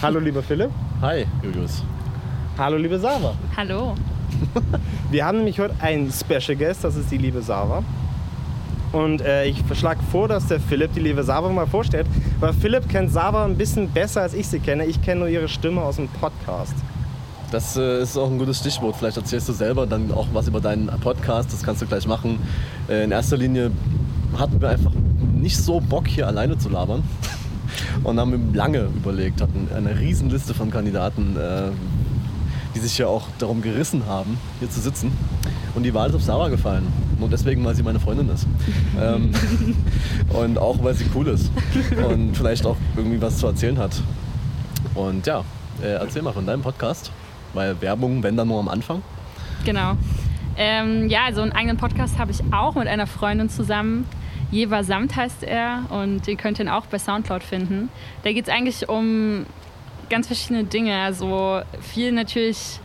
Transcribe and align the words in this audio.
Hallo, 0.00 0.20
lieber 0.20 0.44
Philipp. 0.44 0.70
Hi, 1.00 1.26
Julius. 1.42 1.82
Hallo, 2.56 2.76
liebe 2.76 3.00
Sava. 3.00 3.34
Hallo. 3.56 3.96
Wir 5.10 5.26
haben 5.26 5.38
nämlich 5.38 5.58
heute 5.58 5.74
einen 5.80 6.12
Special 6.12 6.56
Guest, 6.56 6.84
das 6.84 6.94
ist 6.94 7.10
die 7.10 7.18
liebe 7.18 7.42
Sava. 7.42 7.82
Und 8.92 9.20
äh, 9.22 9.46
ich 9.46 9.60
schlage 9.74 9.98
vor, 10.12 10.28
dass 10.28 10.46
der 10.46 10.60
Philipp 10.60 10.94
die 10.94 11.00
liebe 11.00 11.24
Sava 11.24 11.48
mal 11.48 11.66
vorstellt. 11.66 12.06
Weil 12.38 12.52
Philipp 12.52 12.88
kennt 12.88 13.10
Sava 13.12 13.44
ein 13.44 13.56
bisschen 13.56 13.90
besser, 13.90 14.22
als 14.22 14.34
ich 14.34 14.46
sie 14.46 14.60
kenne. 14.60 14.86
Ich 14.86 15.02
kenne 15.02 15.22
nur 15.22 15.28
ihre 15.28 15.48
Stimme 15.48 15.82
aus 15.82 15.96
dem 15.96 16.06
Podcast. 16.06 16.74
Das 17.50 17.76
äh, 17.76 18.00
ist 18.00 18.16
auch 18.16 18.30
ein 18.30 18.38
gutes 18.38 18.58
Stichwort. 18.60 18.94
Vielleicht 18.94 19.16
erzählst 19.16 19.48
du 19.48 19.52
selber 19.52 19.84
dann 19.84 20.12
auch 20.12 20.28
was 20.32 20.46
über 20.46 20.60
deinen 20.60 20.86
Podcast. 21.00 21.52
Das 21.52 21.64
kannst 21.64 21.82
du 21.82 21.86
gleich 21.86 22.06
machen. 22.06 22.38
Äh, 22.88 23.02
in 23.02 23.10
erster 23.10 23.36
Linie 23.36 23.72
hatten 24.38 24.60
wir 24.60 24.68
einfach 24.68 24.92
nicht 25.34 25.56
so 25.56 25.80
Bock, 25.80 26.06
hier 26.06 26.28
alleine 26.28 26.56
zu 26.56 26.68
labern. 26.68 27.02
Und 28.04 28.18
haben 28.18 28.54
lange 28.54 28.88
überlegt, 28.96 29.40
hatten 29.40 29.68
eine 29.74 29.98
Riesenliste 29.98 30.54
von 30.54 30.70
Kandidaten, 30.70 31.36
äh, 31.36 31.70
die 32.74 32.80
sich 32.80 32.98
ja 32.98 33.06
auch 33.06 33.26
darum 33.38 33.62
gerissen 33.62 34.06
haben, 34.06 34.38
hier 34.58 34.70
zu 34.70 34.80
sitzen. 34.80 35.12
Und 35.74 35.82
die 35.82 35.94
Wahl 35.94 36.08
ist 36.08 36.14
auf 36.14 36.22
Sarah 36.22 36.48
gefallen. 36.48 36.86
Nur 37.18 37.28
deswegen, 37.28 37.64
weil 37.64 37.74
sie 37.74 37.82
meine 37.82 38.00
Freundin 38.00 38.28
ist. 38.30 38.46
ähm, 39.00 39.32
und 40.28 40.58
auch, 40.58 40.82
weil 40.82 40.94
sie 40.94 41.06
cool 41.14 41.28
ist. 41.28 41.50
Und 42.08 42.36
vielleicht 42.36 42.66
auch 42.66 42.76
irgendwie 42.96 43.20
was 43.20 43.38
zu 43.38 43.46
erzählen 43.46 43.78
hat. 43.78 44.00
Und 44.94 45.26
ja, 45.26 45.44
äh, 45.82 45.92
erzähl 45.94 46.22
mal 46.22 46.32
von 46.32 46.46
deinem 46.46 46.62
Podcast. 46.62 47.10
Weil 47.54 47.80
Werbung, 47.80 48.22
wenn 48.22 48.36
dann 48.36 48.48
nur 48.48 48.60
am 48.60 48.68
Anfang. 48.68 49.02
Genau. 49.64 49.96
Ähm, 50.56 51.08
ja, 51.08 51.24
also 51.24 51.42
einen 51.42 51.52
eigenen 51.52 51.76
Podcast 51.76 52.18
habe 52.18 52.32
ich 52.32 52.40
auch 52.52 52.74
mit 52.74 52.88
einer 52.88 53.06
Freundin 53.06 53.48
zusammen. 53.48 54.06
Jeva 54.50 54.82
Samt 54.82 55.16
heißt 55.16 55.42
er 55.44 55.84
und 55.90 56.26
ihr 56.26 56.36
könnt 56.36 56.58
ihn 56.58 56.68
auch 56.68 56.86
bei 56.86 56.98
Soundcloud 56.98 57.42
finden. 57.42 57.90
Da 58.22 58.32
geht 58.32 58.48
es 58.48 58.52
eigentlich 58.52 58.88
um 58.88 59.46
ganz 60.08 60.26
verschiedene 60.26 60.64
Dinge. 60.64 60.98
Also 61.00 61.60
viel 61.80 62.12
natürlich, 62.12 62.80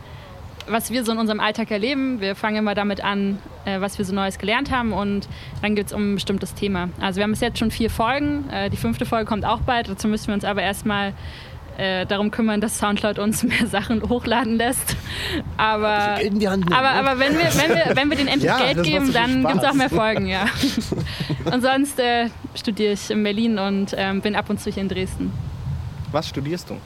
was 0.68 0.90
wir 0.90 1.04
so 1.04 1.12
in 1.12 1.18
unserem 1.18 1.40
Alltag 1.40 1.70
erleben. 1.70 2.20
Wir 2.20 2.34
fangen 2.34 2.56
immer 2.56 2.74
damit 2.74 3.02
an, 3.02 3.38
äh, 3.64 3.80
was 3.80 3.98
wir 3.98 4.04
so 4.04 4.14
Neues 4.14 4.38
gelernt 4.38 4.70
haben 4.70 4.92
und 4.92 5.28
dann 5.62 5.74
geht 5.74 5.86
es 5.86 5.92
um 5.92 6.12
ein 6.12 6.14
bestimmtes 6.16 6.54
Thema. 6.54 6.90
Also 7.00 7.16
wir 7.16 7.24
haben 7.24 7.32
bis 7.32 7.40
jetzt 7.40 7.58
schon 7.58 7.70
vier 7.70 7.90
Folgen. 7.90 8.48
Äh, 8.50 8.70
die 8.70 8.76
fünfte 8.76 9.06
Folge 9.06 9.26
kommt 9.26 9.44
auch 9.44 9.60
bald. 9.60 9.88
Dazu 9.88 10.08
müssen 10.08 10.28
wir 10.28 10.34
uns 10.34 10.44
aber 10.44 10.62
erstmal 10.62 11.14
äh, 11.76 12.06
darum 12.06 12.30
kümmern, 12.30 12.60
dass 12.60 12.78
Soundcloud 12.78 13.18
uns 13.18 13.42
mehr 13.42 13.66
Sachen 13.66 14.08
hochladen 14.08 14.56
lässt. 14.56 14.96
Aber, 15.56 15.88
aber, 15.88 16.18
ne? 16.20 16.76
aber 16.76 17.18
wenn, 17.18 17.36
wir, 17.36 17.44
wenn, 17.44 17.70
wir, 17.70 17.96
wenn 17.96 18.10
wir 18.10 18.16
den 18.16 18.28
endlich 18.28 18.44
Ja, 18.50 18.58
Geld 18.58 18.82
geben, 18.84 19.12
dann 19.12 19.44
gibt 19.44 19.62
es 19.62 19.64
auch 19.64 19.74
mehr 19.74 19.90
Folgen, 19.90 20.26
ja. 20.26 20.46
Und 21.44 21.62
sonst 21.62 21.98
äh, 21.98 22.28
studiere 22.54 22.92
ich 22.92 23.10
in 23.10 23.22
Berlin 23.22 23.58
und 23.58 23.94
ähm, 23.96 24.20
bin 24.20 24.34
ab 24.36 24.50
und 24.50 24.60
zu 24.60 24.70
hier 24.70 24.82
in 24.82 24.88
Dresden. 24.88 25.32
Was 26.12 26.28
studierst 26.28 26.70
du? 26.70 26.76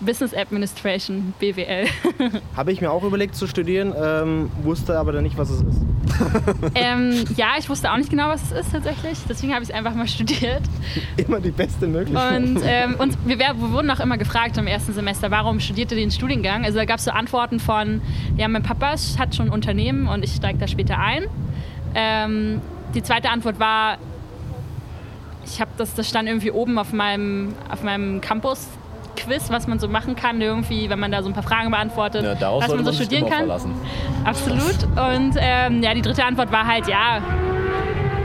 Business 0.00 0.34
Administration, 0.34 1.32
BWL. 1.38 1.86
Habe 2.56 2.72
ich 2.72 2.80
mir 2.80 2.90
auch 2.90 3.02
überlegt 3.02 3.34
zu 3.34 3.46
studieren, 3.46 3.94
ähm, 3.98 4.50
wusste 4.62 4.98
aber 4.98 5.12
dann 5.12 5.22
nicht, 5.22 5.38
was 5.38 5.48
es 5.48 5.62
ist. 5.62 5.80
ähm, 6.74 7.24
ja, 7.36 7.54
ich 7.58 7.68
wusste 7.68 7.90
auch 7.90 7.96
nicht 7.96 8.10
genau, 8.10 8.28
was 8.28 8.42
es 8.50 8.66
ist 8.66 8.72
tatsächlich. 8.72 9.18
Deswegen 9.28 9.54
habe 9.54 9.62
ich 9.62 9.70
es 9.70 9.74
einfach 9.74 9.94
mal 9.94 10.06
studiert. 10.06 10.62
Immer 11.16 11.40
die 11.40 11.50
beste 11.50 11.86
Möglichkeit. 11.86 12.42
Und, 12.42 12.60
ähm, 12.64 12.96
und 12.98 13.16
wir, 13.26 13.38
wir 13.38 13.54
wurden 13.72 13.90
auch 13.90 14.00
immer 14.00 14.18
gefragt 14.18 14.58
im 14.58 14.66
ersten 14.66 14.92
Semester, 14.92 15.30
warum 15.30 15.60
studiert 15.60 15.90
ihr 15.92 15.96
den 15.96 16.10
Studiengang? 16.10 16.64
Also 16.64 16.78
da 16.78 16.84
gab 16.84 16.98
es 16.98 17.04
so 17.04 17.10
Antworten 17.10 17.58
von, 17.58 18.02
ja, 18.36 18.48
mein 18.48 18.62
Papa 18.62 18.96
hat 19.18 19.34
schon 19.34 19.46
ein 19.46 19.52
Unternehmen 19.52 20.08
und 20.08 20.22
ich 20.22 20.34
steige 20.34 20.58
da 20.58 20.68
später 20.68 20.98
ein. 20.98 21.24
Die 22.96 23.02
zweite 23.02 23.28
Antwort 23.28 23.60
war, 23.60 23.98
ich 25.44 25.60
habe 25.60 25.70
das, 25.76 25.94
das 25.94 26.08
stand 26.08 26.28
irgendwie 26.28 26.50
oben 26.50 26.78
auf 26.78 26.92
meinem, 26.92 27.54
auf 27.70 27.82
meinem 27.82 28.20
Campus. 28.20 28.66
Quiz, 29.16 29.50
was 29.50 29.66
man 29.66 29.78
so 29.78 29.88
machen 29.88 30.14
kann, 30.14 30.40
irgendwie, 30.42 30.90
wenn 30.90 30.98
man 30.98 31.10
da 31.10 31.22
so 31.22 31.28
ein 31.28 31.32
paar 31.32 31.42
Fragen 31.42 31.70
beantwortet, 31.70 32.22
Ja, 32.22 32.52
was 32.58 32.68
man 32.68 32.78
so 32.78 32.84
man 32.84 32.94
studieren 32.94 33.28
kann. 33.28 33.38
verlassen. 33.40 33.74
Absolut. 34.24 34.82
Und 34.84 35.36
ähm, 35.38 35.82
ja, 35.82 35.94
die 35.94 36.02
dritte 36.02 36.22
Antwort 36.24 36.52
war 36.52 36.66
halt, 36.66 36.86
ja, 36.86 37.20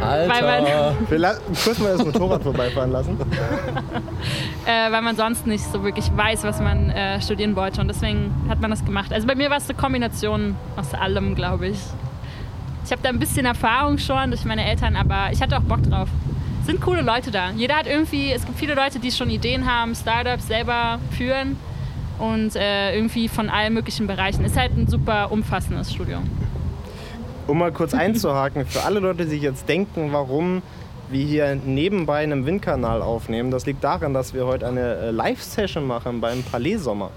Alter! 0.02 0.34
Weil 0.34 0.96
Wir 1.10 1.20
la- 1.20 1.36
kurz 1.64 1.80
mal 1.80 1.96
das 1.96 2.04
Motorrad 2.06 2.42
vorbeifahren 2.44 2.92
lassen. 2.92 3.18
äh, 4.66 4.92
weil 4.92 5.02
man 5.02 5.16
sonst 5.16 5.46
nicht 5.46 5.64
so 5.64 5.84
wirklich 5.84 6.10
weiß, 6.16 6.44
was 6.44 6.60
man 6.60 6.90
äh, 6.90 7.22
studieren 7.22 7.56
wollte. 7.56 7.82
Und 7.82 7.88
deswegen 7.88 8.34
hat 8.50 8.60
man 8.62 8.72
das 8.72 8.84
gemacht. 8.84 9.14
Also 9.14 9.28
bei 9.28 9.36
mir 9.36 9.50
war 9.52 9.58
es 9.58 9.70
eine 9.70 9.78
Kombination 9.78 10.56
aus 10.76 10.94
allem, 10.96 11.36
glaube 11.36 11.68
ich. 11.68 11.80
Ich 12.92 12.94
habe 12.94 13.04
da 13.04 13.10
ein 13.10 13.20
bisschen 13.20 13.46
Erfahrung 13.46 14.00
schon 14.00 14.32
durch 14.32 14.44
meine 14.44 14.66
Eltern, 14.66 14.98
aber 14.98 15.30
ich 15.32 15.42
hatte 15.42 15.56
auch 15.56 15.62
Bock 15.62 15.82
drauf. 15.82 16.10
Es 16.60 16.68
sind 16.68 16.82
coole 16.82 17.04
Leute 17.04 17.32
da. 17.32 17.52
Jeder 17.52 17.78
hat 17.78 17.88
irgendwie, 17.88 18.34
es 18.34 18.46
gibt 18.46 18.60
viele 18.60 18.74
Leute, 18.74 19.00
die 19.00 19.12
schon 19.12 19.30
Ideen 19.30 19.66
haben, 19.66 19.96
Startups 19.96 20.48
selber 20.48 21.00
führen 21.12 21.56
und 22.20 22.54
äh, 22.58 22.94
irgendwie 22.94 23.30
von 23.30 23.50
allen 23.50 23.76
möglichen 23.76 24.08
Bereichen. 24.08 24.44
Ist 24.44 24.58
halt 24.58 24.78
ein 24.78 24.88
super 24.88 25.32
umfassendes 25.32 25.94
Studium. 25.94 26.24
Um 27.48 27.60
mal 27.60 27.72
kurz 27.72 27.94
einzuhaken, 27.94 28.66
für 28.66 28.84
alle 28.84 29.00
Leute, 29.00 29.24
die 29.24 29.30
sich 29.30 29.42
jetzt 29.42 29.70
denken, 29.70 30.12
warum 30.12 30.62
wir 31.10 31.26
hier 31.26 31.56
nebenbei 31.56 32.22
einen 32.24 32.46
Windkanal 32.46 33.02
aufnehmen, 33.02 33.52
das 33.52 33.66
liegt 33.66 33.86
daran, 33.86 34.14
dass 34.14 34.34
wir 34.34 34.46
heute 34.46 34.68
eine 34.68 34.96
äh, 34.96 35.12
Live-Session 35.12 35.88
machen 35.88 36.20
beim 36.20 36.44
Palais 36.44 36.76
Sommer. 36.76 37.12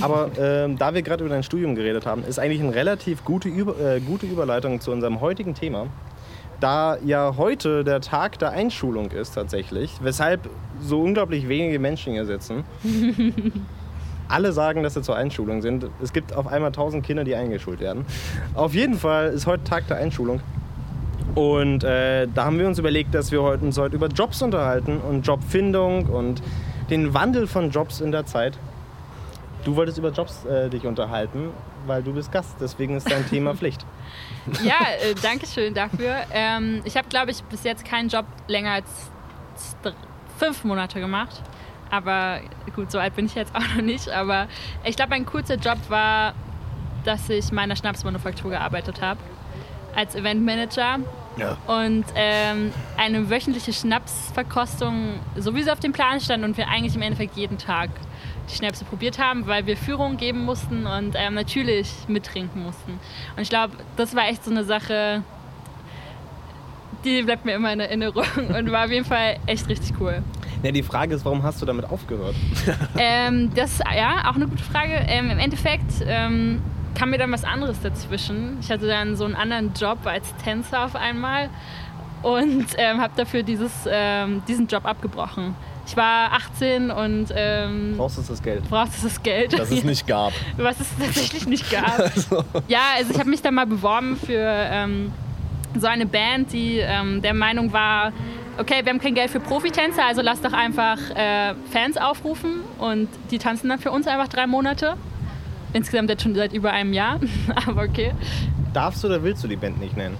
Aber 0.00 0.30
ähm, 0.38 0.78
da 0.78 0.94
wir 0.94 1.02
gerade 1.02 1.24
über 1.24 1.32
dein 1.32 1.42
Studium 1.42 1.74
geredet 1.74 2.06
haben, 2.06 2.24
ist 2.24 2.38
eigentlich 2.38 2.60
eine 2.60 2.74
relativ 2.74 3.24
gute, 3.24 3.48
Über 3.48 3.78
äh, 3.80 4.00
gute 4.00 4.26
Überleitung 4.26 4.80
zu 4.80 4.90
unserem 4.92 5.20
heutigen 5.20 5.54
Thema. 5.54 5.86
Da 6.60 6.96
ja 7.04 7.34
heute 7.36 7.84
der 7.84 8.00
Tag 8.00 8.38
der 8.38 8.50
Einschulung 8.50 9.10
ist 9.10 9.34
tatsächlich, 9.34 9.92
weshalb 10.02 10.48
so 10.80 11.02
unglaublich 11.02 11.48
wenige 11.48 11.78
Menschen 11.78 12.14
hier 12.14 12.24
sitzen. 12.24 12.64
Alle 14.28 14.52
sagen, 14.52 14.82
dass 14.82 14.94
sie 14.94 15.02
zur 15.02 15.16
Einschulung 15.16 15.62
sind. 15.62 15.86
Es 16.02 16.12
gibt 16.12 16.34
auf 16.34 16.46
einmal 16.46 16.68
1000 16.68 17.04
Kinder, 17.04 17.24
die 17.24 17.34
eingeschult 17.36 17.80
werden. 17.80 18.04
Auf 18.54 18.74
jeden 18.74 18.94
Fall 18.94 19.28
ist 19.28 19.46
heute 19.46 19.64
Tag 19.64 19.86
der 19.86 19.98
Einschulung. 19.98 20.40
Und 21.34 21.84
äh, 21.84 22.26
da 22.34 22.46
haben 22.46 22.58
wir 22.58 22.66
uns 22.66 22.78
überlegt, 22.78 23.14
dass 23.14 23.30
wir 23.30 23.42
heute, 23.42 23.64
uns 23.64 23.76
heute 23.76 23.94
über 23.94 24.08
Jobs 24.08 24.40
unterhalten 24.40 24.98
und 24.98 25.26
Jobfindung 25.26 26.06
und 26.06 26.42
den 26.88 27.12
Wandel 27.12 27.46
von 27.46 27.70
Jobs 27.70 28.00
in 28.00 28.10
der 28.10 28.24
Zeit. 28.24 28.58
Du 29.66 29.74
wolltest 29.74 29.98
über 29.98 30.12
Jobs 30.12 30.44
äh, 30.44 30.70
dich 30.70 30.86
unterhalten, 30.86 31.50
weil 31.86 32.00
du 32.00 32.12
bist 32.12 32.30
Gast, 32.30 32.54
deswegen 32.60 32.96
ist 32.96 33.10
dein 33.10 33.28
Thema 33.28 33.52
Pflicht. 33.56 33.84
Ja, 34.62 34.76
äh, 35.02 35.12
danke 35.20 35.44
schön 35.44 35.74
dafür. 35.74 36.18
Ähm, 36.30 36.82
ich 36.84 36.96
habe, 36.96 37.08
glaube 37.08 37.32
ich, 37.32 37.42
bis 37.42 37.64
jetzt 37.64 37.84
keinen 37.84 38.08
Job 38.08 38.26
länger 38.46 38.74
als 38.74 39.10
fünf 40.38 40.62
Monate 40.62 41.00
gemacht. 41.00 41.42
Aber 41.90 42.38
gut, 42.76 42.92
so 42.92 43.00
alt 43.00 43.16
bin 43.16 43.26
ich 43.26 43.34
jetzt 43.34 43.56
auch 43.56 43.74
noch 43.74 43.82
nicht. 43.82 44.08
Aber 44.08 44.46
ich 44.84 44.94
glaube, 44.94 45.14
ein 45.14 45.26
kurzer 45.26 45.56
Job 45.56 45.78
war, 45.88 46.34
dass 47.04 47.28
ich 47.28 47.50
meiner 47.50 47.74
Schnapsmanufaktur 47.74 48.52
gearbeitet 48.52 49.02
habe. 49.02 49.18
Als 49.96 50.14
Eventmanager. 50.14 51.00
Ja. 51.38 51.56
Und 51.66 52.04
ähm, 52.14 52.72
eine 52.96 53.28
wöchentliche 53.28 53.72
Schnapsverkostung, 53.72 55.18
so 55.36 55.56
wie 55.56 55.64
sie 55.64 55.72
auf 55.72 55.80
dem 55.80 55.92
Plan 55.92 56.20
stand 56.20 56.44
und 56.44 56.56
wir 56.56 56.68
eigentlich 56.68 56.94
im 56.94 57.02
Endeffekt 57.02 57.36
jeden 57.36 57.58
Tag 57.58 57.90
die 58.48 58.54
Schnäpse 58.54 58.84
probiert 58.84 59.18
haben, 59.18 59.46
weil 59.46 59.66
wir 59.66 59.76
Führung 59.76 60.16
geben 60.16 60.44
mussten 60.44 60.86
und 60.86 61.14
ähm, 61.16 61.34
natürlich 61.34 61.90
mittrinken 62.08 62.62
mussten. 62.62 62.92
Und 63.36 63.42
ich 63.42 63.48
glaube, 63.48 63.74
das 63.96 64.14
war 64.14 64.28
echt 64.28 64.44
so 64.44 64.50
eine 64.50 64.64
Sache, 64.64 65.22
die 67.04 67.22
bleibt 67.22 67.44
mir 67.44 67.54
immer 67.54 67.72
in 67.72 67.80
Erinnerung 67.80 68.24
und 68.56 68.70
war 68.70 68.84
auf 68.84 68.90
jeden 68.90 69.04
Fall 69.04 69.36
echt 69.46 69.68
richtig 69.68 69.94
cool. 70.00 70.22
Ja, 70.62 70.72
die 70.72 70.82
Frage 70.82 71.14
ist, 71.14 71.24
warum 71.24 71.42
hast 71.42 71.60
du 71.62 71.66
damit 71.66 71.84
aufgehört? 71.90 72.34
Ähm, 72.98 73.52
das 73.54 73.78
ja 73.78 74.28
auch 74.30 74.36
eine 74.36 74.48
gute 74.48 74.64
Frage. 74.64 74.92
Ähm, 75.06 75.30
Im 75.30 75.38
Endeffekt 75.38 76.02
ähm, 76.06 76.62
kam 76.94 77.10
mir 77.10 77.18
dann 77.18 77.30
was 77.30 77.44
anderes 77.44 77.80
dazwischen. 77.80 78.56
Ich 78.60 78.70
hatte 78.70 78.86
dann 78.86 79.16
so 79.16 79.24
einen 79.24 79.34
anderen 79.34 79.74
Job 79.74 79.98
als 80.04 80.34
Tänzer 80.36 80.84
auf 80.84 80.96
einmal 80.96 81.50
und 82.22 82.66
ähm, 82.78 83.00
habe 83.00 83.12
dafür 83.16 83.42
dieses, 83.42 83.72
ähm, 83.88 84.42
diesen 84.48 84.66
Job 84.66 84.86
abgebrochen. 84.86 85.54
Ich 85.86 85.96
war 85.96 86.32
18 86.32 86.90
und 86.90 87.28
ähm, 87.34 87.94
Brauchst 87.96 88.18
du 88.18 88.22
das 88.22 88.42
Geld? 88.42 88.68
brauchte 88.68 88.94
das 89.02 89.22
Geld. 89.22 89.52
Das 89.58 89.70
es 89.70 89.84
nicht 89.92 90.06
gab. 90.06 90.32
was 90.56 90.80
es 90.80 90.88
tatsächlich 90.98 91.46
nicht 91.46 91.70
gab. 91.70 92.10
Ja, 92.68 92.80
also 92.96 93.12
ich 93.12 93.18
habe 93.18 93.30
mich 93.30 93.40
dann 93.42 93.54
mal 93.54 93.66
beworben 93.66 94.16
für 94.16 94.36
ähm, 94.70 95.12
so 95.78 95.86
eine 95.86 96.06
Band, 96.06 96.52
die 96.52 96.78
ähm, 96.78 97.22
der 97.22 97.34
Meinung 97.34 97.72
war, 97.72 98.12
okay, 98.58 98.80
wir 98.82 98.90
haben 98.92 98.98
kein 99.00 99.14
Geld 99.14 99.30
für 99.30 99.38
Profitänzer, 99.40 100.04
also 100.06 100.22
lass 100.22 100.40
doch 100.40 100.52
einfach 100.52 100.98
äh, 101.14 101.54
Fans 101.70 101.96
aufrufen 101.96 102.62
und 102.78 103.08
die 103.30 103.38
tanzen 103.38 103.68
dann 103.68 103.78
für 103.78 103.90
uns 103.92 104.06
einfach 104.08 104.28
drei 104.28 104.46
Monate. 104.46 104.96
Insgesamt 105.72 106.08
jetzt 106.10 106.22
schon 106.22 106.34
seit 106.34 106.52
über 106.52 106.72
einem 106.72 106.92
Jahr, 106.94 107.20
aber 107.66 107.82
okay. 107.82 108.12
Darfst 108.72 109.04
du 109.04 109.08
oder 109.08 109.22
willst 109.22 109.44
du 109.44 109.48
die 109.48 109.56
Band 109.56 109.78
nicht 109.78 109.96
nennen? 109.96 110.16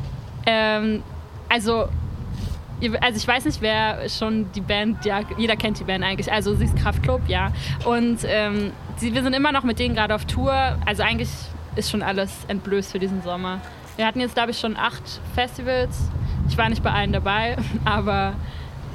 Ähm, 0.46 1.02
also, 1.48 1.88
also 3.00 3.17
ich 3.17 3.26
weiß 3.26 3.44
nicht, 3.46 3.61
wer 3.62 4.08
schon 4.08 4.50
die 4.52 4.61
Band, 4.61 5.05
ja, 5.05 5.20
jeder 5.38 5.56
kennt 5.56 5.81
die 5.81 5.84
Band 5.84 6.05
eigentlich. 6.05 6.31
Also 6.31 6.55
sie 6.55 6.64
ist 6.64 6.76
Kraftklub, 6.76 7.23
ja. 7.28 7.52
Und 7.84 8.19
ähm, 8.25 8.73
sie, 8.96 9.14
wir 9.14 9.23
sind 9.23 9.34
immer 9.34 9.52
noch 9.52 9.64
mit 9.64 9.78
denen 9.78 9.94
gerade 9.94 10.14
auf 10.14 10.25
Tour. 10.26 10.52
Also 10.84 11.02
eigentlich 11.02 11.31
ist 11.76 11.90
schon 11.90 12.02
alles 12.02 12.32
entblößt 12.49 12.93
für 12.93 12.99
diesen 12.99 13.23
Sommer. 13.23 13.61
Wir 13.96 14.06
hatten 14.06 14.20
jetzt, 14.20 14.34
glaube 14.34 14.50
ich, 14.50 14.58
schon 14.58 14.76
acht 14.76 15.20
Festivals. 15.34 16.11
Ich 16.49 16.58
war 16.58 16.69
nicht 16.69 16.82
bei 16.82 16.90
allen 16.90 17.12
dabei, 17.12 17.56
aber 17.84 18.34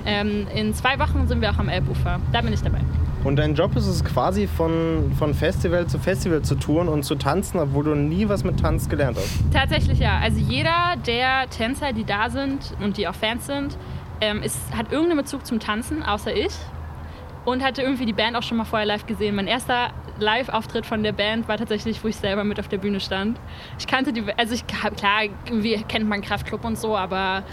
ähm, 0.05 0.47
in 0.53 0.73
zwei 0.73 0.99
Wochen 0.99 1.27
sind 1.27 1.41
wir 1.41 1.51
auch 1.51 1.59
am 1.59 1.69
Elbufer. 1.69 2.19
Da 2.31 2.41
bin 2.41 2.53
ich 2.53 2.61
dabei. 2.61 2.81
Und 3.23 3.35
dein 3.35 3.53
Job 3.53 3.75
ist 3.75 3.85
es 3.85 4.03
quasi 4.03 4.47
von, 4.47 5.11
von 5.17 5.33
Festival 5.33 5.85
zu 5.85 5.99
Festival 5.99 6.41
zu 6.41 6.55
touren 6.55 6.87
und 6.87 7.03
zu 7.03 7.15
tanzen, 7.15 7.59
obwohl 7.59 7.83
du 7.83 7.95
nie 7.95 8.27
was 8.27 8.43
mit 8.43 8.59
Tanz 8.59 8.89
gelernt 8.89 9.17
hast. 9.17 9.39
Tatsächlich 9.53 9.99
ja. 9.99 10.17
Also 10.17 10.39
jeder 10.39 10.95
der 11.05 11.47
Tänzer, 11.49 11.93
die 11.93 12.03
da 12.03 12.29
sind 12.29 12.73
und 12.83 12.97
die 12.97 13.07
auch 13.07 13.13
Fans 13.13 13.45
sind, 13.45 13.77
ähm, 14.21 14.41
ist, 14.41 14.57
hat 14.75 14.91
irgendeinen 14.91 15.19
Bezug 15.19 15.45
zum 15.45 15.59
Tanzen, 15.59 16.03
außer 16.03 16.35
ich. 16.35 16.53
Und 17.45 17.63
hatte 17.63 17.81
irgendwie 17.81 18.05
die 18.05 18.13
Band 18.13 18.35
auch 18.35 18.43
schon 18.43 18.57
mal 18.57 18.65
vorher 18.65 18.85
live 18.85 19.05
gesehen. 19.05 19.35
Mein 19.35 19.47
erster 19.47 19.91
Live-Auftritt 20.19 20.85
von 20.85 21.01
der 21.03 21.11
Band 21.11 21.47
war 21.47 21.57
tatsächlich, 21.57 22.03
wo 22.03 22.07
ich 22.07 22.15
selber 22.15 22.43
mit 22.43 22.59
auf 22.59 22.67
der 22.67 22.77
Bühne 22.77 22.99
stand. 22.99 23.39
Ich 23.79 23.87
kannte 23.87 24.13
die, 24.13 24.23
also 24.37 24.53
ich, 24.53 24.65
klar, 24.67 25.23
irgendwie 25.45 25.83
kennt 25.87 26.07
man 26.07 26.21
Kraftclub 26.21 26.63
und 26.63 26.77
so, 26.77 26.95
aber 26.95 27.43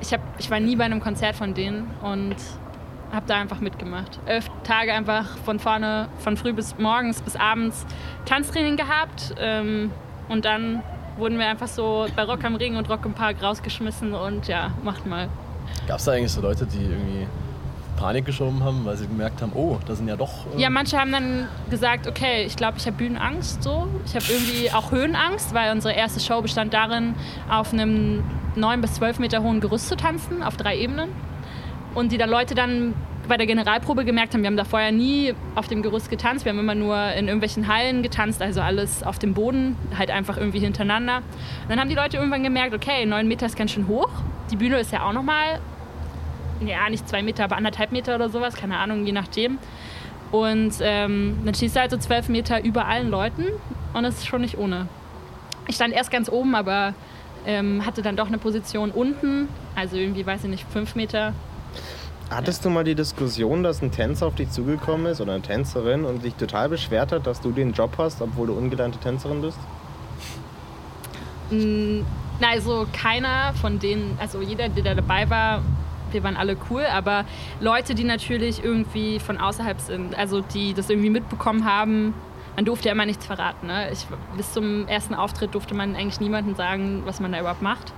ich, 0.00 0.12
hab, 0.12 0.20
ich 0.38 0.50
war 0.50 0.60
nie 0.60 0.76
bei 0.76 0.84
einem 0.84 1.00
Konzert 1.00 1.36
von 1.36 1.54
denen 1.54 1.90
und 2.02 2.36
habe 3.12 3.26
da 3.26 3.36
einfach 3.36 3.60
mitgemacht. 3.60 4.18
Elf 4.26 4.48
Tage 4.64 4.92
einfach 4.92 5.36
von 5.38 5.58
vorne, 5.58 6.08
von 6.18 6.36
früh 6.36 6.52
bis 6.52 6.76
morgens 6.78 7.22
bis 7.22 7.36
abends 7.36 7.86
Tanztraining 8.24 8.76
gehabt. 8.76 9.34
Ähm, 9.38 9.90
und 10.28 10.44
dann 10.44 10.82
wurden 11.16 11.38
wir 11.38 11.46
einfach 11.46 11.68
so 11.68 12.06
bei 12.14 12.22
Rock 12.22 12.44
am 12.44 12.56
Ring 12.56 12.76
und 12.76 12.88
Rock 12.88 13.04
im 13.04 13.14
Park 13.14 13.42
rausgeschmissen 13.42 14.12
und 14.14 14.48
ja, 14.48 14.72
macht 14.82 15.06
mal. 15.06 15.28
Gab 15.86 15.98
es 15.98 16.04
da 16.04 16.12
eigentlich 16.12 16.32
so 16.32 16.40
Leute, 16.40 16.66
die 16.66 16.82
irgendwie 16.82 17.26
Panik 17.96 18.26
geschoben 18.26 18.62
haben, 18.62 18.84
weil 18.84 18.96
sie 18.96 19.06
gemerkt 19.06 19.40
haben, 19.40 19.52
oh, 19.54 19.78
da 19.86 19.94
sind 19.94 20.06
ja 20.06 20.16
doch. 20.16 20.46
Äh 20.54 20.60
ja, 20.60 20.70
manche 20.70 20.98
haben 20.98 21.12
dann 21.12 21.48
gesagt, 21.70 22.06
okay, 22.06 22.44
ich 22.44 22.56
glaube, 22.56 22.78
ich 22.78 22.86
habe 22.86 22.96
Bühnenangst 22.96 23.62
so. 23.62 23.88
Ich 24.04 24.14
habe 24.14 24.24
irgendwie 24.28 24.70
auch 24.70 24.90
Höhenangst, 24.92 25.54
weil 25.54 25.72
unsere 25.72 25.94
erste 25.94 26.20
Show 26.20 26.42
bestand 26.42 26.74
darin, 26.74 27.14
auf 27.48 27.72
einem 27.72 28.22
9 28.54 28.80
bis 28.80 28.94
12 28.94 29.18
Meter 29.18 29.42
hohen 29.42 29.60
Gerüst 29.60 29.88
zu 29.88 29.96
tanzen, 29.96 30.42
auf 30.42 30.56
drei 30.56 30.76
Ebenen. 30.78 31.08
Und 31.96 32.12
die 32.12 32.18
dann 32.18 32.28
Leute 32.28 32.54
dann 32.54 32.94
bei 33.26 33.36
der 33.36 33.46
Generalprobe 33.46 34.04
gemerkt 34.04 34.34
haben, 34.34 34.42
wir 34.42 34.48
haben 34.48 34.56
da 34.56 34.64
vorher 34.64 34.92
nie 34.92 35.34
auf 35.54 35.66
dem 35.66 35.82
Gerüst 35.82 36.10
getanzt, 36.10 36.44
wir 36.44 36.52
haben 36.52 36.58
immer 36.58 36.74
nur 36.74 36.96
in 37.14 37.26
irgendwelchen 37.26 37.66
Hallen 37.66 38.02
getanzt, 38.02 38.40
also 38.42 38.60
alles 38.60 39.02
auf 39.02 39.18
dem 39.18 39.34
Boden, 39.34 39.76
halt 39.96 40.10
einfach 40.10 40.36
irgendwie 40.36 40.60
hintereinander. 40.60 41.16
Und 41.62 41.70
dann 41.70 41.80
haben 41.80 41.88
die 41.88 41.94
Leute 41.94 42.18
irgendwann 42.18 42.42
gemerkt, 42.42 42.74
okay, 42.74 43.06
9 43.06 43.26
Meter 43.26 43.46
ist 43.46 43.56
ganz 43.56 43.72
schön 43.72 43.88
hoch. 43.88 44.10
Die 44.50 44.56
Bühne 44.56 44.78
ist 44.78 44.92
ja 44.92 45.08
auch 45.08 45.12
nochmal 45.14 45.58
ja, 46.60 46.88
nicht 46.88 47.08
zwei 47.08 47.22
Meter, 47.22 47.44
aber 47.44 47.56
anderthalb 47.56 47.92
Meter 47.92 48.14
oder 48.14 48.28
sowas, 48.28 48.54
keine 48.54 48.76
Ahnung, 48.76 49.06
je 49.06 49.12
nachdem. 49.12 49.58
Und 50.30 50.74
ähm, 50.80 51.38
dann 51.44 51.54
stehst 51.54 51.76
du 51.76 51.80
halt 51.80 51.90
so 51.90 51.96
zwölf 51.96 52.28
Meter 52.28 52.62
über 52.62 52.86
allen 52.86 53.10
Leuten 53.10 53.44
und 53.94 54.02
das 54.02 54.18
ist 54.18 54.26
schon 54.26 54.42
nicht 54.42 54.58
ohne. 54.58 54.86
Ich 55.66 55.76
stand 55.76 55.94
erst 55.94 56.10
ganz 56.10 56.28
oben, 56.28 56.54
aber 56.54 56.94
ähm, 57.46 57.84
hatte 57.86 58.02
dann 58.02 58.16
doch 58.16 58.26
eine 58.26 58.38
Position 58.38 58.90
unten, 58.90 59.48
also 59.74 59.96
irgendwie, 59.96 60.26
weiß 60.26 60.44
ich 60.44 60.50
nicht, 60.50 60.66
fünf 60.70 60.94
Meter. 60.94 61.32
Hattest 62.28 62.64
du 62.64 62.70
mal 62.70 62.82
die 62.82 62.96
Diskussion, 62.96 63.62
dass 63.62 63.82
ein 63.82 63.92
Tänzer 63.92 64.26
auf 64.26 64.34
dich 64.34 64.50
zugekommen 64.50 65.06
ist 65.06 65.20
oder 65.20 65.34
eine 65.34 65.42
Tänzerin 65.42 66.04
und 66.04 66.24
dich 66.24 66.34
total 66.34 66.68
beschwert 66.68 67.12
hat, 67.12 67.26
dass 67.26 67.40
du 67.40 67.52
den 67.52 67.72
Job 67.72 67.92
hast, 67.98 68.20
obwohl 68.20 68.48
du 68.48 68.54
ungelernte 68.54 68.98
Tänzerin 68.98 69.42
bist? 69.42 69.58
Na, 71.50 72.48
also 72.48 72.86
keiner 72.92 73.54
von 73.54 73.78
denen, 73.78 74.18
also 74.20 74.42
jeder, 74.42 74.68
der 74.68 74.96
dabei 74.96 75.30
war, 75.30 75.62
wir 76.10 76.24
waren 76.24 76.36
alle 76.36 76.56
cool, 76.68 76.84
aber 76.84 77.24
Leute, 77.60 77.94
die 77.94 78.02
natürlich 78.02 78.62
irgendwie 78.62 79.20
von 79.20 79.38
außerhalb 79.38 79.80
sind, 79.80 80.18
also 80.18 80.40
die 80.40 80.74
das 80.74 80.90
irgendwie 80.90 81.10
mitbekommen 81.10 81.64
haben, 81.64 82.12
man 82.56 82.64
durfte 82.64 82.88
ja 82.88 82.92
immer 82.92 83.06
nichts 83.06 83.24
verraten. 83.24 83.68
Ne? 83.68 83.92
Ich, 83.92 84.04
bis 84.36 84.52
zum 84.52 84.88
ersten 84.88 85.14
Auftritt 85.14 85.54
durfte 85.54 85.74
man 85.74 85.94
eigentlich 85.94 86.20
niemandem 86.20 86.56
sagen, 86.56 87.02
was 87.04 87.20
man 87.20 87.30
da 87.30 87.38
überhaupt 87.38 87.62
macht. 87.62 87.92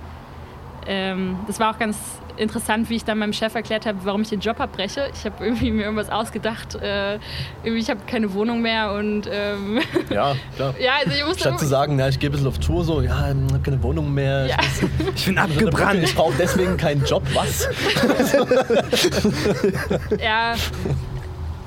Ähm, 0.89 1.37
das 1.45 1.59
war 1.59 1.73
auch 1.75 1.77
ganz 1.77 1.97
interessant, 2.35 2.89
wie 2.89 2.95
ich 2.95 3.05
dann 3.05 3.19
meinem 3.19 3.33
Chef 3.33 3.53
erklärt 3.53 3.85
habe, 3.85 3.99
warum 4.03 4.23
ich 4.23 4.29
den 4.29 4.39
Job 4.39 4.59
abbreche. 4.59 5.09
Ich 5.13 5.23
habe 5.23 5.45
irgendwie 5.45 5.71
mir 5.71 5.83
irgendwas 5.83 6.09
ausgedacht. 6.09 6.75
Äh, 6.75 7.19
irgendwie 7.63 7.81
ich 7.81 7.89
habe 7.91 7.99
keine 8.07 8.33
Wohnung 8.33 8.61
mehr 8.61 8.93
und 8.93 9.29
ähm, 9.31 9.81
ja, 10.09 10.35
klar. 10.55 10.73
ja, 10.79 10.93
also 11.03 11.15
ich 11.15 11.25
musste 11.25 11.41
Statt 11.41 11.59
zu 11.59 11.67
sagen, 11.67 11.99
ja, 11.99 12.07
ich 12.07 12.17
gehe 12.17 12.29
ein 12.29 12.31
bisschen 12.31 12.47
auf 12.47 12.57
Tour, 12.57 12.83
so, 12.83 13.01
ja, 13.01 13.29
ich 13.31 13.53
habe 13.53 13.59
keine 13.63 13.83
Wohnung 13.83 14.11
mehr. 14.13 14.47
Ja. 14.47 14.57
Ich, 14.61 15.07
ich 15.15 15.25
bin 15.25 15.37
abgebrannt. 15.37 16.01
Ich 16.01 16.15
brauche 16.15 16.33
deswegen 16.39 16.75
keinen 16.75 17.05
Job. 17.05 17.21
Was? 17.35 17.69
ja, 20.19 20.55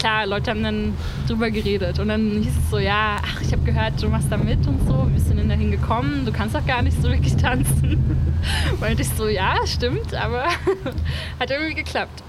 klar, 0.02 0.26
Leute 0.26 0.50
haben 0.50 0.64
dann 0.64 0.94
drüber 1.28 1.48
geredet 1.52 2.00
und 2.00 2.08
dann 2.08 2.42
hieß 2.42 2.56
es 2.56 2.70
so, 2.70 2.78
ja, 2.80 3.18
ach, 3.22 3.40
ich 3.40 3.52
habe 3.52 3.62
gehört, 3.62 4.02
du 4.02 4.08
machst 4.08 4.26
da 4.32 4.36
mit 4.36 4.66
und 4.66 4.84
so, 4.84 5.06
wie 5.06 5.12
bist 5.12 5.30
du 5.30 5.34
denn 5.34 5.48
dahin 5.48 5.70
gekommen? 5.70 6.26
Du 6.26 6.32
kannst 6.32 6.56
doch 6.56 6.66
gar 6.66 6.82
nicht 6.82 7.00
so 7.00 7.08
wirklich 7.08 7.36
tanzen. 7.36 8.18
Meinte 8.80 9.02
ich 9.02 9.08
so, 9.10 9.28
ja, 9.28 9.64
stimmt, 9.64 10.12
aber 10.12 10.46
hat 11.38 11.50
irgendwie 11.52 11.74
geklappt. 11.74 12.24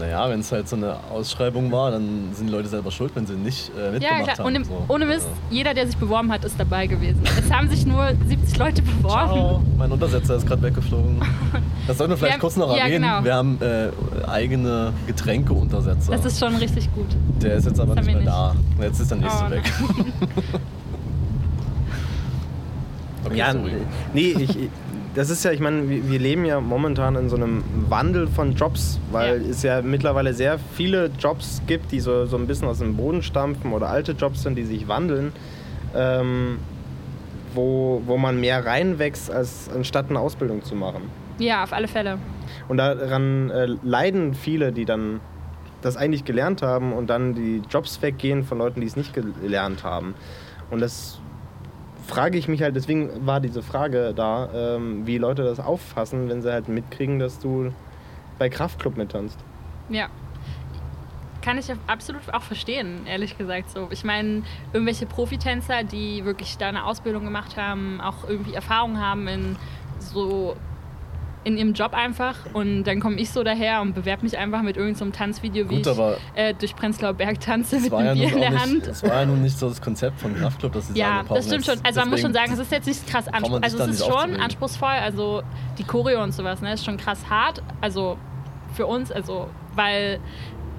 Naja, 0.00 0.30
wenn 0.30 0.40
es 0.40 0.50
halt 0.50 0.66
so 0.66 0.76
eine 0.76 0.96
Ausschreibung 1.12 1.70
war, 1.70 1.90
dann 1.90 2.30
sind 2.32 2.46
die 2.46 2.52
Leute 2.52 2.68
selber 2.68 2.90
schuld, 2.90 3.12
wenn 3.14 3.26
sie 3.26 3.34
nicht 3.34 3.70
äh, 3.76 3.92
mitgemacht 3.92 4.26
ja, 4.26 4.32
klar. 4.32 4.46
haben. 4.46 4.54
Im, 4.54 4.64
so. 4.64 4.82
ohne 4.88 5.04
Mist, 5.04 5.26
ja. 5.50 5.56
jeder, 5.56 5.74
der 5.74 5.86
sich 5.86 5.98
beworben 5.98 6.32
hat, 6.32 6.42
ist 6.42 6.58
dabei 6.58 6.86
gewesen. 6.86 7.20
Es 7.38 7.52
haben 7.52 7.68
sich 7.68 7.84
nur 7.84 8.08
70 8.26 8.58
Leute 8.58 8.80
beworben. 8.80 9.08
Ciao. 9.10 9.62
Mein 9.76 9.92
Untersetzer 9.92 10.36
ist 10.36 10.46
gerade 10.46 10.62
weggeflogen. 10.62 11.20
Das 11.86 11.98
sollten 11.98 12.12
wir 12.12 12.18
vielleicht 12.18 12.34
haben, 12.34 12.40
kurz 12.40 12.56
noch 12.56 12.76
ja, 12.76 12.84
erwähnen. 12.84 13.02
Genau. 13.02 13.24
Wir 13.24 13.34
haben 13.34 13.58
äh, 13.60 13.88
eigene 14.28 14.92
Getränkeuntersetzer. 15.08 16.12
Das 16.12 16.24
ist 16.24 16.38
schon 16.38 16.54
richtig 16.54 16.88
gut. 16.94 17.08
Der 17.42 17.54
ist 17.54 17.64
jetzt 17.64 17.80
aber 17.80 17.96
nicht 17.96 18.06
mehr 18.06 18.16
nicht. 18.16 18.28
da. 18.28 18.54
Jetzt 18.80 19.00
ist 19.00 19.10
der 19.10 19.18
nächste 19.18 19.44
oh, 19.44 19.50
weg. 19.50 19.62
okay, 23.24 23.36
ja, 23.36 23.52
sorry. 23.52 23.72
nee, 24.14 24.36
ich, 24.38 24.56
das 25.14 25.28
ist 25.28 25.44
ja, 25.44 25.50
ich 25.50 25.60
meine, 25.60 25.88
wir 25.88 26.18
leben 26.18 26.44
ja 26.44 26.60
momentan 26.60 27.16
in 27.16 27.28
so 27.28 27.36
einem 27.36 27.64
Wandel 27.88 28.28
von 28.28 28.54
Jobs, 28.54 29.00
weil 29.10 29.42
ja. 29.42 29.50
es 29.50 29.62
ja 29.62 29.82
mittlerweile 29.82 30.32
sehr 30.34 30.58
viele 30.74 31.10
Jobs 31.18 31.62
gibt, 31.66 31.90
die 31.90 32.00
so, 32.00 32.26
so 32.26 32.36
ein 32.36 32.46
bisschen 32.46 32.68
aus 32.68 32.78
dem 32.78 32.96
Boden 32.96 33.22
stampfen 33.22 33.72
oder 33.72 33.88
alte 33.88 34.12
Jobs 34.12 34.42
sind, 34.42 34.56
die 34.56 34.64
sich 34.64 34.86
wandeln, 34.86 35.32
ähm, 35.96 36.58
wo, 37.54 38.02
wo 38.06 38.16
man 38.16 38.38
mehr 38.38 38.64
reinwächst, 38.64 39.30
als 39.30 39.68
anstatt 39.74 40.10
eine 40.10 40.20
Ausbildung 40.20 40.62
zu 40.62 40.76
machen. 40.76 41.02
Ja, 41.38 41.64
auf 41.64 41.72
alle 41.72 41.88
Fälle. 41.88 42.18
Und 42.68 42.76
daran 42.76 43.50
äh, 43.50 43.66
leiden 43.82 44.34
viele, 44.34 44.72
die 44.72 44.84
dann 44.84 45.20
das 45.82 45.96
eigentlich 45.96 46.24
gelernt 46.24 46.62
haben 46.62 46.92
und 46.92 47.08
dann 47.08 47.34
die 47.34 47.62
Jobs 47.68 48.00
weggehen 48.02 48.44
von 48.44 48.58
Leuten, 48.58 48.80
die 48.80 48.86
es 48.86 48.96
nicht 48.96 49.12
gelernt 49.14 49.82
haben. 49.82 50.14
Und 50.70 50.80
das 50.80 51.20
frage 52.10 52.36
ich 52.36 52.48
mich 52.48 52.62
halt, 52.62 52.76
deswegen 52.76 53.26
war 53.26 53.40
diese 53.40 53.62
Frage 53.62 54.12
da, 54.14 54.76
ähm, 54.76 55.06
wie 55.06 55.16
Leute 55.16 55.44
das 55.44 55.60
auffassen, 55.60 56.28
wenn 56.28 56.42
sie 56.42 56.52
halt 56.52 56.68
mitkriegen, 56.68 57.18
dass 57.18 57.38
du 57.38 57.72
bei 58.38 58.48
Kraftclub 58.48 58.96
mittanzt. 58.96 59.38
Ja. 59.88 60.08
Kann 61.40 61.56
ich 61.56 61.72
absolut 61.86 62.22
auch 62.34 62.42
verstehen, 62.42 63.06
ehrlich 63.06 63.38
gesagt. 63.38 63.70
So, 63.70 63.88
ich 63.90 64.04
meine, 64.04 64.42
irgendwelche 64.72 65.06
Profitänzer, 65.06 65.84
die 65.84 66.24
wirklich 66.24 66.58
da 66.58 66.68
eine 66.68 66.84
Ausbildung 66.84 67.24
gemacht 67.24 67.56
haben, 67.56 68.00
auch 68.00 68.28
irgendwie 68.28 68.52
Erfahrung 68.52 69.00
haben 69.00 69.26
in 69.26 69.56
so 69.98 70.56
in 71.42 71.56
ihrem 71.56 71.72
Job 71.72 71.94
einfach 71.94 72.36
und 72.52 72.84
dann 72.84 73.00
komme 73.00 73.16
ich 73.16 73.30
so 73.30 73.42
daher 73.42 73.80
und 73.80 73.94
bewerbe 73.94 74.24
mich 74.24 74.36
einfach 74.36 74.62
mit 74.62 74.76
irgendeinem 74.76 75.12
so 75.12 75.18
Tanzvideo, 75.18 75.70
wie 75.70 75.82
Gut, 75.82 75.86
ich 75.86 75.98
äh, 76.38 76.54
durch 76.54 76.76
Prenzlauer 76.76 77.14
Berg 77.14 77.40
tanze 77.40 77.80
mit 77.80 77.92
einem 77.92 78.18
Bier 78.18 78.32
in 78.32 78.40
der 78.40 78.60
Hand. 78.60 78.86
Das 78.86 79.02
war 79.02 79.20
ja 79.20 79.26
nun 79.26 79.42
nicht 79.42 79.58
so 79.58 79.68
das 79.68 79.80
Konzept 79.80 80.20
von 80.20 80.34
Kraftclub, 80.36 80.72
dass 80.72 80.88
sie 80.88 80.98
Ja, 80.98 81.24
sagen, 81.24 81.28
das 81.34 81.46
stimmt 81.46 81.64
schon. 81.64 81.78
Also 81.82 82.00
man 82.00 82.10
muss 82.10 82.20
schon 82.20 82.34
sagen, 82.34 82.52
es 82.52 82.58
ist 82.58 82.70
jetzt 82.70 82.86
nicht 82.86 83.06
krass 83.06 83.26
anspruchsvoll. 83.28 83.62
Also 83.62 83.78
es 83.78 84.00
ist 84.00 84.06
schon 84.06 84.36
anspruchsvoll, 84.36 84.88
also 84.88 85.42
die 85.78 85.84
Choreo 85.84 86.22
und 86.22 86.32
sowas, 86.32 86.60
ne, 86.60 86.74
ist 86.74 86.84
schon 86.84 86.98
krass 86.98 87.30
hart. 87.30 87.62
Also 87.80 88.18
für 88.74 88.86
uns, 88.86 89.10
also 89.10 89.48
weil 89.74 90.20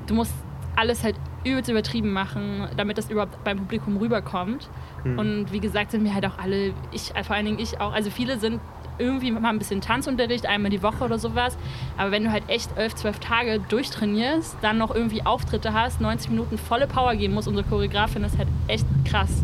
du 0.05 0.13
musst 0.13 0.33
alles 0.75 1.03
halt 1.03 1.15
übelst 1.43 1.69
übertrieben 1.69 2.13
machen, 2.13 2.67
damit 2.77 2.97
das 2.97 3.09
überhaupt 3.09 3.43
beim 3.43 3.57
Publikum 3.57 3.97
rüberkommt. 3.97 4.69
Hm. 5.03 5.17
Und 5.17 5.51
wie 5.51 5.59
gesagt, 5.59 5.91
sind 5.91 6.03
wir 6.03 6.13
halt 6.13 6.25
auch 6.25 6.37
alle, 6.37 6.73
ich, 6.91 7.11
vor 7.23 7.35
allen 7.35 7.45
Dingen 7.45 7.59
ich 7.59 7.79
auch, 7.79 7.93
also 7.93 8.11
viele 8.11 8.37
sind 8.39 8.59
irgendwie 9.01 9.31
mal 9.31 9.50
ein 9.50 9.60
bisschen 9.60 9.81
Tanzunterricht, 9.81 10.46
einmal 10.46 10.72
die 10.72 10.84
Woche 10.84 11.03
oder 11.03 11.20
sowas. 11.20 11.58
Aber 11.98 12.12
wenn 12.12 12.24
du 12.24 12.31
halt 12.31 12.43
echt 12.48 12.70
elf, 12.77 12.96
zwölf 12.96 13.20
Tage 13.20 13.60
durchtrainierst, 13.60 14.58
dann 14.62 14.77
noch 14.77 14.93
irgendwie 14.93 15.25
Auftritte 15.25 15.74
hast, 15.74 16.00
90 16.00 16.29
Minuten 16.31 16.58
volle 16.58 16.88
Power 16.88 17.15
geben 17.15 17.34
muss, 17.34 17.48
unsere 17.48 17.67
Choreografin 17.67 18.24
ist 18.24 18.38
halt 18.38 18.48
echt 18.67 18.86
krass. 19.05 19.43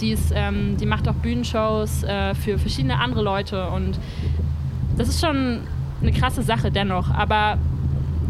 Die, 0.00 0.10
ist, 0.10 0.32
ähm, 0.34 0.76
die 0.78 0.86
macht 0.86 1.08
auch 1.08 1.14
Bühnenshows 1.14 2.02
äh, 2.02 2.34
für 2.34 2.58
verschiedene 2.58 2.98
andere 2.98 3.22
Leute 3.22 3.68
und 3.68 3.98
das 4.96 5.08
ist 5.08 5.20
schon 5.20 5.60
eine 6.00 6.12
krasse 6.12 6.42
Sache 6.42 6.70
dennoch. 6.70 7.10
Aber 7.10 7.58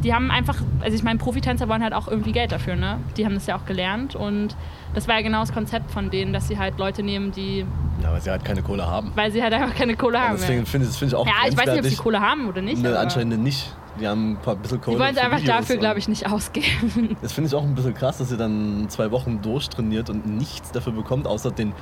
die 0.04 0.12
haben 0.12 0.30
einfach, 0.30 0.58
also 0.80 0.94
ich 0.94 1.02
meine, 1.02 1.18
Profitänzer 1.18 1.68
wollen 1.68 1.82
halt 1.82 1.94
auch 1.94 2.08
irgendwie 2.08 2.32
Geld 2.32 2.52
dafür, 2.52 2.76
ne? 2.76 2.98
Die 3.16 3.24
haben 3.24 3.34
das 3.34 3.46
ja 3.46 3.56
auch 3.56 3.64
gelernt 3.64 4.14
und 4.14 4.54
das 4.94 5.08
war 5.08 5.16
ja 5.16 5.22
genau 5.22 5.40
das 5.40 5.52
Konzept 5.52 5.90
von 5.90 6.10
denen, 6.10 6.32
dass 6.32 6.46
sie 6.46 6.58
halt 6.58 6.78
Leute 6.78 7.02
nehmen, 7.02 7.32
die. 7.32 7.64
Ja, 8.02 8.12
weil 8.12 8.20
sie 8.20 8.30
halt 8.30 8.44
keine 8.44 8.62
Kohle 8.62 8.86
haben. 8.86 9.12
Weil 9.14 9.32
sie 9.32 9.42
halt 9.42 9.54
einfach 9.54 9.74
keine 9.74 9.96
Kohle 9.96 10.20
haben. 10.20 10.36
deswegen 10.38 10.66
finde 10.66 10.86
find 10.88 11.10
ich 11.10 11.16
auch. 11.16 11.26
Ja, 11.26 11.48
ich 11.48 11.56
weiß 11.56 11.66
nicht, 11.66 11.80
ob 11.80 11.86
sie 11.86 11.96
Kohle 11.96 12.20
haben 12.20 12.48
oder 12.48 12.60
nicht. 12.60 12.82
Ne, 12.82 12.96
anscheinend 12.98 13.42
nicht. 13.42 13.74
Die 13.98 14.06
haben 14.06 14.32
ein 14.32 14.36
paar 14.36 14.56
bisschen 14.56 14.80
Kohle. 14.80 14.96
Die 14.96 15.02
wollen 15.02 15.16
es 15.16 15.22
einfach 15.22 15.42
dafür, 15.42 15.76
glaube 15.76 15.98
ich, 15.98 16.08
nicht 16.08 16.30
ausgeben. 16.30 17.16
Das 17.22 17.32
finde 17.32 17.48
ich 17.48 17.54
auch 17.54 17.62
ein 17.62 17.74
bisschen 17.74 17.94
krass, 17.94 18.18
dass 18.18 18.28
sie 18.28 18.36
dann 18.36 18.86
zwei 18.88 19.10
Wochen 19.10 19.40
durchtrainiert 19.40 20.10
und 20.10 20.26
nichts 20.26 20.72
dafür 20.72 20.92
bekommt, 20.92 21.26
außer 21.26 21.50
den 21.50 21.72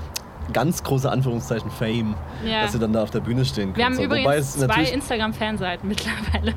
ganz 0.52 0.82
große 0.82 1.10
Anführungszeichen 1.10 1.70
Fame, 1.70 2.14
Ja. 2.44 2.62
dass 2.62 2.74
ihr 2.74 2.80
dann 2.80 2.92
da 2.92 3.02
auf 3.02 3.10
der 3.10 3.20
Bühne 3.20 3.44
stehen 3.44 3.66
könnt. 3.66 3.76
Wir 3.78 3.84
haben 3.86 3.94
So, 3.94 4.02
übrigens 4.02 4.52
zwei 4.54 4.84
Instagram-Fanseiten 4.84 5.88
mittlerweile. 5.88 6.54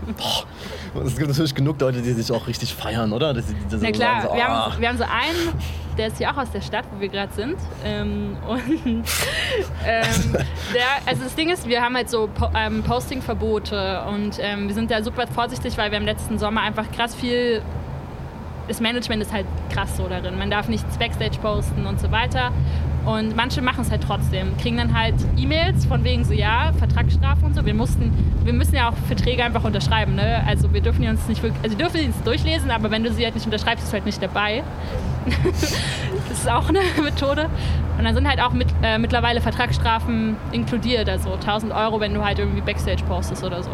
es 1.06 1.15
gibt 1.18 1.27
natürlich 1.27 1.56
genug 1.56 1.80
Leute, 1.80 2.01
die 2.01 2.12
sich 2.13 2.32
auch 2.32 2.48
richtig 2.48 2.74
feiern, 2.74 3.13
oder? 3.13 3.34
Dass 3.34 3.48
sie, 3.48 3.56
dass 3.70 3.80
sie 3.80 3.86
Na 3.88 3.92
klar, 3.92 4.22
so, 4.24 4.34
wir, 4.36 4.46
ah, 4.50 4.72
haben, 4.72 4.82
wir 4.82 4.89
haben 4.89 4.98
so 4.98 5.04
einen, 5.04 5.60
der 5.98 6.08
ist 6.08 6.20
ja 6.20 6.34
auch 6.34 6.38
aus 6.38 6.51
der 6.51 6.62
Stadt, 6.62 6.86
wo 6.94 7.00
wir 7.00 7.10
gerade 7.10 7.34
sind. 7.34 7.56
Ähm, 7.86 8.36
und 8.48 8.60
ähm, 9.86 10.34
der, 10.74 10.86
also 11.06 11.24
das 11.24 11.36
Ding 11.36 11.50
ist, 11.50 11.68
wir 11.68 11.82
haben 11.82 11.96
halt 11.96 12.10
so 12.10 12.27
po 12.34 12.50
ähm, 12.56 12.84
Posting-Verbote 12.84 14.04
und 14.13 14.38
ähm, 14.39 14.68
wir 14.68 14.75
sind 14.75 14.92
da 14.92 15.01
super 15.04 15.27
vorsichtig, 15.27 15.77
weil 15.77 15.92
wir 15.92 15.98
im 15.98 16.06
letzten 16.06 16.38
Sommer 16.39 16.62
einfach 16.62 16.92
krass 16.92 17.15
viel. 17.15 17.62
Das 18.67 18.81
Management 18.81 19.22
ist 19.22 19.31
halt 19.31 19.45
krass 19.69 19.95
so 19.98 20.07
darin. 20.07 20.38
Man 20.38 20.50
darf 20.50 20.67
nichts 20.67 20.98
Backstage 20.98 21.38
posten 21.41 21.86
und 21.86 22.00
so 22.00 22.12
weiter. 22.12 22.51
Und 23.05 23.36
manche 23.36 23.62
machen 23.62 23.81
es 23.81 23.91
halt 23.91 24.01
trotzdem, 24.03 24.57
kriegen 24.57 24.77
dann 24.77 24.98
halt 24.98 25.13
E-Mails 25.38 25.86
von 25.86 26.03
wegen 26.03 26.25
so, 26.25 26.34
ja, 26.34 26.72
Vertragsstrafe 26.79 27.45
und 27.45 27.53
so. 27.53 27.63
Wir 27.63 27.75
mussten, 27.75 28.12
wir 28.43 28.53
müssen 28.53 28.75
ja 28.75 28.89
auch 28.89 28.95
Verträge 29.07 29.43
einfach 29.43 29.63
unterschreiben, 29.63 30.15
ne? 30.15 30.43
Also 30.48 30.74
wir 30.74 30.81
dürfen 30.81 31.03
die 31.03 31.07
uns 31.07 31.27
nicht 31.27 31.43
wirklich, 31.43 31.63
also 31.63 31.77
wir 31.77 31.86
dürfen 31.86 32.01
die 32.01 32.07
uns 32.07 32.22
durchlesen, 32.24 32.72
aber 32.72 32.89
wenn 32.89 33.03
du 33.03 33.13
sie 33.13 33.24
halt 33.24 33.36
nicht 33.36 33.45
unterschreibst, 33.45 33.84
bist 33.84 33.93
du 33.93 33.98
halt 33.98 34.05
nicht 34.07 34.24
dabei. 34.24 34.63
das 35.53 36.39
ist 36.39 36.50
auch 36.50 36.69
eine 36.69 36.79
Methode. 37.03 37.48
Und 37.98 38.05
dann 38.05 38.15
sind 38.15 38.27
halt 38.27 38.41
auch 38.41 38.53
mit, 38.53 38.67
äh, 38.81 38.98
mittlerweile 38.98 39.39
Vertragsstrafen 39.39 40.36
inkludiert, 40.51 41.07
also 41.07 41.34
1000 41.34 41.74
Euro, 41.74 42.00
wenn 42.00 42.13
du 42.13 42.25
halt 42.25 42.39
irgendwie 42.39 42.62
Backstage 42.62 43.03
postest 43.07 43.43
oder 43.43 43.62
so. 43.62 43.69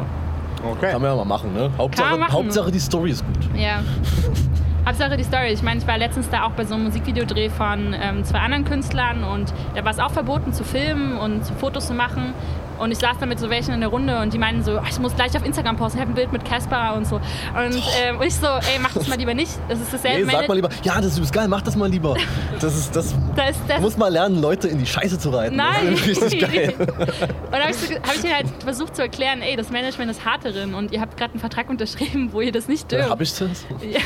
Okay. 0.64 0.92
kann 0.92 1.02
man 1.02 1.12
ja 1.12 1.16
mal 1.16 1.26
machen, 1.26 1.54
ne? 1.54 1.72
Hauptsache, 1.78 2.18
machen. 2.18 2.34
Hauptsache 2.34 2.72
die 2.72 2.80
Story 2.80 3.12
ist 3.12 3.26
gut. 3.26 3.50
Ja. 3.56 3.82
Hauptsache 4.86 5.16
die 5.16 5.24
Story. 5.24 5.50
Ich 5.54 5.62
meine, 5.62 5.80
ich 5.80 5.88
war 5.88 5.98
letztens 5.98 6.30
da 6.30 6.44
auch 6.44 6.52
bei 6.52 6.66
so 6.66 6.74
einem 6.74 6.86
Musikvideodreh 6.86 7.50
von 7.50 7.96
ähm, 8.00 8.24
zwei 8.24 8.40
anderen 8.40 8.66
Künstlern 8.66 9.24
und 9.24 9.54
da 9.76 9.86
war 9.86 9.92
es 9.92 10.00
auch 10.00 10.12
verboten 10.12 10.54
zu 10.54 10.64
filmen 10.64 11.18
und 11.18 11.46
Fotos 11.60 11.88
zu 11.88 11.94
machen. 11.94 12.34
Und 12.82 12.92
ich 12.92 12.98
saß 12.98 13.18
da 13.20 13.26
mit 13.28 13.40
so 13.40 13.50
welchen 13.50 13.74
in 13.74 13.80
der 13.80 13.90
Runde 13.90 14.20
und 14.20 14.34
die 14.34 14.40
meinten 14.40 14.64
so, 14.64 14.78
"Ah, 14.80 14.86
ich 14.90 15.00
muss 15.00 15.16
gleich 15.16 15.36
auf 15.38 15.46
Instagram 15.46 15.78
posten, 15.78 16.00
ich 16.00 16.02
habe 16.02 16.12
ein 16.12 16.16
Bild 16.16 16.32
mit 16.32 16.44
Casper 16.44 16.96
und 16.96 17.06
so. 17.06 17.16
Und, 17.16 17.82
ähm, 18.04 18.18
und 18.18 18.26
ich 18.26 18.36
so, 18.36 18.48
ey, 18.48 18.80
mach 18.82 18.94
das 18.94 19.08
mal 19.08 19.18
lieber 19.18 19.34
nicht. 19.34 19.52
Das 19.70 19.80
ist 19.80 19.94
dasselbe. 19.94 20.26
Nee, 20.26 20.32
sag 20.32 20.48
mal 20.48 20.56
lieber, 20.56 20.70
ja, 20.84 21.00
das 21.00 21.18
ist 21.18 21.32
geil, 21.32 21.48
mach 21.48 21.62
das 21.62 21.76
mal 21.76 21.90
lieber. 21.90 22.16
Das 22.60 22.76
ist, 22.76 22.96
das, 22.96 23.14
das 23.36 23.56
du 23.76 23.82
musst 23.82 23.98
mal 23.98 24.08
lernen, 24.12 24.42
Leute 24.42 24.68
in 24.68 24.80
die 24.80 24.86
Scheiße 24.86 25.20
zu 25.20 25.30
reiten. 25.30 25.56
Nein! 25.56 25.92
Das 25.92 26.08
ist 26.08 26.22
richtig 26.24 26.40
geil. 26.54 26.74
Und 26.78 27.60
habe 27.60 27.70
ich, 27.70 27.78
so, 27.78 27.94
hab 27.94 28.16
ich 28.16 28.34
halt 28.34 28.48
versucht 28.64 28.96
zu 28.96 29.04
erklären, 29.04 29.42
ey, 29.42 29.56
das 29.56 29.70
Management 29.70 30.10
ist 30.12 30.26
hart 30.26 30.44
darin 30.44 30.74
und 30.74 30.92
ihr 30.92 31.02
habt 31.02 31.18
gerade 31.18 31.34
einen 31.34 31.40
Vertrag 31.40 31.70
unterschrieben, 31.70 32.30
wo 32.32 32.42
ihr 32.42 32.52
das 32.52 32.68
nicht 32.68 32.92
dürft. 32.92 33.10
Hab 33.10 33.22
ich 33.22 33.32
das? 33.38 33.66
Ja, 33.82 34.00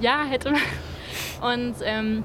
ja 0.00 0.24
hätte 0.28 0.52
man. 0.52 0.60
Und 1.54 1.74
ähm, 1.84 2.22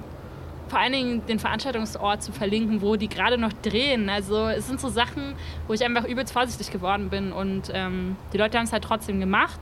vor 0.68 0.80
allen 0.80 0.94
Dingen 0.94 1.26
den 1.26 1.40
Veranstaltungsort 1.40 2.24
zu 2.24 2.32
verlinken, 2.32 2.82
wo 2.82 2.96
die 2.96 3.08
gerade 3.10 3.38
noch 3.38 3.54
drehen. 3.54 4.10
Also 4.10 4.48
es 4.48 4.68
sind 4.68 4.80
so 4.80 4.90
Sachen, 4.90 5.34
wo 5.68 5.74
ich 5.74 5.84
einfach 5.84 6.06
übelst 6.06 6.34
vorsichtig 6.34 6.72
geworden 6.72 7.10
bin. 7.10 7.32
Und 7.32 7.72
ähm, 7.74 8.16
die 8.34 8.38
Leute 8.38 8.58
haben 8.58 8.66
es 8.66 8.74
halt 8.74 8.84
trotzdem 8.84 9.20
gemacht. 9.20 9.60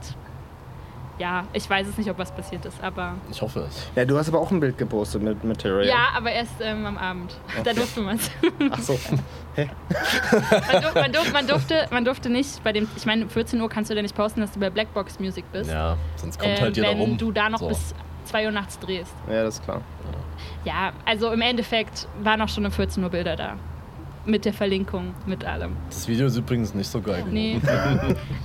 Ja, 1.18 1.44
ich 1.54 1.68
weiß 1.68 1.86
es 1.86 1.96
nicht, 1.96 2.10
ob 2.10 2.18
was 2.18 2.30
passiert 2.30 2.66
ist, 2.66 2.82
aber. 2.82 3.14
Ich 3.30 3.40
hoffe 3.40 3.60
es. 3.60 3.90
Ja, 3.96 4.04
du 4.04 4.18
hast 4.18 4.28
aber 4.28 4.38
auch 4.38 4.50
ein 4.50 4.60
Bild 4.60 4.76
gepostet 4.76 5.22
mit 5.22 5.42
Material. 5.44 5.86
Ja, 5.86 6.08
aber 6.14 6.30
erst 6.30 6.52
ähm, 6.60 6.84
am 6.84 6.98
Abend. 6.98 7.34
Da 7.64 7.72
durfte 7.72 8.02
man 8.02 8.16
es. 8.16 8.30
Ach 8.70 8.78
so. 8.80 8.98
Hä? 9.54 9.70
Man, 10.72 10.82
durf, 10.82 10.94
man, 10.94 11.12
durf, 11.12 11.32
man, 11.32 11.46
durfte, 11.46 11.88
man 11.90 12.04
durfte 12.04 12.28
nicht 12.28 12.62
bei 12.62 12.72
dem, 12.72 12.86
ich 12.94 13.06
meine, 13.06 13.30
14 13.30 13.58
Uhr 13.58 13.68
kannst 13.70 13.90
du 13.90 13.94
da 13.94 14.02
nicht 14.02 14.14
posten, 14.14 14.42
dass 14.42 14.52
du 14.52 14.60
bei 14.60 14.68
Blackbox 14.68 15.18
Music 15.18 15.50
bist. 15.52 15.70
Ja, 15.70 15.96
sonst 16.16 16.38
kommt 16.38 16.52
ähm, 16.52 16.60
halt 16.60 16.76
jeder 16.76 16.90
wenn 16.90 16.98
rum. 16.98 17.16
du 17.16 17.32
da 17.32 17.48
noch 17.48 17.60
So. 17.60 17.68
bis 17.68 17.94
2 18.24 18.44
Uhr 18.44 18.52
nachts 18.52 18.78
drehst. 18.78 19.14
Ja, 19.30 19.44
das 19.44 19.54
ist 19.54 19.64
klar. 19.64 19.80
Ja, 20.12 20.18
also 21.04 21.30
im 21.32 21.40
Endeffekt 21.40 22.08
waren 22.22 22.40
auch 22.42 22.48
schon 22.48 22.64
um 22.66 22.72
14 22.72 23.02
Uhr 23.02 23.10
Bilder 23.10 23.36
da. 23.36 23.54
Mit 24.28 24.44
der 24.44 24.52
Verlinkung, 24.52 25.14
mit 25.26 25.44
allem. 25.44 25.76
Das 25.88 26.08
Video 26.08 26.26
ist 26.26 26.36
übrigens 26.36 26.74
nicht 26.74 26.90
so 26.90 27.00
geil. 27.00 27.24
Nee. 27.30 27.60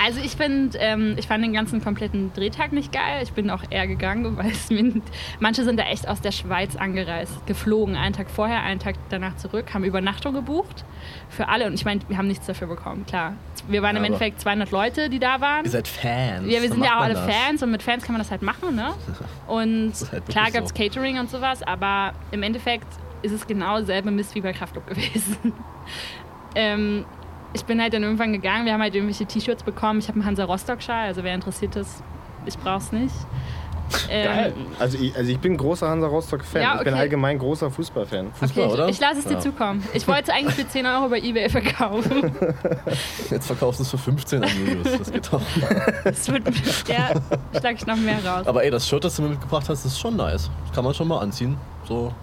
Also 0.03 0.19
ich 0.19 0.31
finde, 0.35 0.77
ähm, 0.79 1.15
ich 1.17 1.27
fand 1.27 1.43
den 1.43 1.53
ganzen 1.53 1.83
kompletten 1.83 2.31
Drehtag 2.33 2.71
nicht 2.71 2.91
geil. 2.91 3.21
Ich 3.23 3.33
bin 3.33 3.49
auch 3.51 3.63
eher 3.69 3.87
gegangen, 3.87 4.35
weil 4.37 4.51
es 4.51 4.69
mir, 4.69 5.01
manche 5.39 5.63
sind 5.63 5.79
da 5.79 5.83
echt 5.83 6.07
aus 6.07 6.21
der 6.21 6.31
Schweiz 6.31 6.75
angereist, 6.75 7.45
geflogen, 7.47 7.95
einen 7.95 8.13
Tag 8.13 8.29
vorher, 8.29 8.61
einen 8.61 8.79
Tag 8.79 8.95
danach 9.09 9.37
zurück, 9.37 9.73
haben 9.73 9.83
Übernachtung 9.83 10.33
gebucht 10.35 10.85
für 11.29 11.47
alle. 11.49 11.65
Und 11.67 11.73
ich 11.73 11.85
meine, 11.85 12.01
wir 12.07 12.17
haben 12.17 12.27
nichts 12.27 12.45
dafür 12.47 12.67
bekommen, 12.67 13.05
klar. 13.07 13.33
Wir 13.67 13.81
waren 13.81 13.91
im 13.95 13.97
Aber- 14.03 14.05
Endeffekt 14.07 14.41
200 14.41 14.69
Leute, 14.71 15.09
die 15.09 15.19
da 15.19 15.39
waren. 15.41 15.65
Ihr 15.65 15.71
seid 15.71 15.87
Fans. 15.87 16.45
Ja, 16.47 16.61
wir 16.61 16.69
sind 16.69 16.83
ja 16.83 16.97
auch 16.97 17.01
alle 17.01 17.13
das. 17.15 17.25
Fans 17.25 17.63
und 17.63 17.71
mit 17.71 17.81
Fans 17.83 18.03
kann 18.03 18.13
man 18.13 18.21
das 18.21 18.29
halt 18.31 18.41
machen, 18.43 18.75
ne? 18.75 18.93
Und 19.51 19.91
halt 20.13 20.25
klar 20.29 20.49
gab 20.49 20.63
es 20.63 20.69
so. 20.69 20.75
Catering 20.75 21.19
und 21.19 21.29
sowas, 21.29 21.61
aber 21.61 22.13
im 22.31 22.41
Endeffekt 22.41 22.87
ist 23.21 23.33
es 23.33 23.45
genau 23.45 23.79
dasselbe 23.79 24.09
Mist 24.09 24.33
wie 24.33 24.39
bei 24.39 24.53
Kraftclub 24.53 24.87
gewesen. 24.87 25.51
ähm, 26.55 27.03
ich 27.51 27.65
bin 27.65 27.81
halt 27.81 27.93
dann 27.93 28.01
irgendwann 28.01 28.31
gegangen, 28.31 28.65
wir 28.65 28.71
haben 28.71 28.81
halt 28.81 28.95
irgendwelche 28.95 29.25
T-Shirts 29.25 29.63
bekommen. 29.63 29.99
Ich 29.99 30.07
habe 30.07 30.15
einen 30.15 30.25
Hansa 30.25 30.45
Rostock-Schal, 30.45 31.07
also 31.07 31.25
wer 31.25 31.35
interessiert 31.35 31.75
ist, 31.75 32.01
ich 32.45 32.57
brauch's 32.57 32.93
nicht. 32.93 33.13
Ähm, 34.09 34.25
Geil. 34.25 34.53
Also 34.79 34.97
ich, 34.97 35.15
also 35.15 35.31
ich 35.31 35.39
bin 35.39 35.57
großer 35.57 35.87
Hansa 35.89 36.07
Rostock-Fan. 36.07 36.61
Ja, 36.61 36.75
Ich 36.77 36.83
bin 36.83 36.93
okay. 36.93 37.01
allgemein 37.01 37.37
großer 37.39 37.69
Fußballfan. 37.71 38.31
Fußball, 38.33 38.63
Okay, 38.65 38.73
oder? 38.73 38.85
ich, 38.87 38.95
ich 38.95 38.99
lasse 39.01 39.19
es 39.19 39.25
dir 39.25 39.33
Ja. 39.33 39.39
zukommen. 39.39 39.83
Ich 39.93 40.07
wollte 40.07 40.23
es 40.23 40.29
eigentlich 40.29 40.55
für 40.55 40.67
10 40.67 40.85
Euro 40.85 41.09
bei 41.09 41.19
Ebay 41.19 41.49
verkaufen. 41.49 42.31
Jetzt 43.29 43.47
verkaufst 43.47 43.79
du 43.79 43.83
es 43.83 43.89
für 43.91 43.97
15 43.97 44.43
an 44.43 44.49
Julius. 44.57 44.97
Das 44.97 45.11
geht 45.11 45.31
doch. 45.31 45.41
Das 46.03 46.29
wird, 46.31 46.43
ja, 46.87 47.09
schlag 47.59 47.75
ich 47.75 47.85
noch 47.85 47.97
mehr 47.97 48.23
raus. 48.25 48.47
Aber 48.47 48.63
ey, 48.63 48.71
das 48.71 48.87
Shirt, 48.87 49.03
das 49.03 49.15
du 49.15 49.21
mir 49.23 49.29
mitgebracht 49.29 49.67
hast, 49.69 49.85
ist 49.85 49.99
schon 49.99 50.15
nice. 50.15 50.49
Das 50.65 50.75
kann 50.75 50.83
man 50.83 50.93
schon 50.93 51.07
mal 51.07 51.19
anziehen. 51.19 51.57
So, 51.87 52.13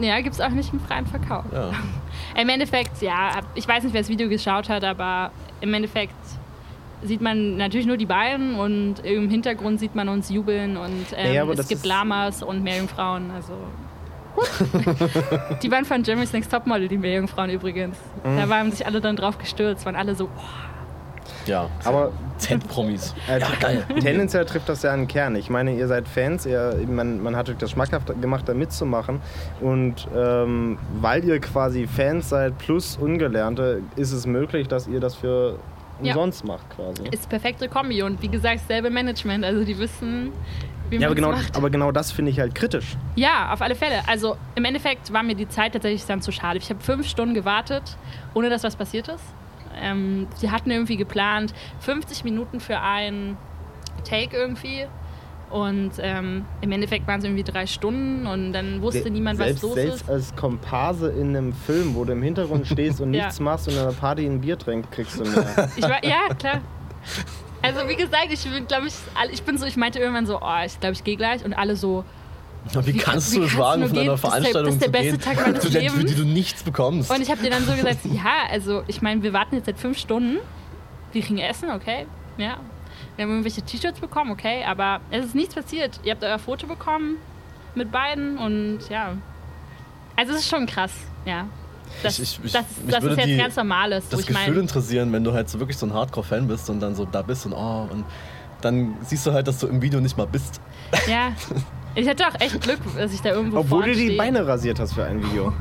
Ja, 0.00 0.20
gibt's 0.20 0.40
auch 0.40 0.48
nicht 0.50 0.72
im 0.72 0.80
freien 0.80 1.06
Verkauf. 1.06 1.44
ja. 1.52 1.70
Im 2.40 2.48
Endeffekt, 2.48 3.02
ja, 3.02 3.40
ich 3.54 3.66
weiß 3.68 3.84
nicht, 3.84 3.92
wer 3.92 4.00
das 4.00 4.08
Video 4.08 4.28
geschaut 4.28 4.68
hat, 4.68 4.84
aber 4.84 5.30
im 5.60 5.72
Endeffekt 5.74 6.14
sieht 7.02 7.20
man 7.20 7.56
natürlich 7.56 7.86
nur 7.86 7.96
die 7.96 8.06
beiden 8.06 8.54
und 8.54 9.00
im 9.04 9.28
Hintergrund 9.28 9.80
sieht 9.80 9.94
man 9.94 10.08
uns 10.08 10.30
jubeln 10.30 10.76
und 10.76 11.06
ähm, 11.16 11.40
aber 11.42 11.52
es 11.54 11.68
gibt 11.68 11.84
Lamas 11.84 12.42
und 12.42 12.62
Meerjungfrauen. 12.62 13.30
Also. 13.30 13.54
die 15.62 15.70
waren 15.70 15.84
von 15.84 16.02
Jeremy's 16.02 16.32
Next 16.32 16.50
Topmodel, 16.50 16.88
die 16.88 16.98
Meerjungfrauen 16.98 17.50
übrigens. 17.50 17.96
Mhm. 18.24 18.36
Da 18.36 18.48
waren 18.48 18.70
sich 18.70 18.86
alle 18.86 19.00
dann 19.00 19.16
drauf 19.16 19.38
gestürzt, 19.38 19.84
waren 19.84 19.96
alle 19.96 20.14
so, 20.14 20.24
oh, 20.24 21.46
Ja, 21.46 21.68
Aber 21.84 22.12
Z-Promis. 22.38 23.14
äh, 23.28 23.40
Ja, 23.40 23.48
geil. 23.60 23.84
tendenziell 24.00 24.44
trifft 24.46 24.68
das 24.68 24.82
ja 24.82 24.92
einen 24.92 25.06
Kern. 25.06 25.36
Ich 25.36 25.50
meine, 25.50 25.74
ihr 25.74 25.86
seid 25.86 26.08
Fans, 26.08 26.46
ihr, 26.46 26.80
man, 26.88 27.22
man 27.22 27.36
hat 27.36 27.50
euch 27.50 27.58
das 27.58 27.72
schmackhaft 27.72 28.08
gemacht, 28.20 28.48
da 28.48 28.54
mitzumachen. 28.54 29.20
Und 29.60 30.08
ähm, 30.16 30.78
weil 31.00 31.24
ihr 31.24 31.38
quasi 31.40 31.86
Fans 31.86 32.30
seid 32.30 32.56
plus 32.58 32.96
Ungelernte, 32.96 33.82
ist 33.96 34.12
es 34.12 34.26
möglich, 34.26 34.66
dass 34.68 34.86
ihr 34.88 35.00
das 35.00 35.14
für 35.14 35.58
Ja. 36.00 36.14
umsonst 36.14 36.44
macht 36.44 36.68
quasi. 36.70 37.04
ist 37.10 37.28
perfekte 37.28 37.68
Kombi 37.68 38.02
und 38.02 38.20
wie 38.22 38.28
gesagt, 38.28 38.60
selbe 38.66 38.90
Management, 38.90 39.44
also 39.44 39.64
die 39.64 39.78
wissen, 39.78 40.32
wie 40.90 40.96
Ja, 40.96 41.08
aber 41.08 41.14
man 41.14 41.14
genau, 41.16 41.30
macht. 41.32 41.56
aber 41.56 41.70
genau 41.70 41.92
das 41.92 42.10
finde 42.12 42.30
ich 42.30 42.40
halt 42.40 42.54
kritisch. 42.54 42.96
Ja, 43.14 43.52
auf 43.52 43.60
alle 43.62 43.74
Fälle. 43.74 44.02
Also 44.08 44.36
im 44.54 44.64
Endeffekt 44.64 45.12
war 45.12 45.22
mir 45.22 45.34
die 45.34 45.48
Zeit 45.48 45.72
tatsächlich 45.72 46.04
dann 46.06 46.20
zu 46.22 46.32
schade. 46.32 46.58
Ich 46.58 46.70
habe 46.70 46.80
fünf 46.80 47.06
Stunden 47.08 47.34
gewartet, 47.34 47.96
ohne 48.34 48.50
dass 48.50 48.64
was 48.64 48.76
passiert 48.76 49.08
ist. 49.08 49.24
Ähm, 49.80 50.26
sie 50.36 50.50
hatten 50.50 50.70
irgendwie 50.70 50.96
geplant 50.96 51.54
50 51.80 52.24
Minuten 52.24 52.60
für 52.60 52.80
einen 52.80 53.36
Take 54.04 54.36
irgendwie. 54.36 54.86
Und 55.52 55.92
ähm, 55.98 56.46
im 56.62 56.72
Endeffekt 56.72 57.06
waren 57.06 57.18
es 57.18 57.24
irgendwie 57.26 57.42
drei 57.44 57.66
Stunden 57.66 58.26
und 58.26 58.54
dann 58.54 58.80
wusste 58.80 59.10
niemand, 59.10 59.38
was 59.38 59.46
selbst, 59.48 59.62
los 59.62 59.74
selbst 59.74 60.00
ist. 60.02 60.08
als 60.10 60.34
Komparse 60.36 61.10
in 61.10 61.36
einem 61.36 61.52
Film, 61.52 61.94
wo 61.94 62.04
du 62.06 62.12
im 62.12 62.22
Hintergrund 62.22 62.66
stehst 62.66 63.00
und 63.02 63.12
Ja. 63.14 63.24
nichts 63.26 63.38
machst 63.38 63.68
und 63.68 63.74
an 63.76 63.80
einer 63.84 63.92
Party 63.92 64.24
ein 64.24 64.40
Bier 64.40 64.58
trinkst, 64.58 64.90
kriegst 64.90 65.20
du 65.20 65.24
mehr. 65.24 65.68
Ich 65.76 65.82
war, 65.82 66.02
ja, 66.04 66.34
klar. 66.38 66.60
Also 67.60 67.86
wie 67.86 67.96
gesagt, 67.96 68.28
ich 68.30 68.42
bin, 68.44 68.66
glaube 68.66 68.86
ich, 68.88 68.94
ich 69.30 69.42
bin 69.42 69.58
so, 69.58 69.66
ich 69.66 69.76
meinte 69.76 69.98
irgendwann 69.98 70.26
so, 70.26 70.40
oh, 70.40 70.64
ich 70.64 70.80
glaube, 70.80 70.94
ich 70.94 71.04
gehe 71.04 71.16
gleich 71.16 71.44
und 71.44 71.52
alle 71.52 71.76
so, 71.76 72.02
Wie, 72.72 72.94
Wie- 72.94 72.96
kannst 72.96 73.36
du 73.36 73.42
es 73.42 73.56
wagen, 73.58 73.82
du 73.82 73.88
von 73.88 73.94
gehen? 73.94 74.02
einer 74.08 74.10
der- 74.12 74.18
Veranstaltung 74.18 74.64
das 74.64 74.74
ist 74.74 74.80
der 74.80 74.86
zu 74.88 74.92
beste 74.92 75.18
gehen, 75.18 75.20
Tag 75.20 75.46
meines 75.46 75.64
für, 75.94 76.04
die 76.04 76.14
du 76.14 76.24
nichts 76.24 76.62
bekommst? 76.62 77.10
Und 77.10 77.20
ich 77.20 77.30
habe 77.30 77.42
dir 77.42 77.50
dann 77.50 77.64
so 77.66 77.72
gesagt, 77.74 77.98
ja, 78.06 78.48
also 78.50 78.82
ich 78.86 79.02
meine, 79.02 79.22
wir 79.22 79.32
warten 79.34 79.56
jetzt 79.56 79.66
seit 79.66 79.78
fünf 79.78 79.98
Stunden. 79.98 80.38
Wir 81.12 81.20
kriegen 81.22 81.38
Essen, 81.38 81.70
okay. 81.70 82.06
Ja. 82.38 82.56
Wir 83.16 83.24
haben 83.24 83.30
irgendwelche 83.30 83.62
T-Shirts 83.62 84.00
bekommen, 84.00 84.30
okay. 84.30 84.64
Aber 84.64 85.00
es 85.10 85.26
ist 85.26 85.34
nichts 85.34 85.54
passiert. 85.54 86.00
Ihr 86.04 86.12
habt 86.12 86.24
euer 86.24 86.38
Foto 86.38 86.66
bekommen 86.66 87.16
mit 87.74 87.90
beiden 87.92 88.38
und 88.38 88.80
ja. 88.88 89.14
Also 90.16 90.32
es 90.32 90.40
ist 90.40 90.48
schon 90.48 90.66
krass, 90.66 90.92
ja. 91.24 91.46
Das, 92.02 92.18
Ich- 92.18 92.38
ich- 92.38 92.44
ich- 92.46 92.52
das, 92.52 92.64
mich 92.82 92.94
das 92.94 93.04
ist 93.04 93.16
jetzt 93.18 93.26
die- 93.28 93.36
ganz 93.36 93.56
normales, 93.56 94.08
das 94.08 94.20
ich 94.20 94.26
Gefühl 94.26 94.46
meine. 94.48 94.60
interessieren, 94.60 95.12
wenn 95.12 95.24
du 95.24 95.32
halt 95.32 95.48
so 95.50 95.58
wirklich 95.58 95.76
so 95.76 95.86
ein 95.86 95.92
Hardcore-Fan 95.92 96.48
bist 96.48 96.70
und 96.70 96.80
dann 96.80 96.94
so 96.94 97.04
da 97.04 97.20
bist 97.22 97.44
und 97.46 97.52
oh, 97.52 97.86
und 97.90 98.04
dann 98.62 98.94
siehst 99.02 99.26
du 99.26 99.32
halt, 99.32 99.46
dass 99.48 99.58
du 99.58 99.66
im 99.66 99.82
Video 99.82 100.00
nicht 100.00 100.16
mal 100.16 100.26
bist. 100.26 100.60
Ja. 101.08 101.32
Ich 101.94 102.08
hatte 102.08 102.26
auch 102.26 102.40
echt 102.40 102.58
Glück, 102.62 102.78
dass 102.96 103.12
ich 103.12 103.20
da 103.20 103.32
irgendwo 103.32 103.58
Obwohl 103.58 103.84
du 103.84 103.90
die 103.92 104.04
stehe. 104.04 104.16
Beine 104.16 104.46
rasiert 104.46 104.80
hast 104.80 104.94
für 104.94 105.04
ein 105.04 105.22
Video. 105.22 105.52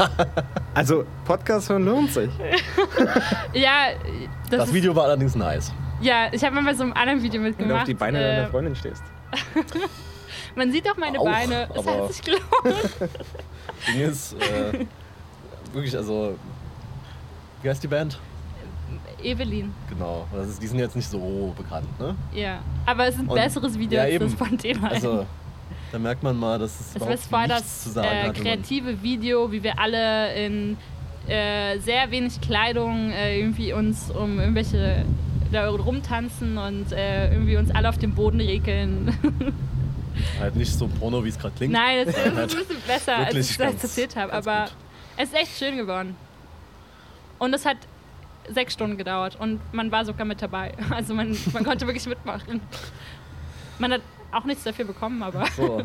also, 0.74 1.04
Podcast 1.24 1.68
hören 1.68 1.84
lohnt 1.84 2.12
sich. 2.12 2.28
Ja, 3.52 3.90
das, 4.50 4.58
Das, 4.64 4.72
Video 4.74 4.96
war 4.96 5.04
allerdings 5.04 5.36
nice. 5.36 5.72
Ja, 6.00 6.28
ich 6.32 6.42
habe 6.44 6.54
mal 6.54 6.64
bei 6.64 6.74
so 6.74 6.82
einem 6.84 6.92
anderen 6.92 7.22
Video 7.22 7.42
Wenn 7.42 7.52
du 7.52 7.58
mitgemacht. 7.58 7.80
auf 7.82 7.86
die 7.86 7.94
Beine 7.94 8.18
äh, 8.18 8.36
deiner 8.36 8.48
Freundin 8.48 8.74
stehst. 8.76 9.02
Man 10.56 10.72
sieht 10.72 10.88
auch 10.90 10.96
meine 10.96 11.18
Auch, 11.20 11.24
Beine. 11.24 11.68
Es 11.74 11.78
aber- 11.86 12.04
hat 12.04 12.12
sich 12.12 12.22
gelohnt. 12.24 12.42
Ding 13.86 14.00
ist, 14.00 14.34
äh, 14.34 14.86
wirklich, 15.72 15.96
also. 15.96 16.36
Wie 17.62 17.68
heißt 17.68 17.82
die 17.82 17.88
Band? 17.88 18.18
Evelyn. 19.22 19.72
Genau. 19.90 20.26
Das 20.32 20.48
ist, 20.48 20.62
die 20.62 20.66
sind 20.66 20.78
jetzt 20.78 20.96
nicht 20.96 21.08
so 21.08 21.52
bekannt, 21.56 21.86
ne? 22.00 22.14
Ja. 22.32 22.60
Aber 22.86 23.06
es 23.06 23.14
ist 23.16 23.20
ein 23.20 23.28
Und- 23.28 23.34
besseres 23.36 23.78
Video 23.78 23.98
ja, 23.98 24.04
als 24.04 24.12
eben. 24.14 24.24
das 24.24 24.34
von 24.48 24.56
dem 24.56 24.76
einen. 24.84 24.94
Also, 24.94 25.26
da 25.92 25.98
merkt 25.98 26.22
man 26.22 26.36
mal, 26.38 26.58
dass 26.58 26.80
es 26.80 26.86
Es 26.88 26.96
überhaupt 26.96 27.14
ist 27.16 27.26
voll 27.30 27.46
nichts 27.46 27.60
das 27.62 27.82
zu 27.84 27.90
sagen 27.90 28.08
äh, 28.08 28.28
hat. 28.28 28.34
kreative 28.34 29.02
Video, 29.02 29.52
wie 29.52 29.62
wir 29.62 29.78
alle 29.78 30.34
in 30.34 30.78
äh, 31.28 31.78
sehr 31.80 32.10
wenig 32.10 32.40
Kleidung 32.40 33.10
äh, 33.10 33.38
irgendwie 33.38 33.74
uns 33.74 34.10
um 34.10 34.40
irgendwelche 34.40 35.04
da 35.50 35.68
rumtanzen 35.68 36.58
und 36.58 36.92
äh, 36.92 37.32
irgendwie 37.32 37.56
uns 37.56 37.70
alle 37.70 37.88
auf 37.88 37.98
dem 37.98 38.14
Boden 38.14 38.40
regeln. 38.40 39.16
Halt 40.40 40.56
nicht 40.56 40.72
so 40.72 40.86
porno, 40.88 41.24
wie 41.24 41.28
es 41.28 41.38
gerade 41.38 41.54
klingt. 41.56 41.72
Nein, 41.72 42.06
es 42.06 42.08
ist 42.16 42.26
ein 42.26 42.34
bisschen 42.46 42.82
besser, 42.86 43.16
als 43.16 43.34
ich 43.34 43.56
das 43.56 43.82
erzählt 43.82 44.16
habe. 44.16 44.32
Aber 44.32 44.64
gut. 44.64 44.72
es 45.16 45.28
ist 45.28 45.34
echt 45.34 45.58
schön 45.58 45.76
geworden. 45.76 46.16
Und 47.38 47.54
es 47.54 47.64
hat 47.64 47.78
sechs 48.48 48.74
Stunden 48.74 48.96
gedauert 48.96 49.36
und 49.38 49.60
man 49.72 49.90
war 49.92 50.04
sogar 50.04 50.26
mit 50.26 50.42
dabei. 50.42 50.74
Also 50.90 51.14
man, 51.14 51.36
man 51.52 51.64
konnte 51.64 51.86
wirklich 51.86 52.06
mitmachen. 52.06 52.60
Man 53.78 53.92
hat 53.92 54.02
auch 54.32 54.44
nichts 54.44 54.64
dafür 54.64 54.84
bekommen, 54.84 55.22
aber 55.22 55.46
So. 55.56 55.82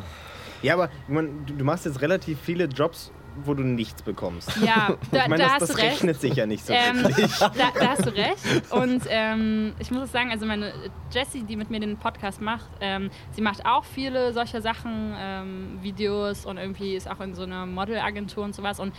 Ja, 0.62 0.74
aber 0.74 0.90
ich 1.08 1.14
mein, 1.14 1.46
du, 1.46 1.54
du 1.54 1.64
machst 1.64 1.86
jetzt 1.86 2.02
relativ 2.02 2.40
viele 2.42 2.66
Jobs, 2.66 3.12
wo 3.44 3.54
du 3.54 3.64
nichts 3.64 4.02
bekommst. 4.02 4.50
ja, 4.64 4.96
da, 5.12 5.24
ich 5.24 5.28
meine, 5.28 5.38
da 5.38 5.44
das, 5.44 5.52
hast 5.54 5.62
das 5.62 5.70
du 5.70 5.76
recht. 5.78 5.92
rechnet 5.94 6.22
sich 6.22 6.36
ja 6.36 6.46
nicht 6.46 6.66
so 6.66 6.74
Ähm, 6.74 7.04
wirklich. 7.04 7.32
da, 7.40 7.50
da 7.80 7.88
hast 7.90 8.06
du 8.06 8.10
recht. 8.16 8.72
Und 8.72 9.04
ähm, 9.10 9.74
ich 9.80 9.92
muss 9.92 10.12
sagen, 10.12 10.32
also 10.32 10.46
meine 10.46 10.74
Jessie, 11.12 11.44
die 11.44 11.56
mit 11.56 11.70
mir 11.70 11.80
den 11.80 11.98
Podcast 11.98 12.42
macht, 12.42 12.70
ähm, 12.82 13.10
sie 13.32 13.42
macht 13.42 13.66
auch 13.66 13.84
viele 13.84 14.34
solcher 14.34 14.62
Sachen, 14.62 15.14
ähm, 15.18 15.80
Videos 15.82 16.46
und 16.46 16.58
irgendwie 16.58 16.96
ist 16.96 17.10
auch 17.10 17.20
in 17.20 17.34
so 17.36 17.44
einer 17.44 17.66
Modelagentur 17.66 18.44
und 18.44 18.56
sowas. 18.56 18.80
Und 18.80 18.94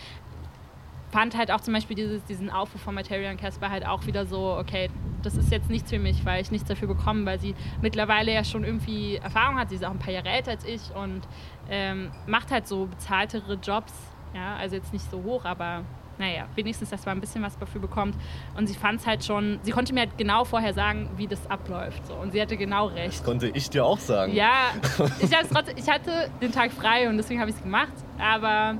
fand 1.11 1.37
halt 1.37 1.51
auch 1.51 1.61
zum 1.61 1.73
Beispiel 1.73 1.95
dieses, 1.95 2.23
diesen 2.25 2.49
Aufruf 2.49 2.81
von 2.81 2.93
Materia 2.93 3.31
und 3.31 3.39
Casper 3.39 3.69
halt 3.69 3.85
auch 3.85 4.05
wieder 4.05 4.25
so, 4.25 4.57
okay, 4.59 4.89
das 5.23 5.35
ist 5.35 5.51
jetzt 5.51 5.69
nichts 5.69 5.89
für 5.89 5.99
mich, 5.99 6.25
weil 6.25 6.41
ich 6.41 6.51
nichts 6.51 6.67
dafür 6.67 6.87
bekomme, 6.87 7.25
weil 7.25 7.39
sie 7.39 7.55
mittlerweile 7.81 8.33
ja 8.33 8.43
schon 8.43 8.63
irgendwie 8.63 9.15
Erfahrung 9.15 9.57
hat. 9.57 9.69
Sie 9.69 9.75
ist 9.75 9.85
auch 9.85 9.91
ein 9.91 9.99
paar 9.99 10.13
Jahre 10.13 10.29
älter 10.29 10.51
als 10.51 10.65
ich 10.65 10.81
und 10.95 11.21
ähm, 11.69 12.11
macht 12.27 12.51
halt 12.51 12.67
so 12.67 12.85
bezahltere 12.85 13.55
Jobs. 13.55 13.93
Ja, 14.33 14.55
also 14.55 14.75
jetzt 14.75 14.93
nicht 14.93 15.09
so 15.09 15.23
hoch, 15.23 15.45
aber 15.45 15.83
naja, 16.17 16.47
wenigstens, 16.55 16.89
dass 16.89 17.05
man 17.05 17.17
ein 17.17 17.21
bisschen 17.21 17.43
was 17.43 17.57
dafür 17.57 17.79
bekommt. 17.81 18.15
Und 18.55 18.67
sie 18.67 18.73
fand 18.73 18.99
es 18.99 19.07
halt 19.07 19.23
schon, 19.23 19.59
sie 19.61 19.71
konnte 19.71 19.93
mir 19.93 20.01
halt 20.01 20.17
genau 20.17 20.45
vorher 20.45 20.73
sagen, 20.73 21.09
wie 21.15 21.27
das 21.27 21.49
abläuft. 21.49 22.05
So. 22.07 22.15
Und 22.15 22.31
sie 22.31 22.41
hatte 22.41 22.57
genau 22.57 22.87
recht. 22.87 23.19
Das 23.19 23.23
konnte 23.23 23.49
ich 23.49 23.69
dir 23.69 23.85
auch 23.85 23.99
sagen. 23.99 24.33
Ja, 24.33 24.71
ich, 25.19 25.29
trotzdem, 25.29 25.77
ich 25.77 25.89
hatte 25.89 26.29
den 26.41 26.51
Tag 26.51 26.71
frei 26.71 27.07
und 27.07 27.17
deswegen 27.17 27.39
habe 27.39 27.49
ich 27.51 27.55
es 27.55 27.61
gemacht. 27.61 27.93
Aber 28.17 28.77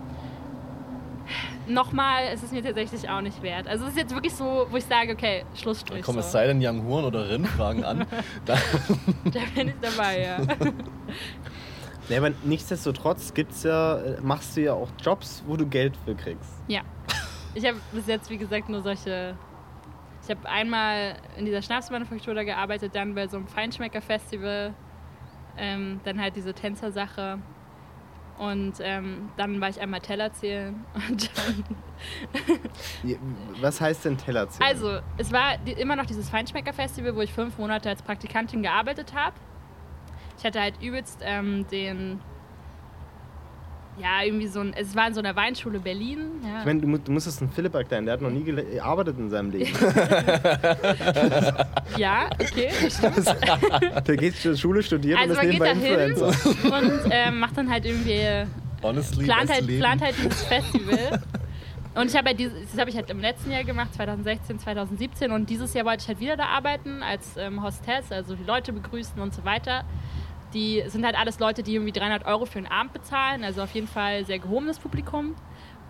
nochmal, 1.67 2.23
es 2.33 2.43
ist 2.43 2.53
mir 2.53 2.63
tatsächlich 2.63 3.07
auch 3.09 3.21
nicht 3.21 3.41
wert. 3.41 3.67
Also 3.67 3.85
es 3.85 3.91
ist 3.91 3.97
jetzt 3.97 4.13
wirklich 4.13 4.33
so, 4.33 4.67
wo 4.69 4.77
ich 4.77 4.85
sage, 4.85 5.13
okay, 5.13 5.45
Schlussstrich. 5.55 6.03
Komm, 6.03 6.17
es 6.17 6.25
so. 6.27 6.31
sei 6.31 6.47
denn, 6.47 6.59
Young 6.61 6.87
Horn 6.87 7.05
oder 7.05 7.29
Rin 7.29 7.45
fragen 7.45 7.83
an. 7.83 8.05
Da, 8.45 8.55
Da 9.25 9.39
bin 9.53 9.69
ich 9.69 9.75
dabei, 9.81 10.21
ja. 10.21 10.37
Nee, 12.09 12.17
aber 12.17 12.31
nichtsdestotrotz 12.43 13.33
gibt's 13.33 13.63
ja, 13.63 13.97
äh, 13.97 14.21
machst 14.21 14.55
du 14.55 14.61
ja 14.61 14.73
auch 14.73 14.89
Jobs, 15.01 15.43
wo 15.45 15.57
du 15.57 15.65
Geld 15.65 15.97
für 16.05 16.15
kriegst. 16.15 16.53
ja. 16.67 16.81
Ich 17.53 17.65
habe 17.65 17.77
bis 17.91 18.05
jetzt, 18.05 18.29
wie 18.29 18.37
gesagt, 18.37 18.69
nur 18.69 18.83
solche. 18.83 19.35
Ich 20.21 20.29
habe 20.29 20.47
einmal 20.47 21.15
in 21.37 21.45
dieser 21.45 21.63
Schnapsmanufaktur 21.63 22.35
da 22.35 22.43
gearbeitet, 22.43 22.93
dann 22.93 23.15
bei 23.15 23.27
so 23.27 23.37
einem 23.37 23.47
Feinschmecker-Festival, 23.47 24.75
ähm, 25.57 25.99
dann 26.03 26.21
halt 26.21 26.35
diese 26.35 26.53
Tänzersache. 26.53 27.39
Und 28.37 28.75
ähm, 28.81 29.29
dann 29.37 29.59
war 29.59 29.69
ich 29.69 29.81
einmal 29.81 30.01
Teller 30.01 30.31
zählen. 30.33 30.85
Was 33.61 33.81
heißt 33.81 34.05
denn 34.05 34.19
Teller 34.19 34.47
zählen? 34.47 34.69
Also, 34.69 34.99
es 35.17 35.31
war 35.31 35.55
immer 35.65 35.95
noch 35.95 36.05
dieses 36.05 36.29
Feinschmecker-Festival, 36.29 37.15
wo 37.15 37.21
ich 37.21 37.33
fünf 37.33 37.57
Monate 37.57 37.89
als 37.89 38.03
Praktikantin 38.03 38.61
gearbeitet 38.61 39.15
habe. 39.15 39.33
Ich 40.37 40.45
hatte 40.45 40.61
halt 40.61 40.75
übelst 40.81 41.19
ähm, 41.23 41.65
den. 41.71 42.19
Ja, 43.99 44.21
irgendwie 44.23 44.45
so 44.47 44.59
ein. 44.59 44.73
Es 44.77 44.95
war 44.95 45.07
in 45.07 45.15
so 45.15 45.19
einer 45.21 45.35
Weinschule 45.35 45.79
Berlin. 45.79 46.19
Ja. 46.43 46.59
Ich 46.59 46.65
meine, 46.65 46.81
du, 46.81 46.97
du 46.99 47.11
musstest 47.11 47.41
einen 47.41 47.51
Philipp 47.51 47.73
erklären, 47.73 48.05
der 48.05 48.13
hat 48.13 48.21
noch 48.21 48.29
nie 48.29 48.43
gearbeitet 48.43 49.17
in 49.17 49.31
seinem 49.31 49.49
Leben. 49.49 49.73
ja, 51.97 52.29
okay, 52.39 52.69
stimmt. 52.89 53.25
der 54.07 54.17
geht 54.17 54.35
zur 54.35 54.55
Schule, 54.55 54.83
studiert 54.83 55.17
Also, 55.19 55.31
und 55.31 55.37
man 55.37 55.45
ist 55.47 55.51
geht 55.51 55.61
da 55.61 55.73
nebenbei 55.73 56.03
hin 56.03 56.11
Influencer. 56.11 56.77
und 56.77 57.11
ähm, 57.11 57.39
macht 57.39 57.57
dann 57.57 57.71
halt 57.71 57.85
irgendwie. 57.85 58.45
honestly, 58.83 59.25
Plant 59.25 59.49
halt, 59.51 59.65
Leben. 59.65 59.79
plant 59.79 60.01
halt 60.03 60.15
dieses 60.23 60.43
Festival. 60.43 61.23
Und 61.95 62.11
ich 62.11 62.15
habe 62.15 62.27
halt 62.27 62.39
dieses, 62.39 62.69
das 62.69 62.79
habe 62.79 62.91
ich 62.91 62.95
halt 62.95 63.09
im 63.09 63.19
letzten 63.19 63.49
Jahr 63.49 63.63
gemacht, 63.63 63.95
2016, 63.95 64.59
2017. 64.59 65.31
Und 65.31 65.49
dieses 65.49 65.73
Jahr 65.73 65.85
wollte 65.85 66.03
ich 66.03 66.07
halt 66.07 66.19
wieder 66.19 66.37
da 66.37 66.45
arbeiten 66.45 67.01
als 67.01 67.35
ähm, 67.37 67.63
Hostess, 67.63 68.11
also 68.11 68.35
die 68.35 68.43
Leute 68.43 68.71
begrüßen 68.71 69.19
und 69.19 69.33
so 69.33 69.43
weiter. 69.43 69.83
Die 70.53 70.83
sind 70.87 71.05
halt 71.05 71.17
alles 71.17 71.39
Leute, 71.39 71.63
die 71.63 71.75
irgendwie 71.75 71.91
300 71.91 72.25
Euro 72.25 72.45
für 72.45 72.57
einen 72.57 72.67
Abend 72.67 72.93
bezahlen, 72.93 73.43
also 73.43 73.61
auf 73.61 73.73
jeden 73.73 73.87
Fall 73.87 74.25
sehr 74.25 74.39
gehobenes 74.39 74.79
Publikum. 74.79 75.35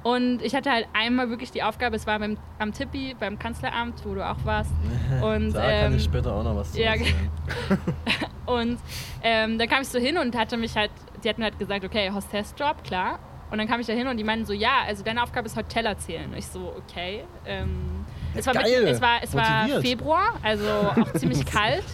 Und 0.04 0.42
ich 0.42 0.56
hatte 0.56 0.72
halt 0.72 0.88
einmal 0.94 1.30
wirklich 1.30 1.52
die 1.52 1.64
Aufgabe, 1.64 1.96
es 1.96 2.08
war 2.08 2.20
beim, 2.20 2.38
am 2.60 2.72
Tippi, 2.72 3.16
beim 3.20 3.38
Kanzleramt, 3.38 4.06
wo 4.06 4.16
du 4.16 4.26
auch 4.26 4.38
warst. 4.46 4.72
Und, 5.22 5.54
da 5.54 5.62
kann 5.62 5.92
ähm, 5.92 5.98
ich 5.98 6.04
später 6.04 6.34
auch 6.34 6.44
noch 6.44 6.56
was 6.56 6.72
zu 6.72 6.82
ja, 6.82 6.94
erzählen. 6.94 7.32
und 8.46 8.80
ähm, 9.24 9.58
dann 9.58 9.68
kam 9.68 9.82
ich 9.82 9.90
so 9.90 10.00
hin 10.00 10.18
und 10.18 10.34
hatte 10.38 10.56
mich 10.56 10.76
halt, 10.78 10.92
die 11.22 11.28
hatten 11.28 11.44
halt 11.44 11.60
gesagt, 11.60 11.84
okay, 11.84 12.10
Hostess-Job, 12.10 12.84
klar. 12.86 13.20
Und 13.52 13.58
dann 13.58 13.68
kam 13.68 13.82
ich 13.82 13.88
da 13.88 13.94
hin 13.94 14.08
und 14.08 14.18
die 14.18 14.24
meinten 14.24 14.46
so, 14.46 14.54
ja, 14.54 14.84
also 14.86 15.04
deine 15.04 15.24
Aufgabe 15.24 15.48
ist 15.48 15.58
heute 15.58 15.68
Teller 15.68 15.98
zählen. 15.98 16.32
Und 16.32 16.38
ich 16.38 16.48
so, 16.48 16.74
okay. 16.78 17.24
Ähm, 17.46 18.06
es 18.36 18.46
war, 18.46 18.54
Geil. 18.54 18.88
es 18.88 19.02
war, 19.02 19.24
es 19.24 19.34
war. 19.34 19.82
Februar, 19.82 20.34
also 20.44 20.70
auch 20.70 21.14
ziemlich 21.14 21.46
kalt. 21.52 21.86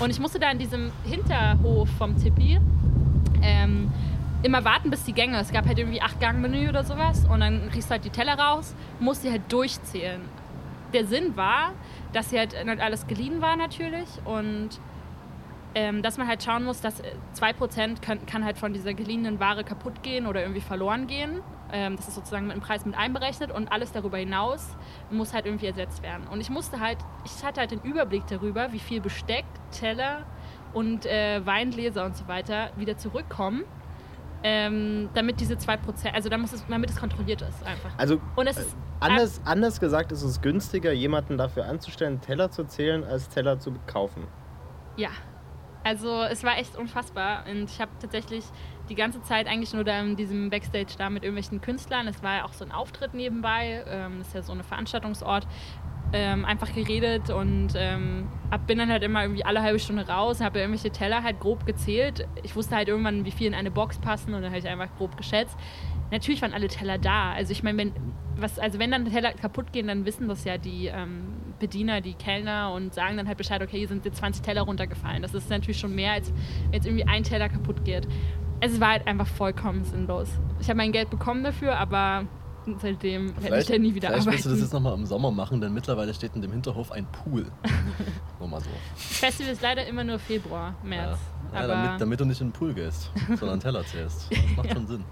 Und 0.00 0.10
ich 0.10 0.20
musste 0.20 0.38
da 0.38 0.50
in 0.50 0.58
diesem 0.58 0.90
Hinterhof 1.04 1.88
vom 1.98 2.16
Tippi 2.16 2.58
ähm, 3.42 3.92
immer 4.42 4.64
warten, 4.64 4.90
bis 4.90 5.04
die 5.04 5.12
Gänge. 5.12 5.38
Es 5.38 5.52
gab 5.52 5.66
halt 5.66 5.78
irgendwie 5.78 6.02
acht 6.02 6.20
Gang-Menü 6.20 6.68
oder 6.68 6.84
sowas. 6.84 7.24
Und 7.26 7.40
dann 7.40 7.70
kriegst 7.70 7.88
du 7.88 7.92
halt 7.92 8.04
die 8.04 8.10
Teller 8.10 8.38
raus, 8.38 8.74
musst 9.00 9.24
die 9.24 9.30
halt 9.30 9.50
durchzählen. 9.50 10.20
Der 10.92 11.06
Sinn 11.06 11.36
war, 11.36 11.72
dass 12.12 12.30
sie 12.30 12.38
halt 12.38 12.54
nicht 12.64 12.80
alles 12.80 13.06
geliehen 13.06 13.40
war 13.40 13.56
natürlich 13.56 14.08
und 14.24 14.78
ähm, 15.74 16.02
dass 16.02 16.18
man 16.18 16.28
halt 16.28 16.42
schauen 16.42 16.64
muss, 16.64 16.80
dass 16.80 17.00
äh, 17.00 17.12
2% 17.36 18.00
kann, 18.00 18.24
kann 18.26 18.44
halt 18.44 18.58
von 18.58 18.72
dieser 18.72 18.94
geliehenen 18.94 19.40
Ware 19.40 19.64
kaputt 19.64 20.04
gehen 20.04 20.26
oder 20.26 20.42
irgendwie 20.42 20.60
verloren 20.60 21.08
gehen. 21.08 21.40
Ähm, 21.74 21.96
das 21.96 22.06
ist 22.06 22.14
sozusagen 22.14 22.46
mit 22.46 22.54
dem 22.54 22.62
Preis 22.62 22.86
mit 22.86 22.96
einberechnet 22.96 23.50
und 23.50 23.72
alles 23.72 23.90
darüber 23.90 24.16
hinaus 24.16 24.76
muss 25.10 25.34
halt 25.34 25.44
irgendwie 25.44 25.66
ersetzt 25.66 26.04
werden. 26.04 26.28
Und 26.28 26.40
ich 26.40 26.48
musste 26.48 26.78
halt, 26.78 26.98
ich 27.24 27.44
hatte 27.44 27.60
halt 27.60 27.72
den 27.72 27.80
Überblick 27.80 28.28
darüber, 28.28 28.72
wie 28.72 28.78
viel 28.78 29.00
Besteck, 29.00 29.44
Teller 29.72 30.24
und 30.72 31.04
äh, 31.04 31.44
Weingläser 31.44 32.04
und 32.04 32.16
so 32.16 32.28
weiter 32.28 32.70
wieder 32.76 32.96
zurückkommen. 32.96 33.64
Ähm, 34.44 35.08
damit 35.14 35.40
diese 35.40 35.54
2%, 35.54 36.12
also 36.12 36.28
da 36.28 36.38
muss 36.38 36.52
es, 36.52 36.64
damit 36.68 36.90
es 36.90 36.96
kontrolliert 36.96 37.42
ist 37.42 37.64
einfach. 37.64 37.90
Also 37.96 38.20
Und 38.36 38.46
es 38.46 38.58
ist 38.58 38.76
anders, 39.00 39.40
anders 39.44 39.80
gesagt 39.80 40.12
ist 40.12 40.22
es 40.22 40.42
günstiger, 40.42 40.92
jemanden 40.92 41.38
dafür 41.38 41.64
anzustellen, 41.64 42.20
Teller 42.20 42.50
zu 42.50 42.64
zählen, 42.64 43.02
als 43.02 43.28
Teller 43.28 43.58
zu 43.58 43.74
kaufen. 43.86 44.28
Ja. 44.96 45.08
Also 45.82 46.22
es 46.22 46.44
war 46.44 46.56
echt 46.56 46.76
unfassbar 46.76 47.44
und 47.50 47.70
ich 47.70 47.80
habe 47.80 47.90
tatsächlich 48.00 48.44
die 48.88 48.94
ganze 48.94 49.22
Zeit 49.22 49.46
eigentlich 49.46 49.72
nur 49.72 49.84
da 49.84 50.00
in 50.00 50.16
diesem 50.16 50.50
Backstage 50.50 50.94
da 50.98 51.10
mit 51.10 51.22
irgendwelchen 51.22 51.60
Künstlern, 51.60 52.06
es 52.06 52.22
war 52.22 52.36
ja 52.36 52.44
auch 52.44 52.52
so 52.52 52.64
ein 52.64 52.72
Auftritt 52.72 53.14
nebenbei, 53.14 53.84
ähm, 53.88 54.18
das 54.18 54.28
ist 54.28 54.34
ja 54.34 54.42
so 54.42 54.52
eine 54.52 54.64
Veranstaltungsort, 54.64 55.46
ähm, 56.12 56.44
einfach 56.44 56.72
geredet 56.72 57.30
und 57.30 57.70
ähm, 57.76 58.28
bin 58.66 58.78
dann 58.78 58.90
halt 58.90 59.02
immer 59.02 59.22
irgendwie 59.22 59.44
alle 59.44 59.62
halbe 59.62 59.78
Stunde 59.78 60.06
raus, 60.06 60.40
habe 60.40 60.60
irgendwelche 60.60 60.90
Teller 60.90 61.22
halt 61.22 61.40
grob 61.40 61.66
gezählt. 61.66 62.28
Ich 62.44 62.54
wusste 62.54 62.76
halt 62.76 62.88
irgendwann, 62.88 63.24
wie 63.24 63.32
viel 63.32 63.48
in 63.48 63.54
eine 63.54 63.70
Box 63.70 63.98
passen 63.98 64.32
und 64.32 64.42
dann 64.42 64.50
habe 64.50 64.58
ich 64.58 64.68
einfach 64.68 64.94
grob 64.96 65.16
geschätzt. 65.16 65.56
Natürlich 66.12 66.40
waren 66.40 66.52
alle 66.52 66.68
Teller 66.68 66.98
da. 66.98 67.32
Also 67.32 67.50
ich 67.50 67.62
meine, 67.62 67.78
wenn 67.78 67.92
also 68.58 68.78
wenn 68.78 68.90
dann 68.90 69.04
Teller 69.06 69.32
kaputt 69.32 69.72
gehen, 69.72 69.86
dann 69.86 70.04
wissen 70.06 70.28
das 70.28 70.44
ja 70.44 70.58
die 70.58 70.86
ähm, 70.86 71.34
Bediener, 71.58 72.00
die 72.00 72.14
Kellner 72.14 72.72
und 72.72 72.94
sagen 72.94 73.16
dann 73.16 73.28
halt 73.28 73.38
Bescheid, 73.38 73.62
okay, 73.62 73.78
hier 73.78 73.88
sind 73.88 74.04
jetzt 74.04 74.18
20 74.18 74.42
Teller 74.42 74.62
runtergefallen. 74.62 75.22
Das 75.22 75.34
ist 75.34 75.50
natürlich 75.50 75.78
schon 75.78 75.94
mehr, 75.94 76.12
als 76.12 76.32
wenn 76.64 76.72
jetzt 76.74 76.86
irgendwie 76.86 77.06
ein 77.06 77.22
Teller 77.22 77.48
kaputt 77.48 77.84
geht. 77.84 78.08
Es 78.64 78.80
war 78.80 78.92
halt 78.92 79.06
einfach 79.06 79.26
vollkommen 79.26 79.84
sinnlos. 79.84 80.28
Ich 80.58 80.68
habe 80.68 80.78
mein 80.78 80.90
Geld 80.90 81.10
bekommen 81.10 81.44
dafür, 81.44 81.76
aber 81.76 82.24
seitdem 82.80 83.36
werde 83.42 83.60
ich 83.60 83.66
da 83.66 83.76
nie 83.76 83.94
wieder 83.94 84.08
vielleicht 84.08 84.22
arbeiten. 84.22 84.26
willst 84.32 84.46
du 84.46 84.50
das 84.50 84.60
jetzt 84.60 84.72
nochmal 84.72 84.94
im 84.94 85.04
Sommer 85.04 85.30
machen, 85.30 85.60
denn 85.60 85.74
mittlerweile 85.74 86.14
steht 86.14 86.34
in 86.34 86.40
dem 86.40 86.50
Hinterhof 86.50 86.90
ein 86.90 87.06
Pool. 87.12 87.44
Nur 88.38 88.48
mal 88.48 88.60
so. 88.62 88.70
Das 88.94 89.18
Festival 89.18 89.52
ist 89.52 89.60
leider 89.60 89.86
immer 89.86 90.02
nur 90.02 90.18
Februar, 90.18 90.74
März. 90.82 91.18
Ja, 91.52 91.58
aber 91.60 91.68
damit, 91.68 92.00
damit 92.00 92.20
du 92.20 92.24
nicht 92.24 92.40
in 92.40 92.48
den 92.48 92.52
Pool 92.52 92.72
gehst, 92.72 93.10
sondern 93.38 93.60
Teller 93.60 93.84
zählst. 93.84 94.30
Das 94.30 94.56
macht 94.56 94.70
schon 94.72 94.86
Sinn. 94.86 95.04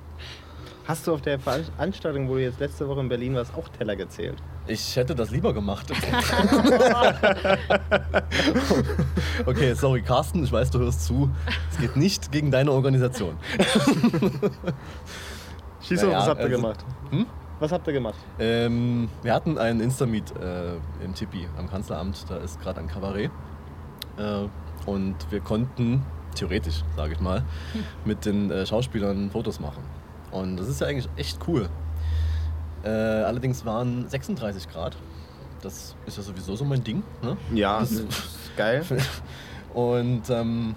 Hast 0.84 1.06
du 1.06 1.14
auf 1.14 1.22
der 1.22 1.38
Veranstaltung, 1.38 2.28
wo 2.28 2.34
du 2.34 2.42
jetzt 2.42 2.58
letzte 2.58 2.88
Woche 2.88 2.98
in 3.00 3.08
Berlin 3.08 3.36
warst, 3.36 3.54
auch 3.54 3.68
Teller 3.68 3.94
gezählt? 3.94 4.42
Ich 4.66 4.96
hätte 4.96 5.14
das 5.14 5.30
lieber 5.30 5.54
gemacht. 5.54 5.90
okay, 9.46 9.74
sorry, 9.74 10.02
Carsten, 10.02 10.42
ich 10.42 10.50
weiß, 10.50 10.70
du 10.70 10.80
hörst 10.80 11.04
zu. 11.04 11.30
Es 11.70 11.78
geht 11.78 11.94
nicht 11.96 12.32
gegen 12.32 12.50
deine 12.50 12.72
Organisation. 12.72 13.36
Schieß 15.82 16.02
auf, 16.04 16.10
Naja, 16.10 16.18
was 16.18 16.28
habt 16.28 16.40
ihr 16.40 16.46
also- 16.46 16.56
gemacht? 16.56 16.84
Hm? 17.10 17.26
Was 17.60 17.70
habt 17.70 17.86
ihr 17.86 17.92
gemacht? 17.92 18.16
Ähm, 18.40 19.08
wir 19.22 19.32
hatten 19.32 19.56
einen 19.56 19.78
Insta-Meet 19.78 20.32
äh, 20.36 20.72
im 21.04 21.14
Tipi 21.14 21.46
am 21.56 21.70
Kanzleramt. 21.70 22.24
Da 22.28 22.38
ist 22.38 22.60
gerade 22.60 22.80
ein 22.80 22.88
Kabarett. 22.88 23.30
Äh, 24.16 24.48
und 24.86 25.14
wir 25.30 25.38
konnten, 25.38 26.02
theoretisch, 26.34 26.82
sage 26.96 27.12
ich 27.12 27.20
mal, 27.20 27.44
mit 28.04 28.24
den 28.24 28.50
äh, 28.50 28.66
Schauspielern 28.66 29.30
Fotos 29.30 29.60
machen. 29.60 29.84
Und 30.32 30.56
das 30.56 30.68
ist 30.68 30.80
ja 30.80 30.86
eigentlich 30.88 31.08
echt 31.16 31.38
cool. 31.46 31.68
Äh, 32.84 32.88
allerdings 32.88 33.64
waren 33.64 34.08
36 34.08 34.68
Grad. 34.68 34.96
Das 35.60 35.94
ist 36.06 36.16
ja 36.16 36.22
sowieso 36.22 36.56
so 36.56 36.64
mein 36.64 36.82
Ding. 36.82 37.02
Ne? 37.22 37.36
Ja, 37.54 37.78
Das- 37.80 37.90
ist 37.92 38.56
geil. 38.56 38.84
Und 39.72 40.28
ähm, 40.30 40.74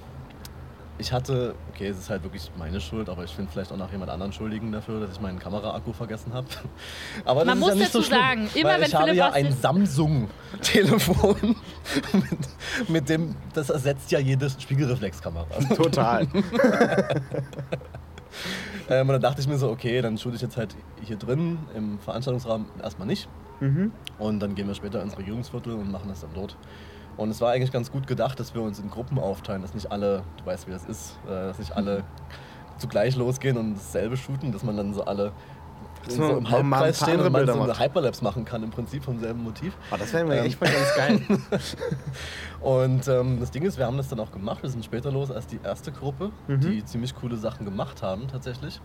ich 0.97 1.11
hatte, 1.11 1.55
okay, 1.73 1.87
es 1.87 1.97
ist 1.97 2.09
halt 2.09 2.23
wirklich 2.23 2.49
meine 2.57 2.79
Schuld, 2.79 3.09
aber 3.09 3.23
ich 3.25 3.31
finde 3.31 3.51
vielleicht 3.51 3.71
auch 3.71 3.77
noch 3.77 3.91
jemand 3.91 4.09
anderen 4.11 4.31
Schuldigen 4.31 4.71
dafür, 4.71 5.01
dass 5.01 5.11
ich 5.11 5.19
meinen 5.19 5.39
Kameraakku 5.39 5.91
vergessen 5.91 6.33
habe. 6.33 6.47
Aber 7.25 7.43
das 7.43 7.47
Man 7.47 7.57
ist 7.57 7.59
muss 7.61 7.69
ja 7.69 7.75
nicht 7.75 7.91
so 7.91 7.99
dazu 7.99 8.07
schlimm, 8.09 8.19
sagen, 8.21 8.49
immer 8.55 8.69
weil 8.69 8.79
wenn 8.81 8.87
ich 8.87 8.93
habe 8.95 9.03
Philipp 9.05 9.17
ja 9.19 9.27
was 9.27 9.33
ein 9.35 9.51
Samsung-Telefon, 9.51 11.35
mit, 12.13 12.89
mit 12.89 13.09
dem, 13.09 13.35
das 13.53 13.69
ersetzt 13.71 14.09
ja 14.11 14.19
jede 14.19 14.49
Spiegelreflexkamera. 14.49 15.45
Total. 15.75 16.27
Ähm, 18.89 19.07
und 19.07 19.13
dann 19.13 19.21
dachte 19.21 19.41
ich 19.41 19.47
mir 19.47 19.57
so, 19.57 19.69
okay, 19.69 20.01
dann 20.01 20.17
shoote 20.17 20.35
ich 20.35 20.41
jetzt 20.41 20.57
halt 20.57 20.75
hier 21.01 21.17
drin 21.17 21.57
im 21.75 21.99
Veranstaltungsraum 21.99 22.67
erstmal 22.81 23.07
nicht. 23.07 23.27
Mhm. 23.59 23.91
Und 24.19 24.39
dann 24.39 24.55
gehen 24.55 24.67
wir 24.67 24.75
später 24.75 25.01
ins 25.01 25.17
Regierungsviertel 25.17 25.73
und 25.73 25.91
machen 25.91 26.09
das 26.09 26.21
dann 26.21 26.31
dort. 26.33 26.57
Und 27.17 27.29
es 27.29 27.39
war 27.41 27.51
eigentlich 27.51 27.71
ganz 27.71 27.91
gut 27.91 28.07
gedacht, 28.07 28.39
dass 28.39 28.53
wir 28.53 28.61
uns 28.61 28.79
in 28.79 28.89
Gruppen 28.89 29.17
aufteilen, 29.19 29.61
dass 29.61 29.73
nicht 29.73 29.91
alle, 29.91 30.23
du 30.37 30.45
weißt 30.45 30.67
wie 30.67 30.71
das 30.71 30.85
ist, 30.85 31.17
äh, 31.25 31.29
dass 31.29 31.59
nicht 31.59 31.75
alle 31.75 32.03
zugleich 32.77 33.15
losgehen 33.15 33.57
und 33.57 33.75
dasselbe 33.75 34.17
shooten, 34.17 34.51
dass 34.51 34.63
man 34.63 34.75
dann 34.75 34.93
so 34.93 35.05
alle 35.05 35.31
so 36.07 36.37
im 36.37 36.49
Halbkreis 36.49 36.97
stehen 37.01 37.19
und 37.19 37.31
man 37.31 37.45
so 37.47 37.61
eine. 37.61 37.79
Hyperlapse 37.79 38.23
machen 38.23 38.45
kann, 38.45 38.63
im 38.63 38.71
Prinzip 38.71 39.03
vom 39.03 39.19
selben 39.19 39.43
Motiv. 39.43 39.75
Oh, 39.91 39.95
das 39.97 40.11
wäre 40.13 40.25
mir 40.25 40.35
Ähm. 40.39 40.45
echt 40.45 40.59
mal 40.61 40.69
ganz 40.71 40.95
geil. 40.95 41.21
Und 42.61 43.07
ähm, 43.07 43.39
das 43.39 43.51
Ding 43.51 43.63
ist, 43.63 43.77
wir 43.77 43.85
haben 43.85 43.97
das 43.97 44.07
dann 44.07 44.19
auch 44.19 44.31
gemacht. 44.31 44.63
Wir 44.63 44.69
sind 44.71 44.83
später 44.83 45.11
los 45.11 45.29
als 45.29 45.45
die 45.45 45.59
erste 45.63 45.91
Gruppe, 45.91 46.31
Mhm. 46.47 46.61
die 46.61 46.83
ziemlich 46.85 47.13
coole 47.15 47.37
Sachen 47.37 47.63
gemacht 47.65 48.01
haben 48.01 48.27
tatsächlich. 48.27 48.81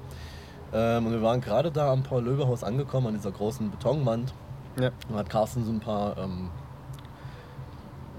Ähm, 0.73 1.07
und 1.07 1.13
wir 1.13 1.23
waren 1.23 1.41
gerade 1.41 1.71
da 1.71 1.91
am 1.91 2.03
Paul-Löwe-Haus 2.03 2.63
angekommen, 2.63 3.07
an 3.09 3.15
dieser 3.15 3.31
großen 3.33 3.71
Betonwand. 3.71 4.35
Ja. 4.79 4.91
Und 5.09 5.17
hat 5.17 5.31
Carsten 5.31 5.65
so 5.65 5.73
ein 5.73 5.81
paar 5.81 6.17
ähm, 6.19 6.51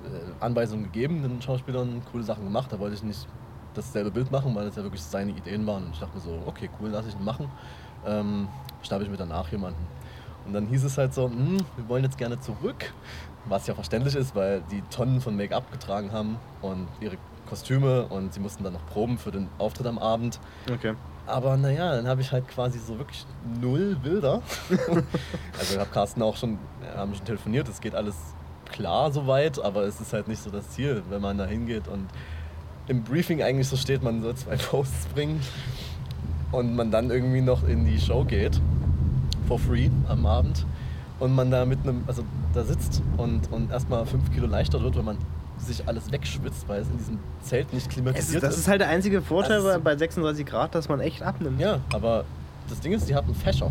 äh, 0.06 0.44
Anweisungen 0.44 0.84
gegeben, 0.86 1.22
den 1.22 1.42
Schauspielern 1.42 2.02
coole 2.12 2.24
Sachen 2.24 2.44
gemacht. 2.44 2.72
Da 2.72 2.80
wollte 2.80 2.96
ich 2.96 3.04
nicht 3.04 3.28
dasselbe 3.74 4.12
Bild 4.12 4.32
machen, 4.32 4.54
weil 4.56 4.66
das 4.66 4.76
ja 4.76 4.84
wirklich 4.84 5.02
seine 5.04 5.32
Ideen 5.32 5.66
waren. 5.68 5.86
Und 5.86 5.94
ich 5.94 6.00
dachte 6.00 6.16
mir 6.16 6.22
so, 6.22 6.40
okay, 6.46 6.70
cool, 6.82 6.90
lass 6.90 7.06
ich 7.08 7.16
ihn 7.16 7.24
machen. 7.24 7.50
Ähm, 8.06 8.48
schnappe 8.84 9.04
ich 9.04 9.10
mir 9.10 9.18
danach 9.18 9.52
jemanden. 9.52 9.86
Und 10.46 10.54
dann 10.54 10.68
hieß 10.68 10.84
es 10.84 10.98
halt 10.98 11.14
so, 11.14 11.30
hm, 11.30 11.58
wir 11.76 11.90
wollen 11.90 12.04
jetzt 12.04 12.18
gerne 12.18 12.40
zurück. 12.40 12.94
Was 13.46 13.68
ja 13.68 13.74
verständlich 13.74 14.16
ist, 14.16 14.36
weil 14.36 14.62
die 14.72 14.82
Tonnen 14.92 15.20
von 15.20 15.36
Make-up 15.36 15.72
getragen 15.72 16.12
haben 16.12 16.38
und 16.62 16.88
ihre 17.00 17.18
Kostüme 17.50 18.06
und 18.06 18.34
sie 18.34 18.40
mussten 18.40 18.64
dann 18.64 18.74
noch 18.74 18.86
proben 18.88 19.18
für 19.18 19.32
den 19.32 19.50
Auftritt 19.58 19.88
am 19.88 19.98
Abend. 19.98 20.40
Okay. 20.72 20.94
Aber 21.26 21.58
naja, 21.58 21.96
dann 21.96 22.08
habe 22.08 22.22
ich 22.22 22.32
halt 22.32 22.48
quasi 22.48 22.80
so 22.80 22.98
wirklich 22.98 23.26
null 23.60 23.96
Bilder. 23.96 24.42
also 25.60 25.74
ich 25.74 25.80
habe 25.80 25.90
Carsten 25.92 26.22
auch 26.22 26.38
schon, 26.38 26.60
haben 26.96 27.16
schon 27.16 27.26
telefoniert, 27.26 27.68
es 27.68 27.82
geht 27.82 27.96
alles 27.96 28.16
klar 28.72 29.12
soweit, 29.12 29.60
aber 29.60 29.84
es 29.84 30.00
ist 30.00 30.14
halt 30.14 30.28
nicht 30.28 30.42
so 30.42 30.50
das 30.50 30.70
Ziel, 30.70 31.04
wenn 31.10 31.22
man 31.22 31.38
da 31.38 31.46
hingeht 31.46 31.88
und 31.88 32.08
im 32.88 33.04
Briefing 33.04 33.44
eigentlich 33.44 33.68
so 33.68 33.76
steht, 33.76 34.04
man 34.04 34.22
soll 34.22 34.36
zwei 34.36 34.56
Posts 34.58 35.08
bringen 35.08 35.42
und 36.52 36.76
man 36.76 36.92
dann 36.92 37.10
irgendwie 37.10 37.42
noch 37.42 37.68
in 37.68 37.86
die 37.86 38.00
Show 38.00 38.24
geht, 38.24 38.60
for 39.48 39.60
free 39.60 39.90
am 40.08 40.26
Abend 40.26 40.66
und 41.20 41.34
man 41.36 41.52
da 41.52 41.66
mit 41.66 41.80
einem, 41.84 42.04
also 42.08 42.24
da 42.54 42.64
sitzt 42.64 43.02
und, 43.18 43.52
und 43.52 43.72
erstmal 43.72 44.06
fünf 44.06 44.32
Kilo 44.34 44.48
leichter 44.48 44.82
wird, 44.82 44.96
weil 44.96 45.04
man 45.04 45.18
sich 45.58 45.88
alles 45.88 46.12
wegschwitzt, 46.12 46.68
weil 46.68 46.82
es 46.82 46.90
in 46.90 46.98
diesem 46.98 47.20
Zelt 47.44 47.72
nicht 47.72 47.90
klimatisiert 47.90 48.44
ist, 48.44 48.50
das 48.50 48.58
ist 48.58 48.68
halt 48.68 48.82
der 48.82 48.90
einzige 48.90 49.22
Vorteil 49.22 49.80
bei 49.80 49.96
36 49.96 50.46
Grad, 50.46 50.74
dass 50.74 50.90
man 50.90 51.00
echt 51.00 51.22
abnimmt. 51.22 51.60
Ja, 51.60 51.80
aber 51.94 52.26
das 52.68 52.80
Ding 52.80 52.94
ist, 52.94 53.08
die 53.08 53.16
hatten 53.16 53.36
Fächer. 53.36 53.70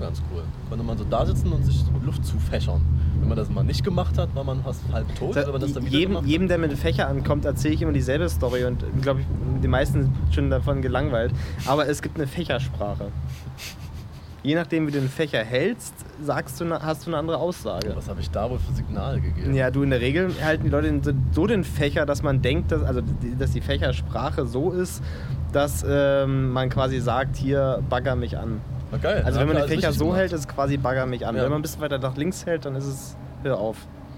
Ganz 0.00 0.20
cool. 0.32 0.42
Konnte 0.68 0.84
man 0.84 0.98
so 0.98 1.04
da 1.04 1.24
sitzen 1.24 1.52
und 1.52 1.64
sich 1.64 1.82
Luft 2.04 2.24
zufächern. 2.26 2.80
Wenn 3.20 3.28
man 3.28 3.36
das 3.38 3.48
mal 3.48 3.62
nicht 3.64 3.84
gemacht 3.84 4.18
hat, 4.18 4.34
war 4.34 4.44
man 4.44 4.62
fast 4.62 4.82
halb 4.92 5.14
tot. 5.14 5.36
Da, 5.36 5.50
man 5.50 5.60
das 5.60 5.72
dann 5.72 5.86
jedem, 5.86 6.24
jedem, 6.26 6.48
der 6.48 6.58
mit 6.58 6.72
Fächer 6.74 7.08
ankommt, 7.08 7.44
erzähle 7.44 7.74
ich 7.74 7.82
immer 7.82 7.92
dieselbe 7.92 8.28
Story 8.28 8.64
und 8.64 8.84
glaube 9.02 9.20
ich, 9.20 9.26
die 9.62 9.68
meisten 9.68 10.02
sind 10.02 10.12
schon 10.34 10.50
davon 10.50 10.82
gelangweilt. 10.82 11.32
Aber 11.66 11.88
es 11.88 12.02
gibt 12.02 12.16
eine 12.16 12.26
Fächersprache. 12.26 13.06
Je 14.42 14.54
nachdem, 14.56 14.86
wie 14.86 14.90
du 14.92 15.00
den 15.00 15.08
Fächer 15.08 15.42
hältst, 15.42 15.94
sagst 16.22 16.60
du, 16.60 16.68
hast 16.70 17.06
du 17.06 17.10
eine 17.10 17.16
andere 17.16 17.38
Aussage. 17.38 17.92
Was 17.96 18.08
habe 18.10 18.20
ich 18.20 18.28
da 18.30 18.50
wohl 18.50 18.58
für 18.58 18.72
Signale 18.74 19.18
gegeben? 19.20 19.54
Ja, 19.54 19.70
du 19.70 19.82
in 19.82 19.88
der 19.88 20.00
Regel 20.02 20.30
halten 20.44 20.64
die 20.64 20.70
Leute 20.70 21.00
so 21.32 21.46
den 21.46 21.64
Fächer, 21.64 22.04
dass 22.04 22.22
man 22.22 22.42
denkt, 22.42 22.70
dass, 22.70 22.82
also, 22.82 23.00
die- 23.00 23.36
dass 23.36 23.52
die 23.52 23.62
Fächersprache 23.62 24.44
so 24.44 24.70
ist, 24.70 25.02
dass 25.52 25.82
ähm, 25.88 26.50
man 26.52 26.68
quasi 26.68 27.00
sagt, 27.00 27.36
hier 27.36 27.82
bagger 27.88 28.16
mich 28.16 28.36
an. 28.36 28.60
Geil. 29.00 29.22
Also 29.24 29.40
wenn 29.40 29.48
man 29.48 29.56
den 29.56 29.68
Fächer 29.68 29.92
so 29.92 30.14
hält, 30.14 30.32
ist 30.32 30.40
es 30.40 30.48
quasi 30.48 30.76
bagger 30.76 31.06
mich 31.06 31.26
an. 31.26 31.36
Ja. 31.36 31.42
Wenn 31.42 31.50
man 31.50 31.60
ein 31.60 31.62
bisschen 31.62 31.80
weiter 31.80 31.98
nach 31.98 32.16
links 32.16 32.46
hält, 32.46 32.64
dann 32.64 32.74
ist 32.76 32.86
es 32.86 33.16
hör 33.42 33.58
auf. 33.58 33.76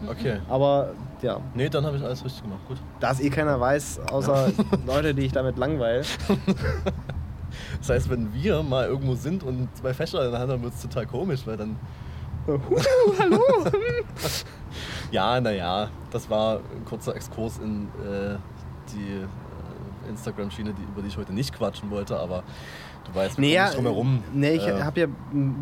Okay. 0.08 0.38
Aber 0.48 0.90
ja, 1.22 1.40
Nee, 1.54 1.68
dann 1.68 1.86
habe 1.86 1.96
ich 1.96 2.04
alles 2.04 2.24
richtig 2.24 2.42
gemacht. 2.42 2.60
Gut. 2.68 2.76
da 3.00 3.12
es 3.12 3.20
eh 3.20 3.30
keiner 3.30 3.58
weiß, 3.58 4.00
außer 4.10 4.52
Leute, 4.86 5.14
die 5.14 5.22
ich 5.22 5.32
damit 5.32 5.56
langweile. 5.58 6.02
Das 7.78 7.88
heißt, 7.88 8.10
wenn 8.10 8.34
wir 8.34 8.62
mal 8.62 8.86
irgendwo 8.86 9.14
sind 9.14 9.42
und 9.42 9.74
zwei 9.76 9.94
Fächer 9.94 10.24
in 10.24 10.30
der 10.30 10.40
Hand 10.40 10.50
haben, 10.50 10.62
wird 10.62 10.74
es 10.74 10.82
total 10.82 11.06
komisch, 11.06 11.46
weil 11.46 11.56
dann. 11.56 11.76
hallo! 12.46 13.40
Ja, 15.10 15.40
naja, 15.40 15.88
das 16.10 16.28
war 16.28 16.56
ein 16.56 16.84
kurzer 16.84 17.14
Exkurs 17.14 17.58
in 17.58 17.84
äh, 18.04 18.36
die 18.92 19.22
äh, 19.22 20.08
Instagram-Schiene, 20.10 20.74
über 20.92 21.00
die 21.00 21.08
ich 21.08 21.16
heute 21.16 21.32
nicht 21.32 21.54
quatschen 21.54 21.90
wollte, 21.90 22.18
aber 22.18 22.42
du 23.06 23.14
weißt, 23.14 23.38
wir 23.38 23.42
Nee, 23.42 23.54
ja, 23.54 23.64
nicht 23.66 23.76
drum 23.76 23.84
herum. 23.84 24.22
nee 24.34 24.52
ich 24.52 24.66
Äh, 24.66 24.82
habe 24.82 25.00
ja 25.00 25.06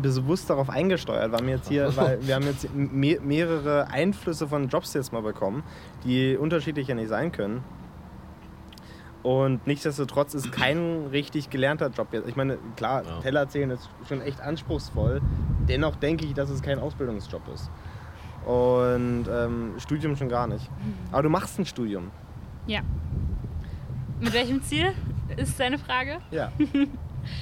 bewusst 0.01 0.49
darauf 0.49 0.69
eingesteuert, 0.69 1.31
weil, 1.31 1.45
wir 1.45 1.55
jetzt 1.55 1.67
hier, 1.69 1.89
weil 1.97 2.25
wir 2.25 2.35
haben 2.35 2.45
jetzt 2.45 2.67
me 2.73 3.17
mehrere 3.21 3.87
Einflüsse 3.89 4.47
von 4.47 4.67
Jobs 4.69 4.93
jetzt 4.93 5.13
mal 5.13 5.21
bekommen, 5.21 5.63
die 6.03 6.37
unterschiedlich 6.37 6.87
ja 6.87 6.95
nicht 6.95 7.09
sein 7.09 7.31
können. 7.31 7.63
Und 9.23 9.65
nichtsdestotrotz 9.65 10.35
ist 10.35 10.51
kein 10.51 11.07
richtig 11.11 11.49
gelernter 11.49 11.89
Job 11.89 12.09
jetzt. 12.11 12.27
Ich 12.29 12.35
meine, 12.35 12.59
klar, 12.75 13.03
Ja. 13.03 13.19
Teller 13.21 13.47
zählen 13.49 13.71
ist 13.71 13.89
schon 14.07 14.21
echt 14.21 14.39
anspruchsvoll. 14.39 15.19
Dennoch 15.67 15.95
denke 15.95 16.25
ich, 16.25 16.35
dass 16.35 16.51
es 16.51 16.61
kein 16.61 16.77
Ausbildungsjob 16.77 17.41
ist. 17.51 17.71
Und 18.45 19.25
ähm, 19.27 19.73
Studium 19.79 20.15
schon 20.15 20.29
gar 20.29 20.45
nicht. 20.45 20.69
Aber 21.11 21.23
du 21.23 21.29
machst 21.29 21.57
ein 21.57 21.65
Studium. 21.65 22.11
Ja. 22.67 22.81
Mit 24.19 24.31
welchem 24.33 24.61
Ziel 24.61 24.93
ist 25.37 25.59
deine 25.59 25.79
Frage? 25.79 26.19
Ja. 26.29 26.51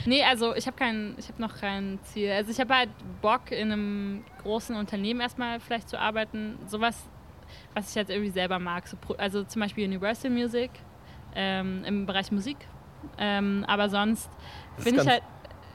Nee, 0.06 0.24
also 0.24 0.56
ich 0.56 0.66
habe 0.68 0.78
kein, 0.78 1.16
ich 1.18 1.28
habe 1.30 1.42
noch 1.42 1.56
kein 1.60 2.00
Ziel. 2.04 2.32
Also 2.32 2.52
ich 2.52 2.60
habe 2.60 2.74
halt 2.76 2.90
Bock 3.22 3.52
in 3.52 3.72
einem 3.72 4.24
großen 4.44 4.76
Unternehmen 4.76 5.20
erstmal 5.22 5.60
vielleicht 5.60 5.90
zu 5.90 6.00
arbeiten. 6.00 6.58
Sowas, 6.68 6.98
was 7.74 7.90
ich 7.90 7.96
jetzt 7.96 8.10
irgendwie 8.10 8.32
selber 8.32 8.60
mag. 8.60 8.88
So, 8.88 8.98
also 9.18 9.44
zum 9.44 9.62
Beispiel 9.62 9.86
Universal 9.88 10.32
Music 10.32 10.72
ähm, 11.36 11.84
im 11.86 12.06
Bereich 12.06 12.32
Musik. 12.32 12.58
Ähm, 13.18 13.66
aber 13.68 13.90
sonst 13.90 14.30
Das 14.76 14.86
bin 14.86 14.94
ich 14.94 14.98
ganz- 15.00 15.10
halt, 15.10 15.24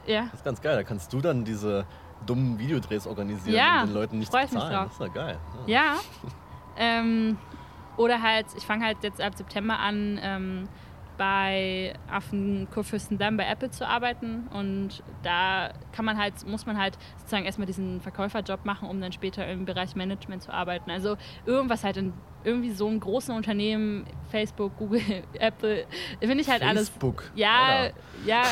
ja. 0.07 0.23
Das 0.31 0.33
ist 0.39 0.45
ganz 0.45 0.61
geil, 0.61 0.75
da 0.75 0.83
kannst 0.83 1.13
du 1.13 1.21
dann 1.21 1.43
diese 1.45 1.85
dummen 2.25 2.57
Videodrehs 2.59 3.05
organisieren 3.07 3.55
Ja, 3.55 3.81
und 3.81 3.87
den 3.89 3.93
Leuten 3.93 4.17
nichts 4.19 4.33
ich 4.35 4.41
mich 4.41 4.49
bezahlen. 4.51 4.73
drauf. 4.73 4.85
Das 4.85 4.93
ist 4.93 5.15
ja 5.15 5.23
geil. 5.23 5.37
Ja. 5.67 5.95
ähm, 6.77 7.37
oder 7.97 8.21
halt, 8.21 8.47
ich 8.57 8.63
fange 8.65 8.85
halt 8.85 8.97
jetzt 9.03 9.21
ab 9.21 9.35
September 9.35 9.77
an, 9.79 10.19
ähm, 10.21 10.69
bei 11.19 11.93
auf 12.11 12.29
dem 12.29 12.67
Kurfürstendamm 12.73 13.35
bei 13.35 13.45
Apple 13.45 13.69
zu 13.69 13.85
arbeiten 13.85 14.47
und 14.53 15.03
da 15.21 15.73
kann 15.91 16.05
man 16.05 16.17
halt, 16.17 16.47
muss 16.47 16.65
man 16.65 16.77
halt 16.77 16.97
sozusagen 17.17 17.43
erstmal 17.43 17.67
diesen 17.67 17.99
Verkäuferjob 17.99 18.63
machen, 18.63 18.87
um 18.89 19.01
dann 19.01 19.11
später 19.11 19.45
im 19.45 19.65
Bereich 19.65 19.97
Management 19.97 20.41
zu 20.43 20.53
arbeiten. 20.53 20.89
Also 20.89 21.17
irgendwas 21.45 21.83
halt 21.83 21.97
in 21.97 22.13
irgendwie 22.45 22.71
so 22.71 22.87
einem 22.87 23.01
großen 23.01 23.35
Unternehmen, 23.35 24.05
Facebook, 24.31 24.77
Google, 24.77 25.01
Apple, 25.33 25.85
finde 26.21 26.39
ich 26.39 26.49
halt 26.49 26.63
alles. 26.63 26.87
Facebook. 26.87 27.29
Ja, 27.35 27.65
Alter. 27.79 27.95
ja, 28.25 28.43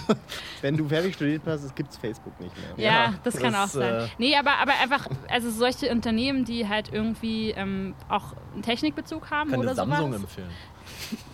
Wenn 0.62 0.76
du 0.76 0.88
fertig 0.88 1.14
studiert 1.14 1.42
hast, 1.46 1.76
gibt 1.76 1.90
es 1.92 1.96
Facebook 1.96 2.38
nicht 2.40 2.52
mehr. 2.56 2.84
Ja, 2.84 2.92
Ja, 3.04 3.14
das 3.22 3.38
kann 3.38 3.52
das, 3.52 3.70
auch 3.76 3.80
sein. 3.80 3.94
äh, 4.00 4.08
nee, 4.18 4.34
aber, 4.36 4.56
aber 4.60 4.72
einfach, 4.82 5.06
also 5.28 5.48
solche 5.50 5.90
Unternehmen, 5.92 6.44
die 6.44 6.66
halt 6.66 6.92
irgendwie 6.92 7.50
ähm, 7.50 7.94
auch 8.08 8.34
einen 8.52 8.62
Technikbezug 8.62 9.30
haben 9.30 9.50
Kann 9.50 9.60
oder 9.60 9.76
Samsung 9.76 10.08
sowas. 10.08 10.22
empfehlen. 10.22 10.50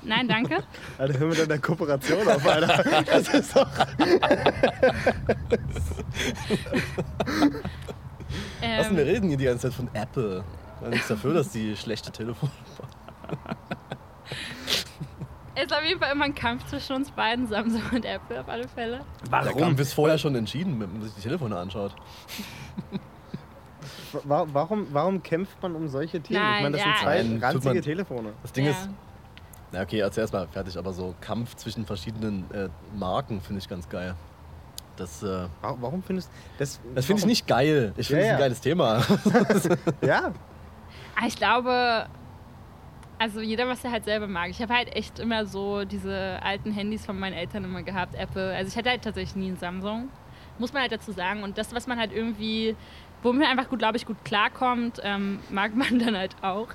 Nein, 0.02 0.28
danke. 0.28 0.62
Alter, 0.98 1.18
hör 1.18 1.28
mit 1.28 1.38
deiner 1.38 1.58
Kooperation 1.58 2.26
auf, 2.28 2.46
Alter. 2.46 3.02
Das 3.04 3.28
ist 3.28 3.56
doch. 3.56 3.68
Was 8.60 8.86
Ähm, 8.90 8.96
wir 8.96 9.06
reden 9.06 9.28
hier 9.28 9.36
die 9.36 9.44
ganze 9.44 9.68
Zeit 9.68 9.74
von 9.74 9.88
Apple. 9.94 10.44
War 10.80 10.88
nichts 10.88 11.08
dafür, 11.08 11.34
dass 11.34 11.50
die 11.50 11.76
schlechte 11.76 12.10
Telefone 12.10 12.50
Es 15.54 15.64
ist 15.64 15.72
auf 15.74 15.82
jeden 15.84 16.00
Fall 16.00 16.12
immer 16.12 16.24
ein 16.24 16.34
Kampf 16.34 16.66
zwischen 16.66 16.96
uns 16.96 17.10
beiden, 17.10 17.46
Samsung 17.46 17.82
und 17.92 18.04
Apple 18.04 18.40
auf 18.40 18.48
alle 18.48 18.66
Fälle. 18.68 19.00
Der 19.30 19.52
Kampf 19.52 19.78
ist 19.80 19.92
vorher 19.92 20.16
schon 20.18 20.34
entschieden, 20.34 20.80
wenn 20.80 20.92
man 20.92 21.02
sich 21.02 21.12
die 21.14 21.20
Telefone 21.20 21.56
anschaut. 21.58 21.94
Wa- 24.24 24.46
Warum, 24.52 24.86
warum 24.92 25.22
kämpft 25.22 25.60
man 25.62 25.74
um 25.74 25.88
solche 25.88 26.20
Themen? 26.20 26.40
ich 26.40 26.48
Nein, 26.50 26.62
meine, 26.64 26.76
das 26.76 26.86
ja. 26.86 26.92
sind 26.92 27.02
zwei 27.02 27.22
Nein, 27.22 27.38
ranzige 27.42 27.74
man- 27.74 27.82
Telefone. 27.82 28.32
Das 28.42 28.52
Ding 28.52 28.64
ja. 28.66 28.70
ist, 28.72 28.88
na 29.72 29.82
okay, 29.82 29.98
erzähl 30.00 30.22
erst 30.22 30.32
mal 30.32 30.46
fertig, 30.48 30.76
aber 30.78 30.92
so 30.92 31.14
Kampf 31.20 31.56
zwischen 31.56 31.86
verschiedenen 31.86 32.44
äh, 32.52 32.68
Marken 32.96 33.40
finde 33.40 33.60
ich 33.60 33.68
ganz 33.68 33.88
geil. 33.88 34.14
Das, 34.96 35.22
äh, 35.22 35.46
Wa- 35.62 35.76
Warum 35.80 36.02
findest 36.02 36.30
das? 36.58 36.78
das 36.94 37.06
finde 37.06 37.20
ich 37.20 37.26
nicht 37.26 37.46
geil. 37.46 37.94
Ich 37.96 38.08
finde 38.08 38.22
Ja, 38.24 38.28
es 38.28 38.32
ein 38.32 38.38
ja. 38.38 38.44
geiles 38.44 38.60
Thema. 38.60 39.02
Ja, 40.06 40.32
Ah, 41.14 41.26
Ich 41.26 41.36
glaube, 41.36 42.06
also 43.18 43.40
jeder, 43.40 43.68
was 43.68 43.84
er 43.84 43.90
halt 43.92 44.04
selber 44.04 44.26
mag. 44.26 44.50
Ich 44.50 44.60
habe 44.60 44.74
halt 44.74 44.94
echt 44.96 45.18
immer 45.18 45.46
so 45.46 45.84
diese 45.84 46.38
alten 46.42 46.72
Handys 46.72 47.06
von 47.06 47.18
meinen 47.18 47.34
Eltern 47.34 47.64
immer 47.64 47.82
gehabt, 47.82 48.14
Apple. 48.16 48.54
Also 48.54 48.68
ich 48.68 48.76
hatte 48.76 48.90
halt 48.90 49.02
tatsächlich 49.02 49.36
nie 49.36 49.48
einen 49.48 49.56
Samsung. 49.58 50.08
Muss 50.58 50.72
man 50.72 50.82
halt 50.82 50.92
dazu 50.92 51.12
sagen. 51.12 51.42
Und 51.42 51.56
das, 51.56 51.74
was 51.74 51.86
man 51.86 51.98
halt 51.98 52.12
irgendwie, 52.12 52.76
womit 53.22 53.42
man 53.42 53.50
einfach 53.50 53.70
gut, 53.70 53.78
glaube 53.78 53.96
ich, 53.96 54.04
gut 54.06 54.16
klarkommt, 54.24 55.00
ähm, 55.02 55.38
mag 55.50 55.74
man 55.74 55.98
dann 56.04 56.16
halt 56.16 56.34
auch. 56.42 56.68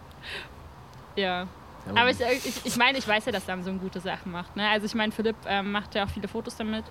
Ja. 1.15 1.47
Aber 1.95 2.09
ich, 2.09 2.19
ich, 2.19 2.65
ich 2.65 2.77
meine, 2.77 2.97
ich 2.97 3.07
weiß 3.07 3.25
ja, 3.25 3.31
dass 3.31 3.45
Samsung 3.45 3.79
gute 3.79 3.99
Sachen 3.99 4.31
macht. 4.31 4.55
Ne? 4.55 4.67
Also 4.67 4.85
ich 4.85 4.95
meine, 4.95 5.11
Philipp 5.11 5.35
ähm, 5.47 5.71
macht 5.71 5.95
ja 5.95 6.05
auch 6.05 6.09
viele 6.09 6.27
Fotos 6.27 6.55
damit. 6.55 6.85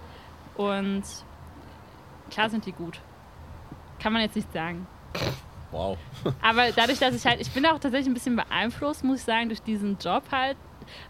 Und 0.56 1.02
klar 2.30 2.50
sind 2.50 2.64
die 2.66 2.72
gut. 2.72 3.00
Kann 3.98 4.12
man 4.12 4.22
jetzt 4.22 4.36
nicht 4.36 4.52
sagen. 4.52 4.86
wow. 5.70 5.98
Aber 6.42 6.70
dadurch, 6.72 6.98
dass 6.98 7.14
ich 7.14 7.26
halt, 7.26 7.40
ich 7.40 7.50
bin 7.50 7.64
auch 7.66 7.78
tatsächlich 7.78 8.06
ein 8.06 8.14
bisschen 8.14 8.36
beeinflusst, 8.36 9.04
muss 9.04 9.18
ich 9.18 9.24
sagen, 9.24 9.48
durch 9.48 9.62
diesen 9.62 9.98
Job 9.98 10.24
halt. 10.30 10.56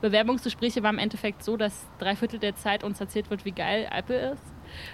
Bewerbungsgespräche 0.01 0.83
war 0.83 0.91
im 0.91 0.99
Endeffekt 0.99 1.45
so, 1.45 1.57
dass 1.57 1.87
drei 1.99 2.17
Viertel 2.17 2.39
der 2.39 2.57
Zeit 2.57 2.83
uns 2.83 2.99
erzählt 3.01 3.29
wird, 3.29 3.45
wie 3.45 3.53
geil 3.53 3.87
Apple 3.91 4.33
ist. 4.33 4.43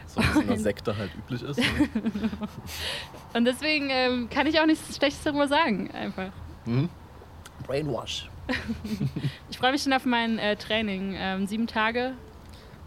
So 0.06 0.20
wie 0.20 0.26
es 0.26 0.36
in 0.36 0.48
der 0.48 0.58
Sekte 0.58 0.96
halt 0.96 1.14
üblich 1.14 1.42
ist. 1.42 1.60
Und 3.34 3.44
deswegen 3.44 3.88
ähm, 3.90 4.28
kann 4.28 4.46
ich 4.46 4.60
auch 4.60 4.66
nichts 4.66 4.96
Schlechtes 4.96 5.22
darüber 5.22 5.48
sagen, 5.48 5.90
einfach. 5.92 6.30
Mhm. 6.64 6.88
Brainwash. 7.66 8.28
Ich 9.50 9.58
freue 9.58 9.72
mich 9.72 9.82
schon 9.82 9.92
auf 9.92 10.04
mein 10.04 10.38
äh, 10.38 10.56
Training. 10.56 11.14
Ähm, 11.16 11.46
sieben 11.46 11.66
Tage 11.66 12.14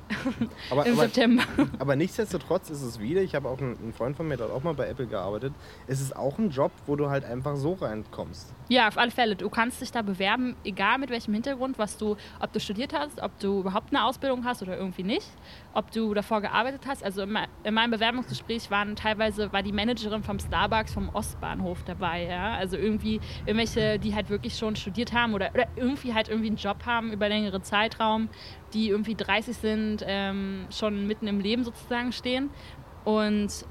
aber, 0.70 0.86
im 0.86 0.94
aber, 0.94 1.04
September. 1.04 1.44
aber 1.80 1.96
nichtsdestotrotz 1.96 2.70
ist 2.70 2.82
es 2.82 3.00
wieder, 3.00 3.22
ich 3.22 3.34
habe 3.36 3.50
auch 3.50 3.60
einen, 3.60 3.78
einen 3.82 3.94
Freund 3.94 4.16
von 4.16 4.28
mir, 4.28 4.38
der 4.38 4.48
hat 4.48 4.54
auch 4.54 4.64
mal 4.64 4.74
bei 4.74 4.88
Apple 4.88 5.08
gearbeitet, 5.08 5.54
es 5.88 6.00
ist 6.00 6.16
auch 6.16 6.38
ein 6.38 6.50
Job, 6.50 6.72
wo 6.86 6.96
du 6.96 7.10
halt 7.10 7.26
einfach 7.26 7.56
so 7.56 7.74
reinkommst. 7.74 8.54
Ja, 8.68 8.88
auf 8.88 8.98
alle 8.98 9.12
Fälle. 9.12 9.36
Du 9.36 9.50
kannst 9.50 9.82
dich 9.82 9.92
da 9.92 10.02
bewerben, 10.02 10.56
egal 10.64 10.98
mit 11.00 11.10
welchem 11.10 11.34
Hintergrund, 11.34 11.78
was 11.78 11.98
du, 11.98 12.18
ob 12.40 12.54
du 12.54 12.60
studiert 12.60 12.94
hast, 12.94 13.22
ob 13.22 13.38
du 13.40 13.60
überhaupt 13.62 13.94
eine 13.94 14.06
Ausbildung 14.06 14.46
hast 14.46 14.62
oder 14.62 14.78
irgendwie 14.78 15.04
nicht, 15.04 15.28
ob 15.76 15.92
du 15.92 16.14
davor 16.14 16.42
gearbeitet 16.42 16.84
hast. 16.88 17.04
Also 17.04 17.22
in, 17.22 17.38
in 17.64 17.74
meinem 17.74 17.92
Bewerbungsgespräch 17.92 18.72
waren 18.72 18.96
teilweise 18.96 19.52
war 19.52 19.62
die 19.62 19.74
Managerin 19.74 20.24
vom 20.24 20.40
Starbucks 20.40 20.94
vom 20.94 21.10
Ostbahnhof 21.10 21.84
dabei, 21.84 22.24
ja. 22.24 22.54
Also 22.54 22.78
irgendwie 22.78 23.20
irgendwelche, 23.46 24.00
die 24.00 24.16
halt 24.16 24.30
wirklich 24.30 24.58
schon 24.58 24.76
studiert 24.78 25.14
haben 25.14 25.34
oder, 25.34 25.52
oder 25.54 25.68
irgendwie 25.76 26.14
halt 26.14 26.30
irgendwie 26.30 26.48
einen 26.48 26.58
Job 26.58 26.86
haben 26.86 27.12
über 27.12 27.28
längere 27.28 27.62
Zeitraum, 27.62 28.30
die 28.74 28.90
irgendwie 28.90 29.16
30 29.16 29.58
sind, 29.58 30.04
ähm, 30.08 30.66
schon 30.72 31.06
mitten 31.08 31.28
im 31.28 31.42
Leben 31.42 31.66
sozusagen 31.66 32.14
stehen. 32.14 32.50
Und 33.04 33.66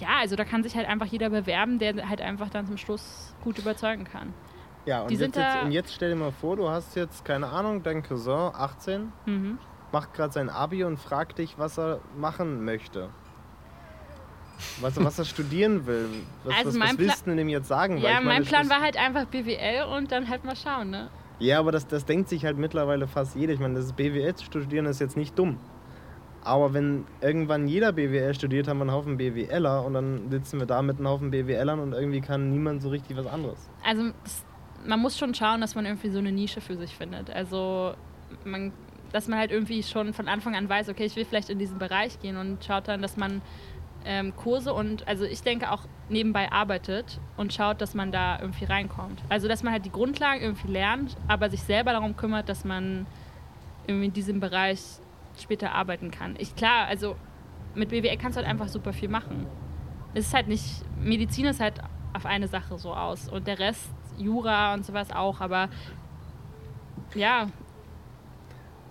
ja, 0.00 0.18
also 0.20 0.36
da 0.36 0.44
kann 0.44 0.62
sich 0.62 0.76
halt 0.76 0.86
einfach 0.86 1.06
jeder 1.06 1.30
bewerben, 1.30 1.78
der 1.78 2.08
halt 2.08 2.20
einfach 2.20 2.50
dann 2.50 2.66
zum 2.66 2.76
Schluss 2.76 3.34
gut 3.42 3.58
überzeugen 3.58 4.04
kann. 4.04 4.34
Ja, 4.84 5.00
und, 5.02 5.10
jetzt, 5.12 5.34
jetzt, 5.34 5.56
und 5.62 5.72
jetzt 5.72 5.94
stell 5.94 6.10
dir 6.10 6.16
mal 6.16 6.30
vor, 6.30 6.56
du 6.56 6.68
hast 6.68 6.94
jetzt, 6.94 7.24
keine 7.24 7.46
Ahnung, 7.46 7.82
dein 7.82 8.02
Cousin, 8.02 8.50
18, 8.54 9.12
Mhm. 9.24 9.58
Macht 9.94 10.12
gerade 10.12 10.32
sein 10.32 10.50
Abi 10.50 10.82
und 10.82 10.98
fragt 10.98 11.38
dich, 11.38 11.56
was 11.56 11.78
er 11.78 12.00
machen 12.18 12.64
möchte. 12.64 13.10
Was, 14.80 15.02
was 15.02 15.18
er 15.20 15.24
studieren 15.24 15.86
will. 15.86 16.08
Was, 16.42 16.54
Also 16.56 16.80
was, 16.80 16.90
was 16.90 16.98
willst 16.98 17.26
du 17.28 17.36
dem 17.36 17.48
jetzt 17.48 17.68
sagen? 17.68 17.98
Ja, 17.98 18.14
meine, 18.14 18.26
mein 18.26 18.44
Plan 18.44 18.68
war 18.68 18.80
halt 18.80 18.96
einfach 18.96 19.26
BWL 19.26 19.84
und 19.96 20.10
dann 20.10 20.28
halt 20.28 20.44
mal 20.44 20.56
schauen, 20.56 20.90
ne? 20.90 21.10
Ja, 21.38 21.60
aber 21.60 21.70
das, 21.70 21.86
das 21.86 22.04
denkt 22.04 22.28
sich 22.28 22.44
halt 22.44 22.58
mittlerweile 22.58 23.06
fast 23.06 23.36
jeder. 23.36 23.52
Ich 23.52 23.60
meine, 23.60 23.74
das 23.74 23.92
BWL 23.92 24.34
zu 24.34 24.44
studieren 24.44 24.86
ist 24.86 25.00
jetzt 25.00 25.16
nicht 25.16 25.38
dumm. 25.38 25.58
Aber 26.42 26.74
wenn 26.74 27.06
irgendwann 27.20 27.68
jeder 27.68 27.92
BWL 27.92 28.34
studiert, 28.34 28.66
haben 28.66 28.78
wir 28.78 28.82
einen 28.82 28.92
Haufen 28.92 29.16
BWLer 29.16 29.84
und 29.84 29.94
dann 29.94 30.28
sitzen 30.30 30.58
wir 30.58 30.66
da 30.66 30.82
mit 30.82 30.98
einem 30.98 31.08
Haufen 31.08 31.30
BWLern 31.30 31.78
und 31.78 31.92
irgendwie 31.92 32.20
kann 32.20 32.50
niemand 32.50 32.82
so 32.82 32.88
richtig 32.88 33.16
was 33.16 33.26
anderes. 33.26 33.70
Also 33.84 34.10
man 34.84 35.00
muss 35.00 35.16
schon 35.16 35.34
schauen, 35.34 35.60
dass 35.60 35.74
man 35.76 35.86
irgendwie 35.86 36.10
so 36.10 36.18
eine 36.18 36.32
Nische 36.32 36.60
für 36.60 36.76
sich 36.76 36.94
findet. 36.96 37.30
Also 37.30 37.94
man, 38.44 38.72
dass 39.14 39.28
man 39.28 39.38
halt 39.38 39.52
irgendwie 39.52 39.84
schon 39.84 40.12
von 40.12 40.26
Anfang 40.26 40.56
an 40.56 40.68
weiß, 40.68 40.88
okay, 40.88 41.04
ich 41.04 41.14
will 41.14 41.24
vielleicht 41.24 41.48
in 41.48 41.60
diesen 41.60 41.78
Bereich 41.78 42.18
gehen 42.18 42.36
und 42.36 42.64
schaut 42.64 42.88
dann, 42.88 43.00
dass 43.00 43.16
man 43.16 43.42
ähm, 44.04 44.34
Kurse 44.34 44.74
und 44.74 45.06
also 45.06 45.24
ich 45.24 45.40
denke 45.42 45.70
auch 45.70 45.82
nebenbei 46.08 46.50
arbeitet 46.50 47.20
und 47.36 47.54
schaut, 47.54 47.80
dass 47.80 47.94
man 47.94 48.10
da 48.10 48.40
irgendwie 48.40 48.64
reinkommt. 48.64 49.22
Also 49.28 49.46
dass 49.46 49.62
man 49.62 49.72
halt 49.72 49.84
die 49.84 49.92
Grundlagen 49.92 50.42
irgendwie 50.42 50.66
lernt, 50.66 51.16
aber 51.28 51.48
sich 51.48 51.62
selber 51.62 51.92
darum 51.92 52.16
kümmert, 52.16 52.48
dass 52.48 52.64
man 52.64 53.06
irgendwie 53.86 54.06
in 54.06 54.12
diesem 54.12 54.40
Bereich 54.40 54.80
später 55.40 55.70
arbeiten 55.70 56.10
kann. 56.10 56.34
Ich 56.38 56.56
klar, 56.56 56.88
also 56.88 57.14
mit 57.76 57.90
BWL 57.90 58.16
kannst 58.16 58.36
du 58.36 58.40
halt 58.42 58.50
einfach 58.50 58.66
super 58.66 58.92
viel 58.92 59.08
machen. 59.08 59.46
Es 60.14 60.26
ist 60.26 60.34
halt 60.34 60.48
nicht, 60.48 60.84
Medizin 61.00 61.46
ist 61.46 61.60
halt 61.60 61.80
auf 62.14 62.26
eine 62.26 62.48
Sache 62.48 62.78
so 62.78 62.92
aus 62.92 63.28
und 63.28 63.46
der 63.46 63.60
Rest, 63.60 63.94
Jura 64.18 64.74
und 64.74 64.84
sowas 64.84 65.12
auch, 65.12 65.40
aber 65.40 65.68
ja, 67.14 67.46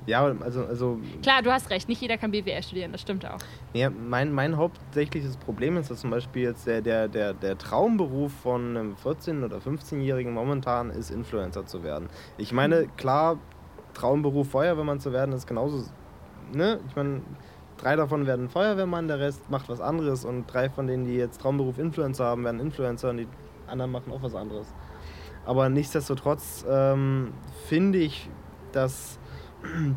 Ja, 0.05 0.25
also, 0.25 0.65
also 0.65 0.99
klar, 1.21 1.41
du 1.41 1.51
hast 1.51 1.69
recht, 1.69 1.87
nicht 1.87 2.01
jeder 2.01 2.17
kann 2.17 2.31
BWL 2.31 2.61
studieren, 2.61 2.91
das 2.91 3.01
stimmt 3.01 3.25
auch. 3.25 3.39
ja, 3.73 3.89
mein, 3.89 4.33
mein 4.33 4.57
hauptsächliches 4.57 5.37
Problem 5.37 5.77
ist, 5.77 5.89
dass 5.89 6.01
zum 6.01 6.09
Beispiel 6.09 6.43
jetzt 6.43 6.67
der, 6.67 6.81
der, 6.81 7.07
der, 7.07 7.33
der 7.33 7.57
Traumberuf 7.57 8.31
von 8.33 8.75
einem 8.77 8.95
14- 8.95 9.45
oder 9.45 9.57
15-Jährigen 9.57 10.33
momentan 10.33 10.89
ist, 10.89 11.09
Influencer 11.09 11.65
zu 11.65 11.83
werden. 11.83 12.09
Ich 12.37 12.51
meine, 12.51 12.87
klar, 12.97 13.37
Traumberuf 13.93 14.49
Feuerwehrmann 14.49 14.99
zu 14.99 15.13
werden 15.13 15.33
ist 15.33 15.47
genauso, 15.47 15.85
ne? 16.51 16.79
Ich 16.89 16.95
meine, 16.95 17.21
drei 17.77 17.95
davon 17.95 18.25
werden 18.25 18.49
Feuerwehrmann, 18.49 19.07
der 19.07 19.19
Rest 19.19 19.49
macht 19.49 19.69
was 19.69 19.81
anderes 19.81 20.25
und 20.25 20.47
drei 20.47 20.69
von 20.69 20.87
denen, 20.87 21.05
die 21.05 21.15
jetzt 21.15 21.41
Traumberuf 21.41 21.77
Influencer 21.77 22.25
haben, 22.25 22.43
werden 22.43 22.59
Influencer 22.59 23.09
und 23.11 23.17
die 23.17 23.27
anderen 23.67 23.91
machen 23.91 24.11
auch 24.11 24.21
was 24.21 24.35
anderes. 24.35 24.67
Aber 25.45 25.69
nichtsdestotrotz 25.69 26.65
ähm, 26.69 27.33
finde 27.67 27.99
ich, 27.99 28.29
dass 28.71 29.19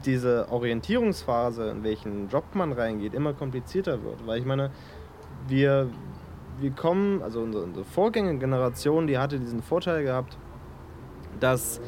diese 0.05 0.48
Orientierungsphase, 0.50 1.70
in 1.70 1.83
welchen 1.83 2.29
Job 2.29 2.44
man 2.55 2.72
reingeht, 2.72 3.14
immer 3.14 3.33
komplizierter 3.33 4.02
wird. 4.05 4.26
Weil 4.26 4.38
ich 4.38 4.46
meine, 4.46 4.70
wir, 5.48 5.88
wir 6.61 6.70
kommen, 6.70 7.22
also 7.22 7.40
unsere, 7.40 7.64
unsere 7.64 7.85
Vorgängergeneration, 7.85 9.07
die 9.07 9.18
hatte 9.18 9.38
diesen 9.38 9.62
Vorteil 9.62 10.05
gehabt, 10.05 10.38
dass 11.40 11.81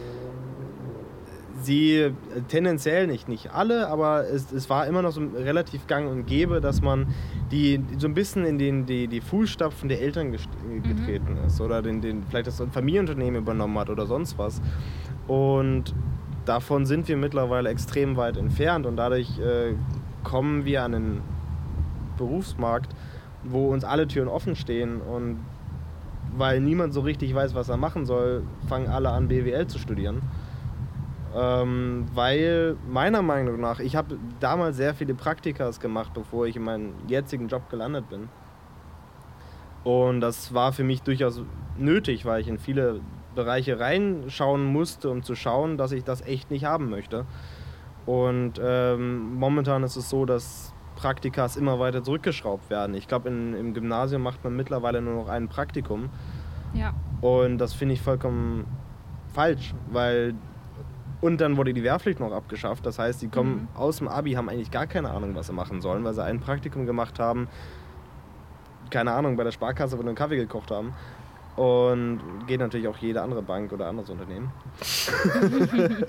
sie 1.60 1.96
äh, 1.96 2.12
tendenziell 2.46 3.06
nicht, 3.06 3.28
nicht 3.28 3.52
alle, 3.52 3.88
aber 3.88 4.28
es, 4.28 4.52
es 4.52 4.70
war 4.70 4.86
immer 4.86 5.02
noch 5.02 5.10
so 5.10 5.22
relativ 5.34 5.86
gang 5.86 6.08
und 6.08 6.26
gäbe, 6.26 6.60
dass 6.60 6.82
man 6.82 7.08
die 7.50 7.82
so 7.98 8.06
ein 8.06 8.14
bisschen 8.14 8.44
in 8.44 8.58
den, 8.58 8.86
die, 8.86 9.08
die 9.08 9.20
Fußstapfen 9.20 9.88
der 9.88 10.00
Eltern 10.00 10.32
gest- 10.32 10.48
getreten 10.82 11.36
ist 11.44 11.60
oder 11.60 11.82
den, 11.82 12.00
den, 12.00 12.22
vielleicht 12.24 12.46
das 12.46 12.62
Familienunternehmen 12.70 13.42
übernommen 13.42 13.76
hat 13.78 13.90
oder 13.90 14.06
sonst 14.06 14.38
was. 14.38 14.60
Und 15.26 15.94
davon 16.48 16.86
sind 16.86 17.08
wir 17.08 17.16
mittlerweile 17.16 17.68
extrem 17.68 18.16
weit 18.16 18.36
entfernt 18.36 18.86
und 18.86 18.96
dadurch 18.96 19.38
äh, 19.38 19.74
kommen 20.24 20.64
wir 20.64 20.82
an 20.82 20.94
einen 20.94 21.22
Berufsmarkt, 22.16 22.94
wo 23.44 23.68
uns 23.72 23.84
alle 23.84 24.08
Türen 24.08 24.28
offen 24.28 24.56
stehen 24.56 25.00
und 25.00 25.38
weil 26.36 26.60
niemand 26.60 26.94
so 26.94 27.00
richtig 27.00 27.34
weiß, 27.34 27.54
was 27.54 27.68
er 27.68 27.76
machen 27.76 28.06
soll, 28.06 28.42
fangen 28.68 28.88
alle 28.88 29.10
an, 29.10 29.28
BWL 29.28 29.66
zu 29.66 29.78
studieren. 29.78 30.22
Ähm, 31.36 32.06
weil 32.14 32.76
meiner 32.90 33.22
Meinung 33.22 33.60
nach, 33.60 33.80
ich 33.80 33.96
habe 33.96 34.18
damals 34.40 34.76
sehr 34.76 34.94
viele 34.94 35.14
Praktikas 35.14 35.80
gemacht, 35.80 36.12
bevor 36.14 36.46
ich 36.46 36.56
in 36.56 36.62
meinen 36.62 36.94
jetzigen 37.06 37.48
Job 37.48 37.68
gelandet 37.70 38.08
bin. 38.08 38.28
Und 39.84 40.20
das 40.20 40.54
war 40.54 40.72
für 40.72 40.84
mich 40.84 41.02
durchaus 41.02 41.42
nötig, 41.76 42.24
weil 42.24 42.40
ich 42.40 42.48
in 42.48 42.58
viele 42.58 43.00
Bereiche 43.38 43.78
reinschauen 43.78 44.64
musste, 44.64 45.10
um 45.10 45.22
zu 45.22 45.36
schauen, 45.36 45.78
dass 45.78 45.92
ich 45.92 46.02
das 46.02 46.22
echt 46.22 46.50
nicht 46.50 46.64
haben 46.64 46.90
möchte. 46.90 47.24
Und 48.04 48.54
ähm, 48.60 49.34
momentan 49.36 49.84
ist 49.84 49.94
es 49.94 50.10
so, 50.10 50.24
dass 50.24 50.74
Praktikas 50.96 51.56
immer 51.56 51.78
weiter 51.78 52.02
zurückgeschraubt 52.02 52.68
werden. 52.68 52.96
Ich 52.96 53.06
glaube, 53.06 53.28
im 53.28 53.74
Gymnasium 53.74 54.22
macht 54.22 54.42
man 54.42 54.56
mittlerweile 54.56 55.00
nur 55.00 55.14
noch 55.14 55.28
ein 55.28 55.46
Praktikum. 55.46 56.08
Ja. 56.74 56.94
Und 57.20 57.58
das 57.58 57.74
finde 57.74 57.94
ich 57.94 58.02
vollkommen 58.02 58.66
falsch, 59.32 59.72
weil. 59.92 60.34
Und 61.20 61.40
dann 61.40 61.56
wurde 61.56 61.74
die 61.74 61.82
Wehrpflicht 61.84 62.18
noch 62.18 62.32
abgeschafft. 62.32 62.86
Das 62.86 62.98
heißt, 62.98 63.22
die 63.22 63.28
kommen 63.28 63.68
aus 63.74 63.98
dem 63.98 64.08
Abi, 64.08 64.32
haben 64.32 64.48
eigentlich 64.48 64.70
gar 64.70 64.86
keine 64.86 65.10
Ahnung, 65.10 65.34
was 65.34 65.48
sie 65.48 65.52
machen 65.52 65.80
sollen, 65.80 66.02
weil 66.04 66.14
sie 66.14 66.24
ein 66.24 66.40
Praktikum 66.40 66.86
gemacht 66.86 67.18
haben. 67.18 67.48
Keine 68.90 69.12
Ahnung, 69.12 69.36
bei 69.36 69.44
der 69.44 69.50
Sparkasse, 69.52 69.98
wo 69.98 70.02
sie 70.02 70.08
einen 70.08 70.16
Kaffee 70.16 70.36
gekocht 70.36 70.70
haben. 70.70 70.94
Und 71.58 72.20
geht 72.46 72.60
natürlich 72.60 72.86
auch 72.86 72.98
jede 72.98 73.20
andere 73.20 73.42
Bank 73.42 73.72
oder 73.72 73.88
anderes 73.88 74.10
Unternehmen. 74.10 74.52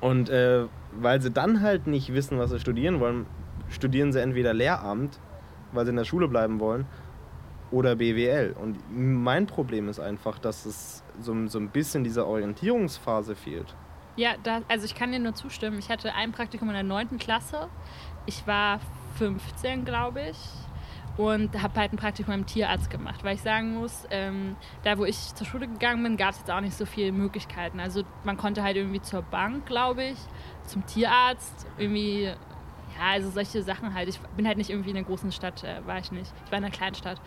Und 0.00 0.30
äh, 0.30 0.66
weil 1.00 1.20
sie 1.20 1.32
dann 1.32 1.60
halt 1.60 1.88
nicht 1.88 2.12
wissen, 2.12 2.38
was 2.38 2.50
sie 2.50 2.60
studieren 2.60 3.00
wollen, 3.00 3.26
studieren 3.68 4.12
sie 4.12 4.20
entweder 4.20 4.54
Lehramt, 4.54 5.18
weil 5.72 5.84
sie 5.86 5.90
in 5.90 5.96
der 5.96 6.04
Schule 6.04 6.28
bleiben 6.28 6.60
wollen, 6.60 6.86
oder 7.72 7.96
BWL. 7.96 8.54
Und 8.60 8.78
mein 8.94 9.46
Problem 9.46 9.88
ist 9.88 9.98
einfach, 9.98 10.38
dass 10.38 10.66
es 10.66 11.02
so, 11.20 11.48
so 11.48 11.58
ein 11.58 11.70
bisschen 11.70 12.04
diese 12.04 12.24
Orientierungsphase 12.24 13.34
fehlt. 13.34 13.74
Ja, 14.14 14.34
da, 14.42 14.60
also 14.68 14.84
ich 14.84 14.94
kann 14.94 15.10
dir 15.10 15.18
nur 15.18 15.34
zustimmen. 15.34 15.78
Ich 15.78 15.88
hatte 15.88 16.14
ein 16.14 16.30
Praktikum 16.30 16.68
in 16.68 16.74
der 16.74 16.84
9. 16.84 17.18
Klasse. 17.18 17.68
Ich 18.26 18.46
war 18.46 18.78
15, 19.16 19.84
glaube 19.84 20.20
ich. 20.30 20.38
Und 21.18 21.62
habe 21.62 21.78
halt 21.78 21.92
ein 21.92 21.98
Praktikum 21.98 22.32
im 22.32 22.46
Tierarzt 22.46 22.88
gemacht, 22.88 23.22
weil 23.22 23.34
ich 23.34 23.42
sagen 23.42 23.74
muss, 23.74 24.06
ähm, 24.10 24.56
da 24.82 24.96
wo 24.96 25.04
ich 25.04 25.34
zur 25.34 25.46
Schule 25.46 25.68
gegangen 25.68 26.02
bin, 26.02 26.16
gab 26.16 26.30
es 26.30 26.38
jetzt 26.38 26.50
auch 26.50 26.60
nicht 26.60 26.74
so 26.74 26.86
viele 26.86 27.12
Möglichkeiten. 27.12 27.80
Also 27.80 28.02
man 28.24 28.38
konnte 28.38 28.62
halt 28.62 28.76
irgendwie 28.76 29.02
zur 29.02 29.20
Bank, 29.20 29.66
glaube 29.66 30.04
ich, 30.04 30.18
zum 30.66 30.86
Tierarzt, 30.86 31.66
irgendwie, 31.76 32.24
ja, 32.24 33.10
also 33.10 33.28
solche 33.28 33.62
Sachen 33.62 33.92
halt. 33.92 34.08
Ich 34.08 34.20
bin 34.36 34.46
halt 34.46 34.56
nicht 34.56 34.70
irgendwie 34.70 34.90
in 34.90 34.96
einer 34.96 35.06
großen 35.06 35.32
Stadt, 35.32 35.62
äh, 35.64 35.86
war 35.86 35.98
ich 35.98 36.12
nicht. 36.12 36.32
Ich 36.46 36.50
war 36.50 36.58
in 36.58 36.64
einer 36.64 36.72
kleinen 36.72 36.94
Stadt. 36.94 37.20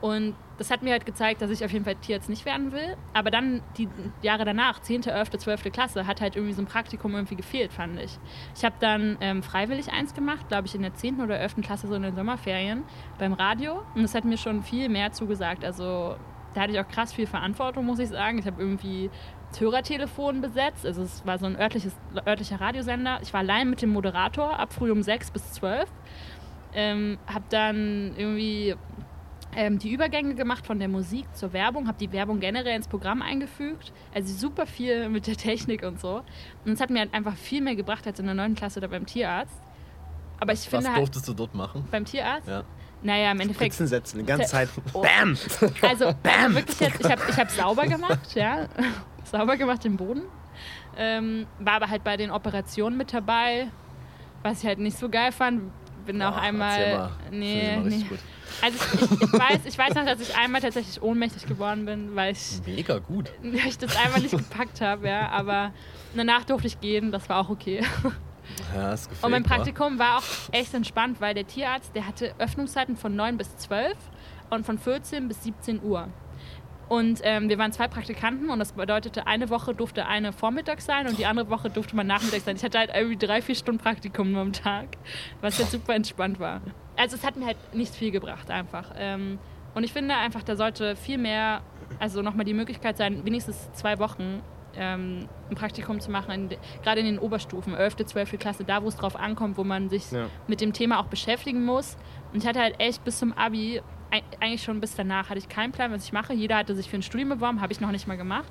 Und 0.00 0.34
das 0.58 0.70
hat 0.70 0.82
mir 0.82 0.92
halt 0.92 1.06
gezeigt, 1.06 1.42
dass 1.42 1.50
ich 1.50 1.64
auf 1.64 1.72
jeden 1.72 1.84
Fall 1.84 1.96
Tierarzt 1.96 2.28
nicht 2.28 2.44
werden 2.44 2.72
will. 2.72 2.96
Aber 3.14 3.30
dann 3.30 3.62
die 3.76 3.88
Jahre 4.22 4.44
danach, 4.44 4.80
10., 4.80 5.04
11., 5.04 5.30
12. 5.30 5.72
Klasse, 5.72 6.06
hat 6.06 6.20
halt 6.20 6.36
irgendwie 6.36 6.54
so 6.54 6.62
ein 6.62 6.66
Praktikum 6.66 7.14
irgendwie 7.14 7.36
gefehlt, 7.36 7.72
fand 7.72 7.98
ich. 8.00 8.18
Ich 8.56 8.64
habe 8.64 8.76
dann 8.80 9.16
ähm, 9.20 9.42
freiwillig 9.42 9.92
eins 9.92 10.14
gemacht, 10.14 10.48
glaube 10.48 10.66
ich, 10.66 10.74
in 10.74 10.82
der 10.82 10.94
10. 10.94 11.20
oder 11.20 11.38
11. 11.38 11.56
Klasse, 11.62 11.88
so 11.88 11.94
in 11.94 12.02
den 12.02 12.14
Sommerferien, 12.14 12.84
beim 13.18 13.32
Radio. 13.32 13.82
Und 13.94 14.02
das 14.02 14.14
hat 14.14 14.24
mir 14.24 14.38
schon 14.38 14.62
viel 14.62 14.88
mehr 14.88 15.12
zugesagt. 15.12 15.64
Also 15.64 16.16
da 16.54 16.62
hatte 16.62 16.72
ich 16.72 16.80
auch 16.80 16.88
krass 16.88 17.12
viel 17.12 17.26
Verantwortung, 17.26 17.84
muss 17.84 17.98
ich 17.98 18.08
sagen. 18.08 18.38
Ich 18.38 18.46
habe 18.46 18.60
irgendwie 18.60 19.10
das 19.50 19.60
Hörertelefon 19.60 20.40
besetzt. 20.40 20.86
Also 20.86 21.02
es 21.02 21.24
war 21.26 21.38
so 21.38 21.46
ein 21.46 21.56
örtliches, 21.56 21.96
örtlicher 22.26 22.60
Radiosender. 22.60 23.18
Ich 23.22 23.32
war 23.32 23.40
allein 23.40 23.70
mit 23.70 23.82
dem 23.82 23.90
Moderator 23.90 24.58
ab 24.58 24.72
früh 24.72 24.90
um 24.90 25.02
6 25.02 25.30
bis 25.30 25.52
12. 25.54 25.88
Ähm, 26.74 27.18
habe 27.26 27.44
dann 27.48 28.14
irgendwie 28.16 28.76
ähm, 29.56 29.78
die 29.78 29.92
Übergänge 29.92 30.34
gemacht 30.34 30.66
von 30.66 30.78
der 30.78 30.88
Musik 30.88 31.26
zur 31.34 31.52
Werbung, 31.52 31.88
habe 31.88 31.98
die 31.98 32.12
Werbung 32.12 32.38
generell 32.40 32.76
ins 32.76 32.88
Programm 32.88 33.22
eingefügt. 33.22 33.92
Also 34.14 34.32
super 34.34 34.66
viel 34.66 35.08
mit 35.10 35.26
der 35.26 35.36
Technik 35.36 35.82
und 35.84 36.00
so. 36.00 36.22
Und 36.64 36.72
es 36.72 36.80
hat 36.80 36.90
mir 36.90 37.00
halt 37.00 37.14
einfach 37.14 37.34
viel 37.36 37.62
mehr 37.62 37.74
gebracht 37.76 38.06
als 38.06 38.18
in 38.20 38.26
der 38.26 38.34
9. 38.34 38.54
Klasse 38.54 38.78
oder 38.80 38.88
beim 38.88 39.06
Tierarzt. 39.06 39.60
Aber 40.40 40.52
ich 40.52 40.60
Was 40.60 40.66
finde 40.66 40.88
halt, 40.90 40.98
durftest 40.98 41.26
du 41.28 41.34
dort 41.34 41.54
machen? 41.54 41.84
beim 41.90 42.04
Tierarzt, 42.04 42.46
Ja. 42.46 42.62
naja, 43.02 43.32
im 43.32 43.40
Endeffekt. 43.40 43.72
Spritzen 43.74 43.86
setzen, 43.88 44.18
die 44.20 44.24
ganze 44.24 44.46
Zeit. 44.46 44.68
Oh. 44.92 45.02
Bam! 45.02 45.36
Also 45.82 46.12
Bam. 46.22 46.54
wirklich 46.54 46.78
jetzt, 46.78 47.00
ich 47.00 47.10
habe 47.10 47.22
ich 47.28 47.36
hab 47.36 47.50
sauber 47.50 47.86
gemacht, 47.86 48.34
ja. 48.36 48.68
sauber 49.24 49.56
gemacht 49.56 49.82
den 49.82 49.96
Boden. 49.96 50.22
Ähm, 50.96 51.46
war 51.58 51.74
aber 51.74 51.88
halt 51.90 52.04
bei 52.04 52.16
den 52.16 52.30
Operationen 52.30 52.96
mit 52.96 53.12
dabei, 53.12 53.68
was 54.42 54.60
ich 54.62 54.66
halt 54.68 54.78
nicht 54.78 54.96
so 54.98 55.08
geil 55.08 55.32
fand. 55.32 55.72
Bin 56.08 56.22
auch 56.22 56.32
Boah, 56.32 56.40
einmal. 56.40 56.78
erzähl 56.78 56.96
mal. 56.96 57.10
Nee, 57.30 57.78
ich 57.86 58.10
nee. 58.10 58.18
Also 58.62 58.78
ich, 58.78 59.12
ich, 59.12 59.32
weiß, 59.32 59.58
ich 59.66 59.76
weiß 59.76 59.94
noch, 59.94 60.06
dass 60.06 60.20
ich 60.20 60.34
einmal 60.38 60.62
tatsächlich 60.62 61.02
ohnmächtig 61.02 61.46
geworden 61.46 61.84
bin, 61.84 62.16
weil 62.16 62.32
ich, 62.32 62.62
Mega 62.64 62.98
gut. 62.98 63.30
weil 63.42 63.66
ich 63.68 63.76
das 63.76 63.94
einmal 63.94 64.22
nicht 64.22 64.30
gepackt 64.34 64.80
habe, 64.80 65.06
ja. 65.06 65.28
Aber 65.28 65.70
danach 66.16 66.44
durfte 66.44 66.66
ich 66.66 66.80
gehen, 66.80 67.12
das 67.12 67.28
war 67.28 67.40
auch 67.40 67.50
okay. 67.50 67.84
Ja, 68.74 68.94
ist 68.94 69.10
gefaked, 69.10 69.24
Und 69.24 69.30
mein? 69.32 69.42
Praktikum 69.42 69.98
war 69.98 70.18
auch 70.18 70.22
echt 70.52 70.72
entspannt, 70.72 71.20
weil 71.20 71.34
der 71.34 71.46
Tierarzt, 71.46 71.94
der 71.94 72.06
hatte 72.06 72.34
Öffnungszeiten 72.38 72.96
von 72.96 73.14
9 73.14 73.36
bis 73.36 73.54
12 73.58 73.94
und 74.48 74.64
von 74.64 74.78
14 74.78 75.28
bis 75.28 75.44
17 75.44 75.82
Uhr. 75.82 76.08
Und 76.88 77.20
ähm, 77.22 77.48
wir 77.50 77.58
waren 77.58 77.70
zwei 77.72 77.86
Praktikanten 77.86 78.48
und 78.48 78.58
das 78.58 78.72
bedeutete, 78.72 79.26
eine 79.26 79.50
Woche 79.50 79.74
durfte 79.74 80.06
eine 80.06 80.32
vormittags 80.32 80.86
sein 80.86 81.06
und 81.06 81.18
die 81.18 81.26
andere 81.26 81.50
Woche 81.50 81.68
durfte 81.68 81.94
man 81.94 82.06
nachmittags 82.06 82.44
sein. 82.46 82.56
Ich 82.56 82.64
hatte 82.64 82.78
halt 82.78 82.90
irgendwie 82.94 83.18
drei, 83.18 83.42
vier 83.42 83.54
Stunden 83.54 83.82
Praktikum 83.82 84.32
nur 84.32 84.40
am 84.40 84.52
Tag, 84.54 84.86
was 85.42 85.58
jetzt 85.58 85.72
super 85.72 85.94
entspannt 85.94 86.40
war. 86.40 86.62
Also 86.96 87.16
es 87.16 87.24
hat 87.24 87.36
mir 87.36 87.44
halt 87.46 87.58
nicht 87.74 87.94
viel 87.94 88.10
gebracht 88.10 88.50
einfach. 88.50 88.92
Ähm, 88.96 89.38
und 89.74 89.84
ich 89.84 89.92
finde 89.92 90.14
einfach, 90.16 90.42
da 90.42 90.56
sollte 90.56 90.96
viel 90.96 91.18
mehr, 91.18 91.60
also 91.98 92.22
nochmal 92.22 92.46
die 92.46 92.54
Möglichkeit 92.54 92.96
sein, 92.96 93.22
wenigstens 93.24 93.70
zwei 93.74 93.98
Wochen 93.98 94.40
ähm, 94.74 95.28
ein 95.50 95.56
Praktikum 95.56 96.00
zu 96.00 96.10
machen, 96.10 96.30
in, 96.30 96.48
de- 96.48 96.58
gerade 96.82 97.00
in 97.00 97.06
den 97.06 97.18
Oberstufen, 97.18 97.74
11., 97.74 97.96
12. 98.06 98.38
Klasse, 98.38 98.64
da 98.64 98.82
wo 98.82 98.88
es 98.88 98.96
drauf 98.96 99.14
ankommt, 99.16 99.58
wo 99.58 99.64
man 99.64 99.90
sich 99.90 100.10
Ja. 100.10 100.26
mit 100.46 100.60
dem 100.62 100.72
Thema 100.72 101.00
auch 101.00 101.06
beschäftigen 101.06 101.64
muss. 101.64 101.96
Und 102.32 102.42
ich 102.42 102.48
hatte 102.48 102.60
halt 102.60 102.80
echt 102.80 103.04
bis 103.04 103.18
zum 103.18 103.32
Abi, 103.34 103.82
eigentlich 104.10 104.62
schon 104.62 104.80
bis 104.80 104.94
danach, 104.94 105.28
hatte 105.28 105.38
ich 105.38 105.48
keinen 105.48 105.72
Plan, 105.72 105.92
was 105.92 106.04
ich 106.04 106.12
mache. 106.12 106.32
Jeder 106.32 106.56
hatte 106.56 106.74
sich 106.74 106.88
für 106.88 106.96
ein 106.96 107.02
Studium 107.02 107.28
beworben, 107.28 107.60
habe 107.60 107.72
ich 107.72 107.80
noch 107.80 107.90
nicht 107.90 108.06
mal 108.06 108.16
gemacht. 108.16 108.48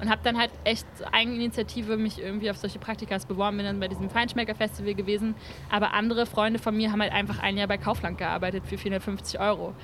Und 0.00 0.10
habe 0.10 0.20
dann 0.24 0.36
halt 0.36 0.50
echt 0.64 0.86
Eigeninitiative 1.12 1.96
mich 1.96 2.20
irgendwie 2.20 2.50
auf 2.50 2.56
solche 2.56 2.78
Praktikas 2.78 3.24
beworben, 3.24 3.58
bin 3.58 3.66
dann 3.66 3.78
bei 3.78 3.88
diesem 3.88 4.10
Feinschmecker-Festival 4.10 4.94
gewesen. 4.94 5.34
Aber 5.70 5.94
andere 5.94 6.26
Freunde 6.26 6.58
von 6.58 6.76
mir 6.76 6.90
haben 6.90 7.00
halt 7.00 7.12
einfach 7.12 7.38
ein 7.38 7.56
Jahr 7.56 7.68
bei 7.68 7.78
Kaufland 7.78 8.18
gearbeitet 8.18 8.64
für 8.66 8.78
450 8.78 9.38
Euro. 9.38 9.74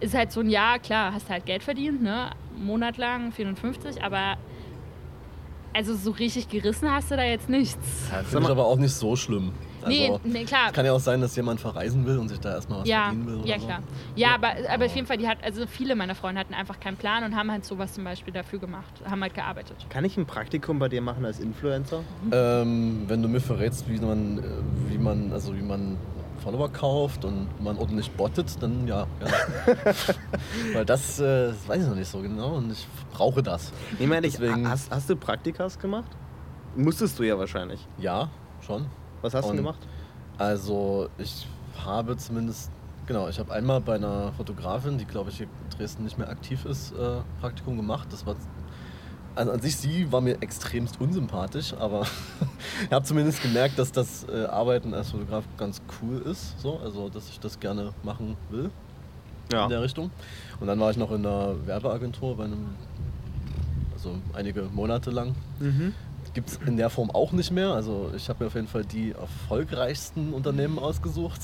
Ist 0.00 0.14
halt 0.14 0.32
so 0.32 0.40
ein 0.40 0.50
Jahr, 0.50 0.80
klar, 0.80 1.14
hast 1.14 1.30
halt 1.30 1.46
Geld 1.46 1.62
verdient, 1.62 2.02
ne? 2.02 2.30
Monatlang 2.56 3.30
450, 3.30 4.02
aber 4.02 4.36
also 5.72 5.94
so 5.94 6.10
richtig 6.10 6.48
gerissen 6.48 6.90
hast 6.90 7.10
du 7.10 7.16
da 7.16 7.22
jetzt 7.22 7.48
nichts. 7.48 8.10
Finde 8.24 8.46
ich 8.46 8.50
aber 8.50 8.66
auch 8.66 8.78
nicht 8.78 8.94
so 8.94 9.14
schlimm. 9.14 9.52
Also, 9.84 10.20
nee, 10.24 10.30
nee, 10.40 10.44
klar. 10.44 10.72
Kann 10.72 10.86
ja 10.86 10.92
auch 10.92 11.00
sein, 11.00 11.20
dass 11.20 11.34
jemand 11.36 11.60
verreisen 11.60 12.06
will 12.06 12.18
und 12.18 12.28
sich 12.28 12.38
da 12.40 12.50
erstmal 12.54 12.80
was 12.80 12.88
Ja, 12.88 13.04
verdienen 13.04 13.26
will. 13.26 13.36
Oder 13.38 13.46
ja 13.48 13.58
so. 13.58 13.66
klar. 13.66 13.82
Ja, 14.16 14.34
aber, 14.34 14.48
aber 14.70 14.86
auf 14.86 14.94
jeden 14.94 15.06
Fall, 15.06 15.16
die 15.18 15.28
hat, 15.28 15.38
also 15.42 15.66
viele 15.66 15.94
meiner 15.96 16.14
Freunde 16.14 16.40
hatten 16.40 16.54
einfach 16.54 16.78
keinen 16.80 16.96
Plan 16.96 17.24
und 17.24 17.36
haben 17.36 17.50
halt 17.50 17.64
sowas 17.64 17.92
zum 17.94 18.04
Beispiel 18.04 18.32
dafür 18.32 18.58
gemacht, 18.58 18.92
haben 19.08 19.22
halt 19.22 19.34
gearbeitet. 19.34 19.76
Kann 19.88 20.04
ich 20.04 20.16
ein 20.16 20.26
Praktikum 20.26 20.78
bei 20.78 20.88
dir 20.88 21.00
machen 21.02 21.24
als 21.24 21.40
Influencer? 21.40 22.00
Ähm, 22.30 23.04
wenn 23.08 23.22
du 23.22 23.28
mir 23.28 23.40
verrätst, 23.40 23.88
wie 23.88 23.98
man, 23.98 24.38
äh, 24.38 24.42
wie 24.88 24.98
man, 24.98 25.32
also 25.32 25.54
wie 25.56 25.62
man 25.62 25.96
Follower 26.42 26.68
kauft 26.72 27.24
und 27.24 27.46
man 27.62 27.78
ordentlich 27.78 28.10
bottet, 28.10 28.60
dann 28.60 28.86
ja. 28.88 29.06
ja. 29.20 29.74
Weil 30.72 30.84
das, 30.84 31.20
äh, 31.20 31.48
das 31.48 31.68
weiß 31.68 31.82
ich 31.82 31.88
noch 31.88 31.94
nicht 31.94 32.10
so 32.10 32.20
genau 32.20 32.54
und 32.56 32.72
ich 32.72 32.86
brauche 33.12 33.42
das. 33.42 33.72
Ich 33.98 34.06
meine, 34.08 34.26
ich, 34.26 34.34
Deswegen- 34.38 34.68
hast, 34.68 34.90
hast 34.90 35.08
du 35.08 35.14
Praktikas 35.16 35.78
gemacht? 35.78 36.10
Musstest 36.74 37.18
du 37.18 37.22
ja 37.22 37.38
wahrscheinlich. 37.38 37.86
Ja, 37.98 38.28
schon. 38.66 38.86
Was 39.22 39.34
hast 39.34 39.48
du 39.50 39.56
gemacht? 39.56 39.80
Also 40.38 41.08
ich 41.18 41.46
habe 41.84 42.16
zumindest, 42.16 42.70
genau, 43.06 43.28
ich 43.28 43.38
habe 43.38 43.52
einmal 43.52 43.80
bei 43.80 43.94
einer 43.94 44.32
Fotografin, 44.32 44.98
die 44.98 45.04
glaube 45.04 45.30
ich 45.30 45.36
hier 45.38 45.46
in 45.46 45.78
Dresden 45.78 46.04
nicht 46.04 46.18
mehr 46.18 46.28
aktiv 46.28 46.64
ist, 46.64 46.92
äh, 46.92 47.20
Praktikum 47.40 47.76
gemacht. 47.76 48.08
Das 48.10 48.26
war 48.26 48.34
also 49.34 49.50
an 49.52 49.60
sich 49.62 49.76
sie 49.76 50.12
war 50.12 50.20
mir 50.20 50.42
extremst 50.42 51.00
unsympathisch, 51.00 51.72
aber 51.78 52.02
ich 52.84 52.90
habe 52.92 53.04
zumindest 53.04 53.40
gemerkt, 53.42 53.78
dass 53.78 53.90
das 53.90 54.26
äh, 54.28 54.44
Arbeiten 54.44 54.92
als 54.92 55.10
Fotograf 55.10 55.44
ganz 55.56 55.80
cool 56.02 56.18
ist, 56.22 56.60
so, 56.60 56.78
also 56.78 57.08
dass 57.08 57.28
ich 57.30 57.40
das 57.40 57.58
gerne 57.58 57.94
machen 58.02 58.36
will 58.50 58.70
Ja. 59.50 59.64
in 59.64 59.70
der 59.70 59.80
Richtung. 59.82 60.10
Und 60.60 60.66
dann 60.66 60.78
war 60.80 60.90
ich 60.90 60.98
noch 60.98 61.10
in 61.12 61.24
einer 61.24 61.54
Werbeagentur 61.66 62.36
bei 62.36 62.44
einem, 62.44 62.66
also 63.94 64.16
einige 64.34 64.64
Monate 64.64 65.10
lang. 65.10 65.34
Mhm. 65.60 65.94
Gibt 66.34 66.48
es 66.48 66.58
in 66.66 66.78
der 66.78 66.88
Form 66.88 67.10
auch 67.10 67.32
nicht 67.32 67.50
mehr. 67.50 67.68
Also 67.72 68.10
ich 68.16 68.28
habe 68.30 68.42
mir 68.42 68.46
auf 68.46 68.54
jeden 68.54 68.66
Fall 68.68 68.84
die 68.84 69.12
erfolgreichsten 69.12 70.32
Unternehmen 70.32 70.78
ausgesucht. 70.78 71.40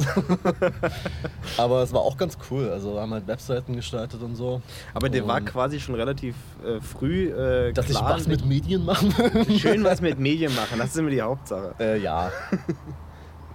Aber 1.59 1.83
es 1.83 1.93
war 1.93 2.01
auch 2.01 2.17
ganz 2.17 2.39
cool. 2.51 2.71
Also 2.71 2.95
wir 2.95 3.01
haben 3.03 3.13
halt 3.13 3.27
Webseiten 3.27 3.77
gestaltet 3.77 4.23
und 4.23 4.35
so. 4.35 4.63
Aber 4.95 5.13
war 5.27 5.37
Und 5.37 5.45
quasi 5.47 5.79
schon 5.79 5.95
relativ 5.95 6.35
äh, 6.65 6.81
früh 6.81 7.29
äh, 7.29 7.73
Dass 7.75 7.91
ich 7.91 7.97
klar, 7.97 8.15
was 8.17 8.27
mit 8.27 8.47
Medien 8.47 8.85
machen 8.85 9.13
schön 9.59 9.85
was 9.85 10.01
mit 10.01 10.19
Medien 10.19 10.55
machen. 10.55 10.79
Das 10.79 10.89
ist 10.89 10.97
immer 10.97 11.11
die 11.11 11.23
Hauptsache. 11.23 11.75
äh, 11.79 11.99
ja. 12.01 12.31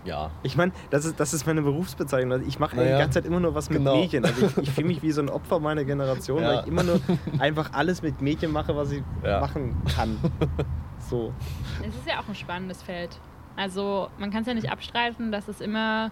Ja. 0.05 0.31
Ich 0.43 0.57
meine, 0.57 0.73
das 0.89 1.05
ist, 1.05 1.17
das 1.17 1.33
ist 1.33 1.47
meine 1.47 1.61
Berufsbezeichnung. 1.61 2.33
Also 2.33 2.45
ich 2.45 2.59
mache 2.59 2.75
Naja, 2.75 2.97
die 2.97 3.01
ganze 3.03 3.19
Zeit 3.21 3.25
immer 3.25 3.39
nur 3.39 3.55
was 3.55 3.69
mit 3.69 3.77
genau. 3.79 3.95
Medien. 3.95 4.25
Also 4.25 4.47
ich, 4.47 4.57
ich 4.57 4.69
fühle 4.71 4.87
mich 4.87 5.01
wie 5.01 5.11
so 5.13 5.21
ein 5.21 5.29
Opfer 5.29 5.59
meiner 5.59 5.85
Generation, 5.85 6.41
Ja. 6.41 6.49
weil 6.49 6.59
ich 6.59 6.67
immer 6.67 6.83
nur 6.83 6.99
einfach 7.39 7.71
alles 7.71 8.01
mit 8.01 8.21
Medien 8.21 8.51
mache, 8.51 8.75
was 8.75 8.91
ich 8.91 9.01
Ja. 9.23 9.39
machen 9.39 9.81
kann. 9.95 10.17
So. 11.13 11.31
Es 11.87 11.95
ist 11.95 12.07
ja 12.07 12.19
auch 12.19 12.27
ein 12.27 12.33
spannendes 12.33 12.81
Feld. 12.81 13.19
Also 13.55 14.09
man 14.17 14.31
kann 14.31 14.41
es 14.41 14.47
ja 14.47 14.55
nicht 14.55 14.71
abstreiten, 14.71 15.31
dass 15.31 15.47
es 15.47 15.61
immer 15.61 16.09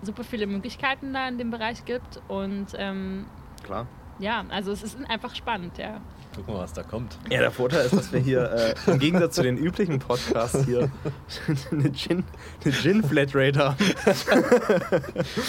super 0.00 0.24
viele 0.24 0.46
Möglichkeiten 0.46 1.12
da 1.12 1.28
in 1.28 1.36
dem 1.36 1.50
Bereich 1.50 1.84
gibt. 1.84 2.22
Und 2.26 2.68
ähm, 2.78 3.26
Klar. 3.62 3.86
ja, 4.18 4.46
also 4.48 4.72
es 4.72 4.82
ist 4.82 4.98
einfach 5.10 5.34
spannend, 5.34 5.76
ja. 5.76 6.00
Gucken 6.34 6.54
wir, 6.54 6.60
was 6.60 6.72
da 6.72 6.82
kommt. 6.82 7.18
Ja, 7.30 7.40
der 7.40 7.50
Vorteil 7.50 7.84
ist, 7.84 7.94
dass 7.94 8.12
wir 8.12 8.20
hier 8.20 8.50
äh, 8.50 8.74
im 8.90 8.98
Gegensatz 8.98 9.34
zu 9.34 9.42
den 9.42 9.58
üblichen 9.58 9.98
Podcasts 9.98 10.64
hier 10.64 10.90
eine 11.70 11.92
Gin, 11.92 12.24
eine 12.64 12.72
Gin 12.72 13.04
Flatrate 13.04 13.58
haben. 13.58 13.76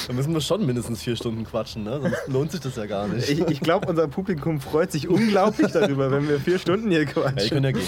Da 0.08 0.14
müssen 0.14 0.34
wir 0.34 0.42
schon 0.42 0.66
mindestens 0.66 1.02
vier 1.02 1.16
Stunden 1.16 1.46
quatschen, 1.46 1.84
ne? 1.84 2.02
Sonst 2.02 2.28
lohnt 2.28 2.52
sich 2.52 2.60
das 2.60 2.76
ja 2.76 2.86
gar 2.86 3.08
nicht. 3.08 3.30
Ich, 3.30 3.40
ich 3.40 3.62
glaube, 3.62 3.88
unser 3.88 4.10
Publikum 4.10 4.60
freut 4.60 4.92
sich 4.92 5.08
unglaublich 5.08 5.72
darüber, 5.72 6.12
wenn 6.12 6.28
wir 6.28 6.40
vier 6.40 6.60
Stunden 6.60 6.90
hier 6.90 7.04
ja, 7.04 7.08
ich 7.08 7.14
quatschen. 7.14 7.50
kann 7.50 7.64
ja 7.64 7.72
gehen. 7.72 7.84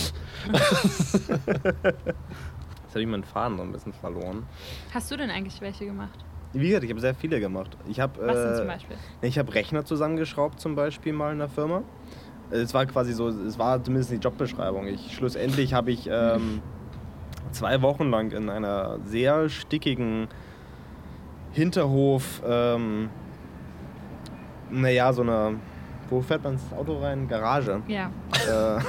Jetzt 2.85 2.91
habe 2.91 3.01
ich 3.01 3.07
meinen 3.07 3.23
Faden 3.25 3.57
so 3.57 3.63
ein 3.63 3.71
bisschen 3.73 3.93
verloren. 3.93 4.45
Hast 4.93 5.11
du 5.11 5.17
denn 5.17 5.29
eigentlich 5.29 5.59
welche 5.59 5.85
gemacht? 5.85 6.17
Wie 6.53 6.69
gesagt, 6.69 6.85
ich 6.85 6.89
habe 6.89 7.01
sehr 7.01 7.13
viele 7.13 7.41
gemacht. 7.41 7.75
Ich 7.87 7.99
habe 7.99 8.25
Was 8.25 8.37
denn 8.37 8.53
äh, 8.53 8.55
zum 8.55 8.67
Beispiel? 8.67 8.95
ich 9.21 9.37
habe 9.37 9.53
Rechner 9.53 9.83
zusammengeschraubt 9.83 10.61
zum 10.61 10.75
Beispiel 10.75 11.11
mal 11.11 11.33
in 11.33 11.39
der 11.39 11.49
Firma. 11.49 11.83
Es 12.51 12.73
war 12.73 12.85
quasi 12.85 13.13
so, 13.13 13.29
es 13.29 13.57
war 13.57 13.83
zumindest 13.83 14.11
die 14.11 14.17
Jobbeschreibung. 14.17 14.87
Ich, 14.87 15.13
schlussendlich 15.15 15.73
habe 15.73 15.91
ich 15.91 16.07
ähm, 16.11 16.61
zwei 17.51 17.81
Wochen 17.81 18.09
lang 18.09 18.31
in 18.31 18.49
einer 18.49 18.99
sehr 19.05 19.49
stickigen 19.49 20.27
Hinterhof, 21.51 22.41
ähm, 22.45 23.09
naja, 24.69 25.13
so 25.13 25.21
eine, 25.21 25.55
wo 26.09 26.21
fährt 26.21 26.43
man 26.43 26.53
ins 26.53 26.73
Auto 26.73 26.99
rein? 26.99 27.27
Garage. 27.27 27.81
Ja. 27.87 28.11
Äh, 28.47 28.79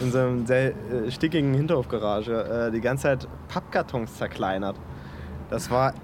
in 0.04 0.12
so 0.12 0.18
einem 0.18 0.46
sehr 0.46 0.68
äh, 0.68 1.10
stickigen 1.10 1.54
Hinterhofgarage 1.54 2.68
äh, 2.68 2.70
die 2.70 2.80
ganze 2.80 3.04
Zeit 3.04 3.28
Pappkartons 3.48 4.16
zerkleinert. 4.16 4.76
Das 5.50 5.70
war 5.70 5.94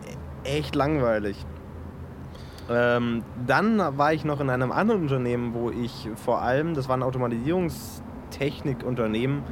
echt 0.45 0.75
langweilig. 0.75 1.45
Ähm, 2.71 3.25
dann 3.49 3.79
war 3.99 4.13
ich 4.13 4.25
noch 4.25 4.41
in 4.41 4.49
einem 4.49 4.71
anderen 4.71 5.03
Unternehmen, 5.03 5.55
wo 5.55 5.71
ich 5.71 6.09
vor 6.15 6.41
allem, 6.41 6.75
das 6.75 6.89
war 6.89 6.97
ein 6.97 7.03
Automatisierungstechnikunternehmen, 7.03 9.43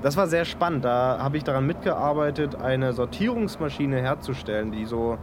das 0.00 0.16
war 0.16 0.26
sehr 0.26 0.46
spannend. 0.46 0.86
Da 0.86 1.18
habe 1.20 1.36
ich 1.36 1.44
daran 1.44 1.66
mitgearbeitet, 1.66 2.54
eine 2.54 2.94
Sortierungsmaschine 2.94 4.00
herzustellen, 4.00 4.72
die 4.72 4.86
so, 4.86 5.18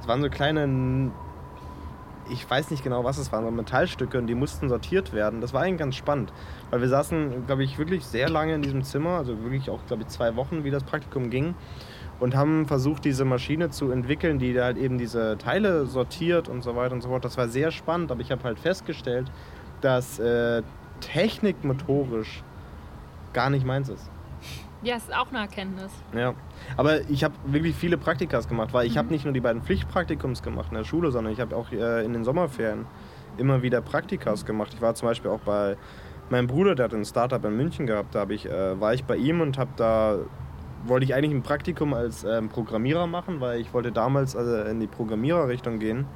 es 0.00 0.08
waren 0.08 0.22
so 0.22 0.30
kleine, 0.30 1.12
ich 2.30 2.48
weiß 2.48 2.70
nicht 2.70 2.82
genau, 2.82 3.04
was 3.04 3.18
es 3.18 3.30
waren, 3.30 3.44
so 3.44 3.50
Metallstücke 3.50 4.16
und 4.16 4.26
die 4.26 4.34
mussten 4.34 4.70
sortiert 4.70 5.12
werden. 5.12 5.42
Das 5.42 5.52
war 5.52 5.60
eigentlich 5.62 5.80
ganz 5.80 5.96
spannend, 5.96 6.32
weil 6.70 6.80
wir 6.80 6.88
saßen, 6.88 7.44
glaube 7.46 7.62
ich, 7.62 7.76
wirklich 7.76 8.06
sehr 8.06 8.30
lange 8.30 8.54
in 8.54 8.62
diesem 8.62 8.82
Zimmer, 8.82 9.18
also 9.18 9.42
wirklich 9.42 9.68
auch, 9.68 9.84
glaube 9.86 10.04
ich, 10.04 10.08
zwei 10.08 10.34
Wochen, 10.34 10.64
wie 10.64 10.70
das 10.70 10.82
Praktikum 10.82 11.28
ging 11.28 11.54
und 12.18 12.34
haben 12.34 12.66
versucht, 12.66 13.04
diese 13.04 13.24
Maschine 13.24 13.70
zu 13.70 13.90
entwickeln, 13.90 14.38
die 14.38 14.58
halt 14.60 14.78
eben 14.78 14.98
diese 14.98 15.36
Teile 15.38 15.86
sortiert 15.86 16.48
und 16.48 16.62
so 16.62 16.76
weiter 16.76 16.94
und 16.94 17.02
so 17.02 17.08
fort. 17.08 17.24
Das 17.24 17.36
war 17.36 17.48
sehr 17.48 17.70
spannend, 17.70 18.10
aber 18.10 18.20
ich 18.20 18.30
habe 18.30 18.42
halt 18.44 18.58
festgestellt, 18.58 19.30
dass 19.80 20.18
äh, 20.18 20.62
Technik 21.00 21.62
motorisch 21.64 22.42
gar 23.32 23.50
nicht 23.50 23.66
meins 23.66 23.88
ist. 23.88 24.10
Ja, 24.82 24.96
es 24.96 25.04
ist 25.04 25.14
auch 25.14 25.28
eine 25.28 25.38
Erkenntnis. 25.38 25.90
Ja, 26.14 26.34
aber 26.76 27.08
ich 27.10 27.24
habe 27.24 27.34
wirklich 27.46 27.74
viele 27.74 27.98
Praktikas 27.98 28.48
gemacht, 28.48 28.72
weil 28.72 28.86
ich 28.86 28.94
mhm. 28.94 28.98
habe 28.98 29.08
nicht 29.08 29.24
nur 29.24 29.34
die 29.34 29.40
beiden 29.40 29.62
Pflichtpraktikums 29.62 30.42
gemacht 30.42 30.68
in 30.70 30.76
der 30.76 30.84
Schule, 30.84 31.10
sondern 31.10 31.32
ich 31.32 31.40
habe 31.40 31.56
auch 31.56 31.72
äh, 31.72 32.04
in 32.04 32.12
den 32.12 32.24
Sommerferien 32.24 32.86
immer 33.38 33.62
wieder 33.62 33.80
Praktikas 33.80 34.46
gemacht. 34.46 34.72
Ich 34.74 34.80
war 34.80 34.94
zum 34.94 35.08
Beispiel 35.08 35.30
auch 35.30 35.40
bei 35.40 35.76
meinem 36.30 36.46
Bruder, 36.46 36.74
der 36.74 36.86
hat 36.86 36.94
ein 36.94 37.04
Startup 37.04 37.44
in 37.44 37.56
München 37.56 37.86
gehabt, 37.86 38.14
da 38.14 38.26
ich, 38.28 38.46
äh, 38.46 38.80
war 38.80 38.94
ich 38.94 39.04
bei 39.04 39.16
ihm 39.16 39.40
und 39.40 39.58
habe 39.58 39.70
da 39.76 40.18
wollte 40.88 41.04
ich 41.04 41.14
eigentlich 41.14 41.32
ein 41.32 41.42
Praktikum 41.42 41.94
als 41.94 42.24
ähm, 42.24 42.48
Programmierer 42.48 43.06
machen, 43.06 43.40
weil 43.40 43.60
ich 43.60 43.72
wollte 43.74 43.92
damals 43.92 44.36
also 44.36 44.56
in 44.62 44.80
die 44.80 44.86
Programmiererrichtung 44.86 45.78
gehen. 45.78 46.06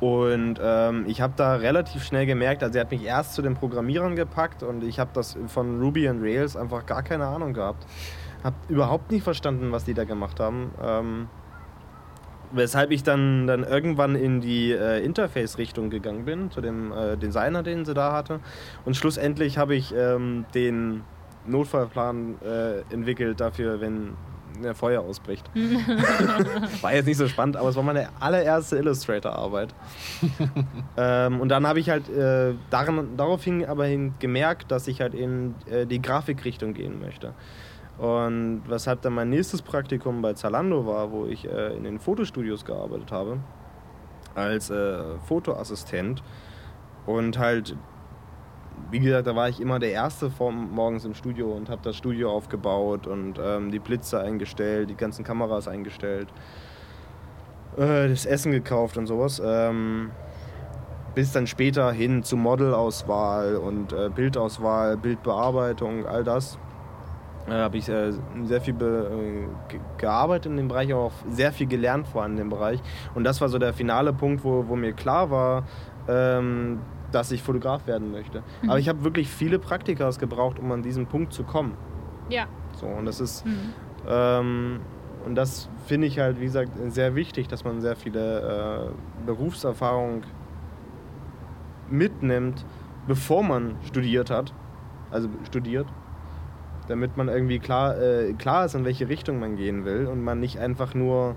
Und 0.00 0.60
ähm, 0.62 1.04
ich 1.06 1.20
habe 1.20 1.32
da 1.36 1.54
relativ 1.54 2.04
schnell 2.04 2.26
gemerkt, 2.26 2.62
also 2.62 2.76
er 2.78 2.82
hat 2.82 2.90
mich 2.90 3.04
erst 3.04 3.34
zu 3.34 3.40
den 3.40 3.54
Programmierern 3.54 4.14
gepackt 4.14 4.62
und 4.62 4.84
ich 4.84 4.98
habe 4.98 5.10
das 5.14 5.38
von 5.46 5.80
Ruby 5.80 6.08
und 6.08 6.22
Rails 6.22 6.56
einfach 6.56 6.84
gar 6.84 7.02
keine 7.02 7.26
Ahnung 7.26 7.54
gehabt. 7.54 7.86
Habe 8.44 8.56
überhaupt 8.68 9.10
nicht 9.10 9.24
verstanden, 9.24 9.72
was 9.72 9.84
die 9.84 9.94
da 9.94 10.04
gemacht 10.04 10.38
haben. 10.38 10.70
Ähm, 10.82 11.28
weshalb 12.52 12.90
ich 12.90 13.02
dann, 13.02 13.46
dann 13.46 13.64
irgendwann 13.64 14.14
in 14.14 14.40
die 14.40 14.72
äh, 14.72 15.02
Interface-Richtung 15.04 15.90
gegangen 15.90 16.24
bin, 16.24 16.50
zu 16.50 16.60
dem 16.60 16.92
äh, 16.92 17.16
Designer, 17.16 17.62
den 17.62 17.84
sie 17.84 17.94
da 17.94 18.12
hatte. 18.12 18.40
Und 18.84 18.96
schlussendlich 18.96 19.58
habe 19.58 19.74
ich 19.74 19.94
ähm, 19.94 20.44
den 20.54 21.02
Notfallplan 21.48 22.36
äh, 22.42 22.80
entwickelt 22.92 23.40
dafür, 23.40 23.80
wenn 23.80 24.16
ein 24.64 24.74
Feuer 24.74 25.02
ausbricht. 25.02 25.50
war 26.80 26.94
jetzt 26.94 27.06
nicht 27.06 27.18
so 27.18 27.28
spannend, 27.28 27.56
aber 27.56 27.68
es 27.68 27.76
war 27.76 27.82
meine 27.82 28.08
allererste 28.20 28.76
Illustrator-Arbeit. 28.76 29.74
ähm, 30.96 31.40
und 31.40 31.48
dann 31.48 31.66
habe 31.66 31.80
ich 31.80 31.90
halt 31.90 32.08
äh, 32.08 32.54
daran, 32.70 33.16
daraufhin 33.16 33.64
aber 33.66 33.86
hin 33.86 34.14
gemerkt, 34.18 34.70
dass 34.70 34.88
ich 34.88 35.00
halt 35.00 35.14
in 35.14 35.54
äh, 35.66 35.86
die 35.86 36.00
Grafikrichtung 36.00 36.74
gehen 36.74 37.00
möchte. 37.00 37.34
Und 37.98 38.62
weshalb 38.68 39.02
dann 39.02 39.14
mein 39.14 39.30
nächstes 39.30 39.62
Praktikum 39.62 40.20
bei 40.20 40.34
Zalando 40.34 40.86
war, 40.86 41.12
wo 41.12 41.26
ich 41.26 41.46
äh, 41.46 41.76
in 41.76 41.84
den 41.84 41.98
Fotostudios 41.98 42.64
gearbeitet 42.64 43.10
habe, 43.10 43.38
als 44.34 44.68
äh, 44.68 45.18
Fotoassistent 45.26 46.22
und 47.06 47.38
halt 47.38 47.74
wie 48.90 49.00
gesagt, 49.00 49.26
da 49.26 49.34
war 49.34 49.48
ich 49.48 49.60
immer 49.60 49.78
der 49.78 49.92
Erste 49.92 50.30
vom, 50.30 50.72
morgens 50.72 51.04
im 51.04 51.14
Studio 51.14 51.52
und 51.52 51.68
habe 51.68 51.80
das 51.82 51.96
Studio 51.96 52.30
aufgebaut 52.30 53.06
und 53.06 53.40
ähm, 53.42 53.70
die 53.70 53.78
Blitze 53.78 54.20
eingestellt, 54.20 54.90
die 54.90 54.96
ganzen 54.96 55.24
Kameras 55.24 55.68
eingestellt, 55.68 56.28
äh, 57.76 58.08
das 58.08 58.26
Essen 58.26 58.52
gekauft 58.52 58.96
und 58.96 59.06
sowas. 59.06 59.42
Ähm, 59.44 60.10
bis 61.14 61.32
dann 61.32 61.46
später 61.46 61.92
hin 61.92 62.22
zu 62.22 62.36
Modelauswahl 62.36 63.56
und 63.56 63.92
äh, 63.92 64.10
Bildauswahl, 64.14 64.96
Bildbearbeitung, 64.98 66.06
all 66.06 66.22
das. 66.22 66.58
Da 67.46 67.58
äh, 67.58 67.62
habe 67.62 67.78
ich 67.78 67.88
äh, 67.88 68.12
sehr 68.44 68.60
viel 68.60 68.74
äh, 68.74 69.78
gearbeitet 69.98 70.52
in 70.52 70.56
dem 70.56 70.68
Bereich, 70.68 70.92
aber 70.92 71.04
auch 71.04 71.12
sehr 71.30 71.52
viel 71.52 71.66
gelernt 71.66 72.06
vor 72.06 72.22
allem 72.22 72.32
in 72.32 72.38
dem 72.38 72.50
Bereich. 72.50 72.80
Und 73.14 73.24
das 73.24 73.40
war 73.40 73.48
so 73.48 73.58
der 73.58 73.72
finale 73.72 74.12
Punkt, 74.12 74.44
wo, 74.44 74.68
wo 74.68 74.76
mir 74.76 74.92
klar 74.92 75.30
war, 75.30 75.64
ähm, 76.08 76.80
dass 77.12 77.30
ich 77.32 77.42
Fotograf 77.42 77.86
werden 77.86 78.10
möchte. 78.10 78.42
Mhm. 78.62 78.70
Aber 78.70 78.78
ich 78.78 78.88
habe 78.88 79.04
wirklich 79.04 79.28
viele 79.28 79.58
Praktikas 79.58 80.18
gebraucht, 80.18 80.58
um 80.58 80.70
an 80.72 80.82
diesen 80.82 81.06
Punkt 81.06 81.32
zu 81.32 81.44
kommen. 81.44 81.74
Ja. 82.28 82.46
So, 82.74 82.86
und 82.86 83.06
das 83.06 83.20
ist. 83.20 83.46
Mhm. 83.46 83.72
Ähm, 84.08 84.80
und 85.24 85.34
das 85.34 85.68
finde 85.86 86.06
ich 86.06 86.20
halt, 86.20 86.40
wie 86.40 86.44
gesagt, 86.44 86.70
sehr 86.88 87.16
wichtig, 87.16 87.48
dass 87.48 87.64
man 87.64 87.80
sehr 87.80 87.96
viele 87.96 88.92
äh, 88.92 89.26
Berufserfahrung 89.26 90.22
mitnimmt, 91.90 92.64
bevor 93.08 93.42
man 93.42 93.74
studiert 93.84 94.30
hat. 94.30 94.52
Also 95.10 95.28
studiert. 95.44 95.86
Damit 96.88 97.16
man 97.16 97.28
irgendwie 97.28 97.58
klar, 97.58 98.00
äh, 98.00 98.32
klar 98.34 98.66
ist, 98.66 98.74
in 98.74 98.84
welche 98.84 99.08
Richtung 99.08 99.40
man 99.40 99.56
gehen 99.56 99.84
will 99.84 100.06
und 100.06 100.22
man 100.22 100.38
nicht 100.38 100.58
einfach 100.58 100.94
nur 100.94 101.34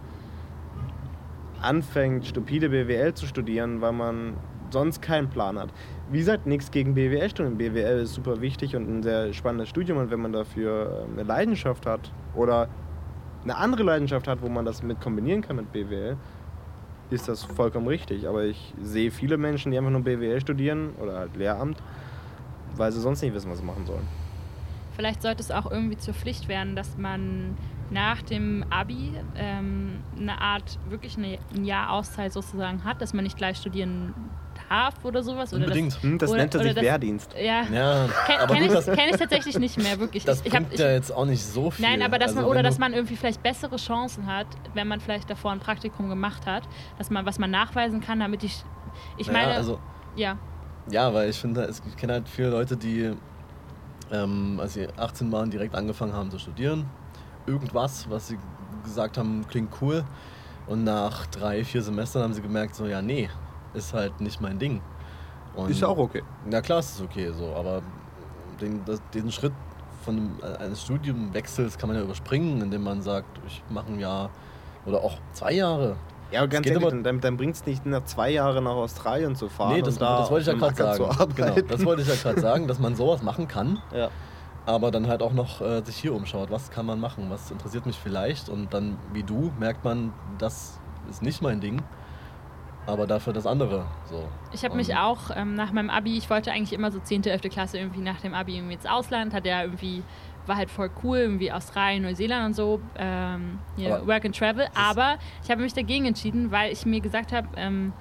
anfängt, 1.62 2.26
stupide 2.26 2.70
BWL 2.70 3.14
zu 3.14 3.26
studieren, 3.26 3.82
weil 3.82 3.92
man 3.92 4.36
sonst 4.74 5.02
keinen 5.02 5.30
Plan 5.30 5.58
hat. 5.58 5.70
Wie 6.12 6.20
gesagt, 6.20 6.46
nichts 6.46 6.72
gegen 6.72 6.94
BWL-Studium. 6.94 7.58
BWL 7.58 8.02
ist 8.02 8.14
super 8.14 8.42
wichtig 8.42 8.76
und 8.76 8.90
ein 8.90 9.04
sehr 9.04 9.34
spannendes 9.34 9.70
Studium 9.70 9.98
und 9.98 10.12
wenn 10.12 10.22
man 10.22 10.34
dafür 10.34 11.06
ähm, 11.06 11.14
eine 11.14 11.24
Leidenschaft 11.24 11.86
hat 11.86 12.12
oder 12.36 12.68
eine 13.44 13.56
andere 13.56 13.84
Leidenschaft 13.84 14.28
hat, 14.28 14.42
wo 14.42 14.50
man 14.50 14.66
das 14.66 14.84
mit 14.84 15.00
kombinieren 15.02 15.42
kann 15.42 15.56
mit 15.56 15.72
BWL, 15.72 16.18
ist 17.10 17.28
das 17.28 17.44
vollkommen 17.44 17.88
richtig. 17.88 18.28
Aber 18.28 18.44
ich 18.44 18.74
sehe 18.82 19.12
viele 19.12 19.38
Menschen, 19.38 19.72
die 19.72 19.78
einfach 19.78 19.92
nur 19.92 20.02
BWL 20.02 20.42
studieren 20.42 20.92
oder 21.02 21.18
halt 21.20 21.36
Lehramt, 21.36 21.82
weil 22.76 22.92
sie 22.92 23.02
sonst 23.02 23.22
nicht 23.22 23.34
wissen, 23.34 23.50
was 23.50 23.60
sie 23.60 23.66
machen 23.66 23.86
sollen. 23.86 24.08
Vielleicht 24.96 25.22
sollte 25.22 25.42
es 25.42 25.52
auch 25.52 25.72
irgendwie 25.72 25.98
zur 25.98 26.14
Pflicht 26.14 26.50
werden, 26.50 26.76
dass 26.76 26.98
man 26.98 27.56
nach 27.90 28.22
dem 28.22 28.66
Abi 28.70 29.14
ähm, 29.36 30.00
eine 30.18 30.42
Art 30.42 30.78
wirklich 30.90 31.18
eine, 31.18 31.40
ein 31.56 31.66
Jahr 31.66 31.92
Auszeit 31.92 32.34
sozusagen 32.34 32.84
hat, 32.84 33.02
dass 33.02 33.14
man 33.14 33.24
nicht 33.24 33.38
gleich 33.38 33.58
studieren 33.58 34.14
darf 34.70 34.94
oder 35.04 35.24
sowas. 35.24 35.54
Oder 35.54 35.64
Unbedingt. 35.64 35.96
Das, 35.96 36.04
hm, 36.04 36.18
das 36.18 36.30
oder, 36.30 36.40
nennt 36.40 36.54
sich 36.54 36.76
Wehrdienst. 36.76 37.34
Ja, 37.34 37.64
ja 37.64 38.08
kenne 38.48 38.66
ich, 38.66 38.86
kenn 38.86 39.10
ich 39.10 39.18
tatsächlich 39.18 39.60
nicht 39.60 39.78
mehr, 39.78 40.00
wirklich. 40.00 40.26
Das 40.26 40.42
ich, 40.44 40.52
bringt 40.52 40.74
ich, 40.74 40.80
ja 40.80 40.92
jetzt 40.92 41.12
auch 41.12 41.26
nicht 41.26 41.44
so 41.44 41.72
viel. 41.72 41.86
Nein, 41.86 42.02
aber 42.02 42.20
dass 42.20 42.30
also 42.30 42.42
man, 42.42 42.50
oder 42.50 42.64
dass 42.64 42.78
man 42.78 42.94
irgendwie 42.94 43.16
vielleicht 43.16 43.42
bessere 43.44 43.78
Chancen 43.78 44.28
hat, 44.28 44.48
wenn 44.74 44.88
man 44.88 45.00
vielleicht 45.00 45.30
davor 45.30 45.52
ein 45.52 45.60
Praktikum 45.60 46.10
gemacht 46.10 46.46
hat, 46.46 46.64
dass 46.98 47.10
man, 47.10 47.26
was 47.26 47.40
man 47.40 47.52
nachweisen 47.52 48.02
kann, 48.02 48.20
damit 48.20 48.44
ich, 48.44 48.64
ich 49.18 49.28
naja, 49.28 49.40
meine, 49.40 49.54
also, 49.56 49.80
ja. 50.16 50.38
Ja, 50.90 51.14
weil 51.14 51.30
ich 51.30 51.38
finde, 51.38 51.70
ich 51.70 51.98
kenne 51.98 52.14
halt 52.14 52.30
viele 52.30 52.50
Leute, 52.50 52.78
die, 52.78 53.12
ähm, 54.12 54.60
als 54.60 54.74
sie 54.74 54.88
18 54.98 55.32
waren, 55.32 55.50
direkt 55.50 55.76
angefangen 55.76 56.14
haben 56.14 56.32
zu 56.32 56.40
studieren. 56.40 56.86
Irgendwas, 57.46 58.10
was 58.10 58.28
sie 58.28 58.38
gesagt 58.84 59.18
haben, 59.18 59.46
klingt 59.48 59.72
cool. 59.82 60.04
Und 60.68 60.84
nach 60.84 61.26
drei, 61.28 61.64
vier 61.64 61.82
Semestern 61.82 62.24
haben 62.24 62.34
sie 62.34 62.42
gemerkt, 62.42 62.76
so, 62.76 62.86
ja, 62.86 63.02
nee, 63.02 63.30
ist 63.74 63.94
halt 63.94 64.20
nicht 64.22 64.42
mein 64.42 64.60
Ding. 64.60 64.82
Und 65.56 65.72
ist 65.72 65.82
ja 65.82 65.88
auch 65.88 65.98
okay. 65.98 66.24
Na 66.46 66.62
klar, 66.62 66.80
ist 66.80 66.96
es 66.96 67.02
okay 67.02 67.32
so, 67.32 67.54
aber 67.56 67.82
den, 68.62 68.84
das, 68.86 69.02
den 69.14 69.32
Schritt 69.32 69.54
von 70.04 70.32
eines 70.60 70.84
Studiumwechsels 70.84 71.78
kann 71.78 71.90
man 71.90 71.98
ja 71.98 72.04
überspringen, 72.04 72.62
indem 72.62 72.84
man 72.84 73.02
sagt, 73.02 73.40
ich 73.48 73.62
mache 73.70 73.88
ein 73.88 74.00
Jahr 74.00 74.30
oder 74.86 75.00
auch 75.00 75.18
zwei 75.34 75.54
Jahre. 75.54 75.98
Ja, 76.32 76.42
aber 76.42 76.48
ganz 76.48 76.68
ehrlich, 76.68 76.86
aber, 76.86 76.96
dann, 76.96 77.20
dann 77.20 77.38
bringt 77.38 77.56
es 77.56 77.66
nicht 77.66 77.86
nach 77.86 78.06
zwei 78.06 78.30
Jahren 78.30 78.64
nach 78.64 78.76
Australien 78.76 79.36
zu 79.36 79.50
fahren. 79.50 79.74
Nee, 79.74 79.82
das, 79.82 79.98
da 79.98 80.20
das 80.20 80.32
wollte 80.32 80.52
ich 80.52 80.60
ja 80.60 80.68
gerade 80.68 80.76
sagen. 80.76 81.34
Genau, 81.36 81.56
das 81.68 81.86
wollte 81.86 82.02
ich 82.04 82.08
ja 82.08 82.16
gerade 82.16 82.40
sagen, 82.42 82.68
dass 82.68 82.80
man 82.80 82.96
sowas 82.96 83.24
machen 83.24 83.48
kann. 83.48 83.82
Ja. 83.94 84.10
Aber 84.66 84.92
dann 84.92 85.08
halt 85.08 85.24
auch 85.24 85.34
noch 85.34 85.62
äh, 85.62 85.82
sich 85.84 85.96
hier 85.96 86.14
umschaut, 86.14 86.52
was 86.52 86.70
kann 86.70 86.86
man 86.86 87.00
machen, 87.00 87.26
was 87.30 87.50
interessiert 87.50 87.88
mich 87.88 87.98
vielleicht. 87.98 88.48
Und 88.48 88.74
dann, 88.74 88.98
wie 89.12 89.24
du, 89.24 89.52
merkt 89.60 89.84
man, 89.84 90.14
das 90.38 90.80
ist 91.10 91.24
nicht 91.24 91.42
mein 91.42 91.60
Ding 91.60 91.82
aber 92.90 93.08
dafür 93.08 93.34
das 93.34 93.46
andere. 93.46 93.86
So. 94.06 94.28
Ich 94.54 94.64
habe 94.64 94.76
mich 94.76 94.96
auch 94.96 95.32
ähm, 95.36 95.56
nach 95.56 95.72
meinem 95.72 95.90
Abi, 95.90 96.18
ich 96.18 96.30
wollte 96.30 96.52
eigentlich 96.52 96.74
immer 96.74 96.92
so 96.92 97.00
10., 97.00 97.24
11. 97.24 97.42
Klasse 97.44 97.78
irgendwie 97.78 98.02
nach 98.02 98.22
dem 98.22 98.34
Abi 98.34 98.58
irgendwie 98.58 98.74
ins 98.74 98.86
Ausland, 98.86 99.34
hat 99.34 99.46
ja 99.46 99.64
irgendwie, 99.64 100.04
war 100.46 100.58
halt 100.58 100.70
voll 100.70 100.90
cool, 101.04 101.18
irgendwie 101.18 101.52
Australien, 101.52 102.04
Neuseeland 102.04 102.48
und 102.48 102.54
so, 102.54 102.82
ähm, 102.98 103.60
yeah, 103.78 104.06
Work 104.06 104.26
and 104.26 104.38
Travel. 104.38 104.68
Aber 104.76 105.18
ich 105.44 105.50
habe 105.50 105.62
mich 105.62 105.74
dagegen 105.74 106.06
entschieden, 106.06 106.52
weil 106.52 106.72
ich 106.72 106.86
mir 106.86 107.02
gesagt 107.02 107.32
habe, 107.32 107.48
ähm, 107.56 107.94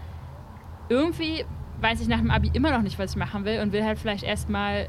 irgendwie 0.89 1.45
weiß 1.81 2.01
ich 2.01 2.09
nach 2.09 2.19
dem 2.19 2.31
Abi 2.31 2.51
immer 2.55 2.71
noch 2.71 2.83
nicht, 2.83 2.99
was 2.99 3.13
ich 3.13 3.17
machen 3.17 3.45
will 3.45 3.61
und 3.61 3.73
will 3.73 3.85
halt 3.85 3.99
vielleicht 3.99 4.25
erstmal 4.25 4.89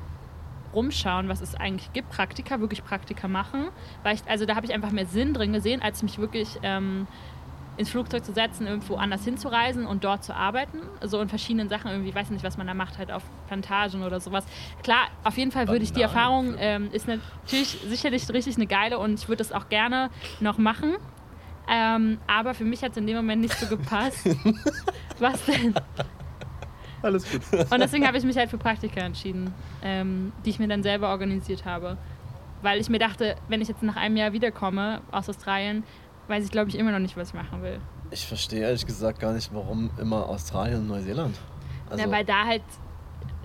rumschauen, 0.73 1.29
was 1.29 1.41
es 1.41 1.55
eigentlich 1.55 1.91
gibt, 1.93 2.09
Praktika, 2.09 2.59
wirklich 2.59 2.83
Praktika 2.83 3.27
machen. 3.27 3.69
Weil 4.03 4.15
ich, 4.15 4.21
also 4.27 4.45
da 4.45 4.55
habe 4.55 4.65
ich 4.65 4.73
einfach 4.73 4.91
mehr 4.91 5.05
Sinn 5.05 5.33
drin 5.33 5.53
gesehen, 5.53 5.81
als 5.81 6.03
mich 6.03 6.19
wirklich 6.19 6.59
ähm, 6.63 7.07
ins 7.79 7.89
Flugzeug 7.89 8.25
zu 8.25 8.33
setzen, 8.33 8.67
irgendwo 8.67 8.95
anders 8.95 9.23
hinzureisen 9.23 9.85
und 9.85 10.03
dort 10.03 10.21
zu 10.23 10.35
arbeiten. 10.35 10.79
So 11.01 11.21
in 11.21 11.29
verschiedenen 11.29 11.69
Sachen, 11.69 11.89
irgendwie, 11.89 12.13
weiß 12.13 12.29
nicht, 12.29 12.43
was 12.43 12.57
man 12.57 12.67
da 12.67 12.73
macht, 12.73 12.97
halt 12.97 13.09
auf 13.09 13.23
Plantagen 13.47 14.03
oder 14.03 14.19
sowas. 14.19 14.43
Klar, 14.83 15.07
auf 15.23 15.37
jeden 15.37 15.51
Fall 15.51 15.69
würde 15.69 15.83
ich 15.83 15.93
die 15.93 16.01
Erfahrung, 16.01 16.55
ähm, 16.59 16.89
ist 16.91 17.07
natürlich 17.07 17.79
sicherlich 17.87 18.29
richtig 18.33 18.57
eine 18.57 18.67
geile 18.67 18.99
und 18.99 19.13
ich 19.13 19.29
würde 19.29 19.37
das 19.37 19.53
auch 19.53 19.69
gerne 19.69 20.09
noch 20.41 20.57
machen. 20.57 20.97
Ähm, 21.69 22.17
aber 22.27 22.53
für 22.53 22.65
mich 22.65 22.83
hat 22.83 22.91
es 22.91 22.97
in 22.97 23.07
dem 23.07 23.15
Moment 23.15 23.41
nicht 23.41 23.57
so 23.57 23.67
gepasst. 23.67 24.27
was 25.19 25.45
denn? 25.45 25.73
Alles 27.01 27.31
gut. 27.31 27.41
Und 27.71 27.79
deswegen 27.79 28.05
habe 28.05 28.17
ich 28.17 28.25
mich 28.25 28.35
halt 28.35 28.49
für 28.49 28.57
Praktika 28.57 28.99
entschieden, 28.99 29.53
ähm, 29.81 30.33
die 30.43 30.49
ich 30.49 30.59
mir 30.59 30.67
dann 30.67 30.83
selber 30.83 31.09
organisiert 31.09 31.63
habe. 31.63 31.97
Weil 32.61 32.81
ich 32.81 32.89
mir 32.89 32.99
dachte, 32.99 33.37
wenn 33.47 33.61
ich 33.61 33.69
jetzt 33.69 33.83
nach 33.83 33.95
einem 33.95 34.17
Jahr 34.17 34.33
wiederkomme 34.33 35.01
aus 35.11 35.29
Australien, 35.29 35.83
weiß 36.29 36.45
ich, 36.45 36.51
glaube 36.51 36.69
ich, 36.69 36.77
immer 36.77 36.91
noch 36.91 36.99
nicht, 36.99 37.17
was 37.17 37.29
ich 37.29 37.33
machen 37.33 37.61
will. 37.61 37.79
Ich 38.11 38.25
verstehe 38.25 38.61
ehrlich 38.61 38.85
gesagt 38.85 39.19
gar 39.19 39.33
nicht, 39.33 39.53
warum 39.53 39.89
immer 39.99 40.27
Australien 40.29 40.79
und 40.79 40.87
Neuseeland. 40.87 41.37
Also 41.89 42.05
ja, 42.05 42.11
weil 42.11 42.23
da 42.25 42.45
halt 42.45 42.61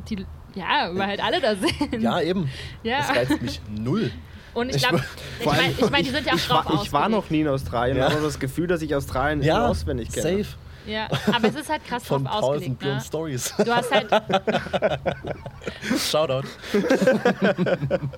die, 0.09 0.27
ja, 0.55 0.91
weil 0.93 1.07
halt 1.09 1.23
alle 1.25 1.41
da 1.41 1.55
sind. 1.91 2.03
Ja, 2.03 2.21
eben. 2.21 2.51
Ja. 2.83 2.99
Das 2.99 3.11
reizt 3.11 3.43
mich 3.43 3.61
null. 3.71 4.11
Und 4.55 4.69
ich 4.75 4.83
glaube, 4.87 5.03
ich 5.41 5.47
meine, 5.47 5.73
ich 5.77 5.91
mein, 5.91 6.05
die 6.05 6.11
sind 6.11 6.27
ja 6.27 6.33
auch 6.35 6.37
ich, 6.37 6.47
drauf 6.47 6.65
war, 6.67 6.83
ich 6.85 6.93
war 6.93 7.09
noch 7.09 7.29
nie 7.29 7.41
in 7.41 7.49
Australien, 7.49 7.97
Ja. 7.97 8.07
aber 8.07 8.21
das 8.21 8.39
Gefühl, 8.39 8.69
dass 8.69 8.83
ich 8.83 8.95
Australien 8.95 9.43
Ja, 9.43 9.67
auswendig 9.67 10.13
kenne. 10.13 10.45
safe. 10.45 10.57
Ja, 10.87 11.09
aber 11.35 11.49
es 11.49 11.55
ist 11.55 11.71
halt 11.71 11.85
krass 11.87 12.05
Von 12.07 12.25
drauf 12.25 12.43
ausgelegt. 12.43 12.83
Ne? 12.83 13.01
Stories. 13.01 13.55
Du 13.57 13.75
hast 13.75 13.91
halt, 13.91 14.07
Shoutout. 15.99 16.47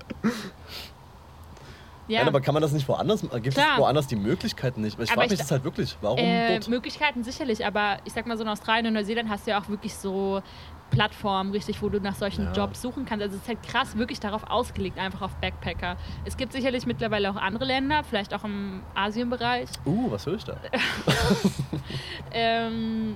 ja, 2.07 2.19
Nein, 2.19 2.27
aber 2.29 2.41
kann 2.41 2.53
man 2.53 2.61
das 2.61 2.71
nicht 2.71 2.87
woanders? 2.87 3.21
Gibt 3.21 3.51
Klar. 3.55 3.73
es 3.73 3.79
woanders 3.79 4.07
die 4.07 4.15
Möglichkeiten 4.15 4.81
nicht? 4.81 4.99
Ich 4.99 5.09
frage 5.09 5.21
mich 5.21 5.33
ich- 5.33 5.39
das 5.39 5.51
halt 5.51 5.63
wirklich. 5.63 5.97
Warum 6.01 6.19
äh, 6.19 6.53
dort? 6.53 6.67
Möglichkeiten 6.69 7.23
sicherlich, 7.23 7.65
aber 7.65 7.97
ich 8.05 8.13
sag 8.13 8.25
mal 8.27 8.37
so 8.37 8.43
in 8.43 8.49
Australien 8.49 8.87
und 8.87 8.93
Neuseeland 8.93 9.29
hast 9.29 9.45
du 9.47 9.51
ja 9.51 9.59
auch 9.59 9.67
wirklich 9.69 9.93
so 9.93 10.41
Plattformen, 10.89 11.51
richtig, 11.51 11.81
wo 11.81 11.89
du 11.89 11.99
nach 11.99 12.15
solchen 12.15 12.45
Ja. 12.45 12.53
Jobs 12.53 12.81
suchen 12.81 13.05
kannst. 13.05 13.21
Also 13.23 13.35
es 13.35 13.41
ist 13.41 13.47
halt 13.49 13.61
krass 13.61 13.97
wirklich 13.97 14.21
darauf 14.21 14.49
ausgelegt, 14.49 14.97
einfach 14.97 15.21
auf 15.21 15.35
Backpacker. 15.35 15.97
Es 16.23 16.37
gibt 16.37 16.53
sicherlich 16.53 16.85
mittlerweile 16.85 17.29
auch 17.29 17.35
andere 17.35 17.65
Länder, 17.65 18.03
vielleicht 18.05 18.33
auch 18.33 18.45
im 18.45 18.81
Asienbereich. 18.95 19.67
Uh, 19.85 20.09
was 20.11 20.25
höre 20.25 20.35
ich 20.35 20.45
da? 20.45 20.55
Ähm, 22.31 23.15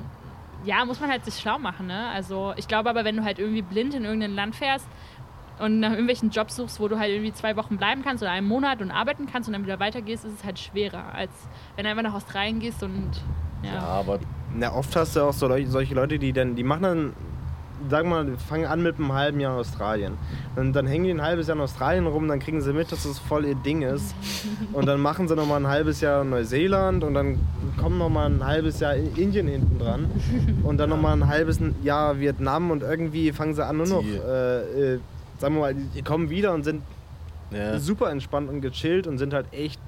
ja, 0.63 0.85
muss 0.85 0.99
man 0.99 1.09
halt 1.09 1.25
sich 1.25 1.35
schlau 1.39 1.57
machen, 1.57 1.87
ne? 1.87 2.09
Also 2.09 2.53
ich 2.55 2.67
glaube 2.67 2.89
aber, 2.89 3.03
wenn 3.03 3.17
du 3.17 3.23
halt 3.23 3.39
irgendwie 3.39 3.61
blind 3.61 3.93
in 3.93 4.05
irgendein 4.05 4.35
Land 4.35 4.55
fährst 4.55 4.85
und 5.61 5.79
nach 5.79 5.91
irgendwelchen 5.91 6.29
Jobs 6.29 6.55
suchst, 6.55 6.79
wo 6.79 6.87
du 6.87 6.97
halt 6.99 7.11
irgendwie 7.11 7.33
zwei 7.33 7.55
Wochen 7.55 7.77
bleiben 7.77 8.01
kannst 8.03 8.21
oder 8.23 8.31
einen 8.31 8.47
Monat 8.47 8.81
und 8.81 8.91
arbeiten 8.91 9.27
kannst 9.31 9.47
und 9.49 9.53
dann 9.53 9.63
wieder 9.63 9.79
weitergehst, 9.79 10.25
ist 10.25 10.33
es 10.39 10.43
halt 10.43 10.59
schwerer, 10.59 11.13
als 11.13 11.31
wenn 11.75 11.83
du 11.85 11.89
einfach 11.91 12.03
nach 12.03 12.13
Australien 12.15 12.59
gehst 12.59 12.83
und 12.83 13.09
ja. 13.63 13.73
Ja, 13.75 13.79
aber 13.81 14.19
Na, 14.55 14.73
oft 14.73 14.95
hast 14.95 15.15
du 15.15 15.21
auch 15.21 15.33
so 15.33 15.47
Leu 15.47 15.65
solche 15.67 15.93
Leute, 15.93 16.17
die 16.19 16.33
dann, 16.33 16.55
die 16.55 16.63
machen 16.63 16.81
dann, 16.83 17.13
sagen 17.89 18.09
wir 18.09 18.23
mal, 18.23 18.25
die 18.25 18.37
fangen 18.37 18.65
an 18.65 18.81
mit 18.83 18.97
einem 18.97 19.13
halben 19.13 19.39
Jahr 19.39 19.53
in 19.53 19.59
Australien. 19.59 20.13
Und 20.55 20.73
dann 20.73 20.85
hängen 20.87 21.05
die 21.05 21.11
ein 21.11 21.21
halbes 21.21 21.47
Jahr 21.47 21.55
in 21.57 21.61
Australien 21.63 22.05
rum, 22.07 22.27
dann 22.27 22.39
kriegen 22.39 22.61
sie 22.61 22.73
mit, 22.73 22.91
dass 22.91 23.03
das 23.03 23.17
voll 23.19 23.45
ihr 23.45 23.55
Ding 23.55 23.81
ist. 23.83 24.15
Und 24.73 24.85
dann 24.87 24.99
machen 24.99 25.27
sie 25.27 25.35
nochmal 25.35 25.59
ein 25.61 25.67
halbes 25.67 26.01
Jahr 26.01 26.21
in 26.23 26.29
Neuseeland 26.31 27.03
und 27.03 27.13
dann 27.13 27.39
kommen 27.79 27.97
nochmal 27.97 28.27
ein 28.31 28.45
halbes 28.45 28.79
Jahr 28.79 28.95
in 28.95 29.15
Indien 29.15 29.47
hinten 29.47 29.77
dran. 29.79 30.09
Und 30.63 30.77
dann 30.77 30.89
nochmal 30.89 31.13
ein 31.13 31.27
halbes 31.27 31.59
Jahr 31.83 32.19
Vietnam 32.19 32.71
und 32.71 32.81
irgendwie 32.83 33.31
fangen 33.31 33.53
sie 33.53 33.65
an 33.65 33.77
nur 33.77 33.87
noch, 33.87 34.01
Die- 34.01 34.15
äh, 34.15 34.93
äh, 34.95 34.99
sagen 35.41 35.55
wir 35.55 35.61
mal, 35.61 35.73
die 35.75 36.01
kommen 36.03 36.29
wieder 36.29 36.53
und 36.53 36.63
sind 36.63 36.83
ja, 37.51 37.77
super 37.79 38.09
entspannt 38.11 38.49
und 38.49 38.61
gechillt 38.61 39.07
und 39.07 39.17
sind 39.17 39.33
halt 39.33 39.47
echt 39.51 39.81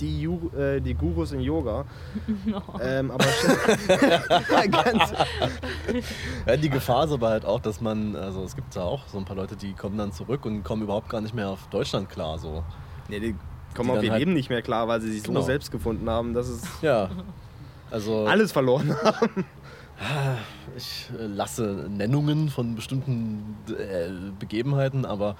die, 0.00 0.22
Ju 0.22 0.48
äh, 0.56 0.80
die 0.80 0.94
Gurus 0.94 1.32
in 1.32 1.40
Yoga. 1.40 1.84
Ähm, 2.80 3.10
aber 3.10 3.24
ganz, 4.70 5.12
ja, 6.46 6.56
die 6.56 6.70
Gefahr 6.70 7.04
ist 7.04 7.12
aber 7.12 7.28
halt 7.28 7.44
auch, 7.44 7.60
dass 7.60 7.80
man, 7.82 8.16
also 8.16 8.42
es 8.44 8.56
gibt 8.56 8.74
ja 8.74 8.82
auch 8.82 9.06
so 9.08 9.18
ein 9.18 9.24
paar 9.26 9.36
Leute, 9.36 9.56
die 9.56 9.72
kommen 9.74 9.98
dann 9.98 10.12
zurück 10.12 10.46
und 10.46 10.62
kommen 10.62 10.82
überhaupt 10.82 11.10
gar 11.10 11.20
nicht 11.20 11.34
mehr 11.34 11.48
auf 11.50 11.66
Deutschland 11.70 12.08
klar. 12.08 12.38
So. 12.38 12.62
nee, 13.08 13.20
die 13.20 13.34
kommen 13.74 13.90
Die 13.92 13.98
auf 13.98 14.02
ihr 14.04 14.10
halt- 14.12 14.20
Leben 14.20 14.32
nicht 14.32 14.48
mehr 14.48 14.62
klar, 14.62 14.88
weil 14.88 15.00
sie 15.02 15.12
sich 15.12 15.22
Genau. 15.22 15.40
so 15.40 15.46
selbst 15.46 15.70
gefunden 15.70 16.08
haben, 16.08 16.32
dass 16.32 16.48
es 16.48 16.62
Ja. 16.80 17.10
Also 17.90 18.24
alles 18.26 18.52
verloren 18.52 18.96
haben. 19.04 19.44
Ich 20.76 21.08
äh, 21.18 21.26
lasse 21.26 21.86
Nennungen 21.90 22.48
von 22.50 22.74
bestimmten 22.74 23.56
äh, 23.68 24.08
Begebenheiten, 24.38 25.04
aber 25.04 25.36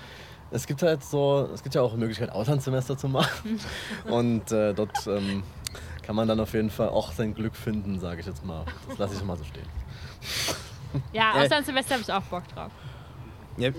es 0.50 0.66
gibt 0.66 0.82
halt 0.82 1.02
so, 1.04 1.48
es 1.54 1.62
gibt 1.62 1.74
ja 1.74 1.82
auch 1.82 1.92
die 1.92 1.98
Möglichkeit, 1.98 2.30
Auslandssemester 2.30 2.96
zu 2.98 3.08
machen. 3.08 3.60
Und 4.06 4.50
äh, 4.52 4.74
dort 4.74 5.06
ähm, 5.06 5.42
kann 6.02 6.16
man 6.16 6.26
dann 6.28 6.40
auf 6.40 6.52
jeden 6.54 6.70
Fall 6.70 6.88
auch 6.88 7.12
sein 7.12 7.34
Glück 7.34 7.54
finden, 7.56 8.00
sage 8.00 8.20
ich 8.20 8.26
jetzt 8.26 8.44
mal. 8.44 8.64
Das 8.88 8.98
lasse 8.98 9.14
ich 9.14 9.24
mal 9.24 9.36
so 9.36 9.44
stehen. 9.44 9.66
Ja, 11.12 11.36
Äh. 11.36 11.44
Auslandssemester 11.44 11.94
habe 11.94 12.02
ich 12.02 12.12
auch 12.12 12.22
Bock 12.22 12.46
drauf. 12.48 12.72
Ja, 13.56 13.70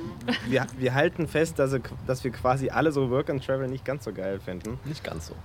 wir, 0.47 0.67
wir 0.77 0.93
halten 0.93 1.27
fest, 1.27 1.59
dass, 1.59 1.71
wir- 1.73 1.81
dass 2.07 2.23
wir 2.23 2.31
quasi 2.31 2.69
alle 2.69 2.91
so 2.91 3.09
Work 3.09 3.29
and 3.29 3.43
Travel 3.45 3.67
nicht 3.67 3.83
ganz 3.83 4.05
so 4.05 4.13
geil 4.13 4.39
finden. 4.39 4.79
Nicht 4.85 5.03
ganz 5.03 5.27
so. 5.27 5.35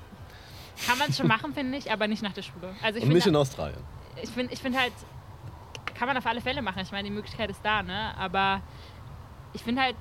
Kann 0.87 0.99
man 0.99 1.13
schon 1.13 1.27
machen, 1.27 1.55
finde 1.55 1.77
ich, 1.79 1.91
aber 1.91 2.07
nicht 2.07 2.23
nach 2.23 2.33
der 2.35 2.43
Schule. 2.43 2.69
Also 2.83 2.99
ich 2.99 3.05
Und 3.05 3.09
nicht 3.09 3.19
in 3.19 3.23
finde 3.25 3.39
Australien. 3.41 3.79
ich 4.23 4.29
find, 4.31 4.53
ich 4.53 4.61
find 4.61 4.79
halt, 4.79 4.93
kann 5.99 6.09
man 6.09 6.17
auf 6.17 6.27
alle 6.27 6.41
Fälle 6.41 6.63
machen. 6.63 6.81
Ich 6.83 6.93
meine, 6.93 7.09
die 7.09 7.15
Möglichkeit 7.15 7.51
ist 7.51 7.61
da, 7.63 7.83
ne? 7.83 8.17
Aber 8.19 8.61
ich 9.53 9.63
finde 9.63 9.83
halt, 9.83 9.97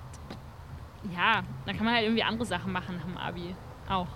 ja, 1.15 1.43
dann 1.65 1.75
kann 1.75 1.85
man 1.85 1.93
halt 1.95 2.03
irgendwie 2.03 2.23
andere 2.23 2.45
Sachen 2.45 2.71
machen 2.71 2.97
nach 2.97 3.05
dem 3.05 3.17
Abi. 3.17 3.55
Auch. 3.89 4.07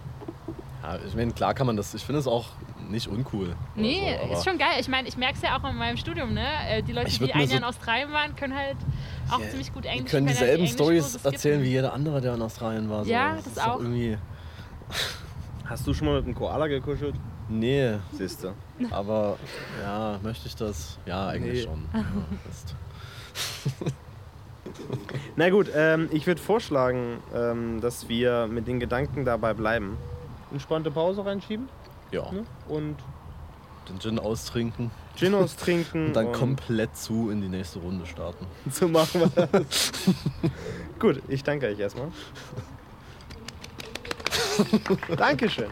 Ja, 0.83 0.97
ich 1.05 1.15
meine, 1.15 1.31
klar 1.33 1.53
kann 1.53 1.67
man 1.67 1.77
das. 1.77 1.93
Ich 1.93 2.03
finde 2.03 2.19
es 2.19 2.27
auch 2.27 2.47
nicht 2.89 3.07
uncool. 3.07 3.55
Nee, 3.75 4.17
so, 4.27 4.33
ist 4.33 4.45
schon 4.45 4.57
geil. 4.57 4.77
Ich 4.79 4.87
meine, 4.87 5.07
ich 5.07 5.15
merke 5.17 5.35
es 5.35 5.41
ja 5.41 5.57
auch 5.57 5.69
in 5.69 5.75
meinem 5.75 5.97
Studium, 5.97 6.33
ne? 6.33 6.47
Äh, 6.69 6.81
Die 6.81 6.91
Leute, 6.93 7.11
die 7.11 7.33
ein 7.33 7.47
Jahr 7.47 7.57
in 7.59 7.63
Australien 7.63 8.11
waren, 8.11 8.35
können 8.35 8.55
halt 8.55 8.77
auch 9.29 9.39
Ja, 9.39 9.49
ziemlich 9.49 9.71
gut 9.73 9.83
Die 9.83 9.89
Englisch. 9.89 10.09
können 10.11 10.27
halt 10.27 10.37
die 10.37 10.39
dieselben 10.41 10.63
Englischkurse 10.63 11.19
Stories 11.19 11.25
erzählen 11.25 11.61
wie 11.61 11.69
jeder 11.69 11.93
andere, 11.93 12.19
der 12.21 12.33
in 12.33 12.41
Australien 12.41 12.89
war. 12.89 13.03
So. 13.05 13.11
Ja, 13.11 13.35
das 13.35 13.47
ist 13.47 13.61
auch. 13.61 13.79
Hast 15.65 15.85
du 15.85 15.93
schon 15.93 16.07
mal 16.07 16.15
mit 16.15 16.25
einem 16.25 16.33
Koala 16.35 16.65
gekuschelt? 16.67 17.15
Nee, 17.49 17.97
Siehste. 18.13 18.53
aber 18.91 19.37
ja, 19.81 20.19
möchte 20.23 20.47
ich 20.47 20.55
das? 20.55 20.97
Ja, 21.05 21.27
eigentlich 21.27 21.65
Nee. 21.65 21.71
schon. 21.71 21.85
Ja, 21.93 22.05
ist- 22.49 22.75
Na 25.35 25.49
gut, 25.49 25.69
ähm, 25.73 26.09
ich 26.11 26.27
würde 26.27 26.41
vorschlagen, 26.41 27.17
ähm, 27.33 27.81
dass 27.81 28.07
wir 28.07 28.47
mit 28.47 28.67
den 28.67 28.79
Gedanken 28.79 29.25
dabei 29.25 29.53
bleiben. 29.53 29.97
Entspannte 30.51 30.91
Pause 30.91 31.25
reinschieben 31.25 31.69
ja, 32.11 32.31
ne? 32.31 32.45
und 32.67 32.97
den 33.87 33.99
Gin 33.99 34.19
austrinken 34.19 34.91
Gin 35.15 35.33
austrinken. 35.35 36.07
und 36.07 36.13
dann 36.13 36.31
komplett 36.31 36.95
zu 36.95 37.29
in 37.29 37.41
die 37.41 37.49
nächste 37.49 37.79
Runde 37.79 38.05
starten. 38.05 38.45
So 38.71 38.87
machen 38.87 39.21
wir 39.21 39.47
das. 39.47 39.91
Gut, 40.99 41.21
ich 41.27 41.43
danke 41.43 41.67
euch 41.67 41.79
erstmal. 41.79 42.07
Dankeschön. 45.17 45.69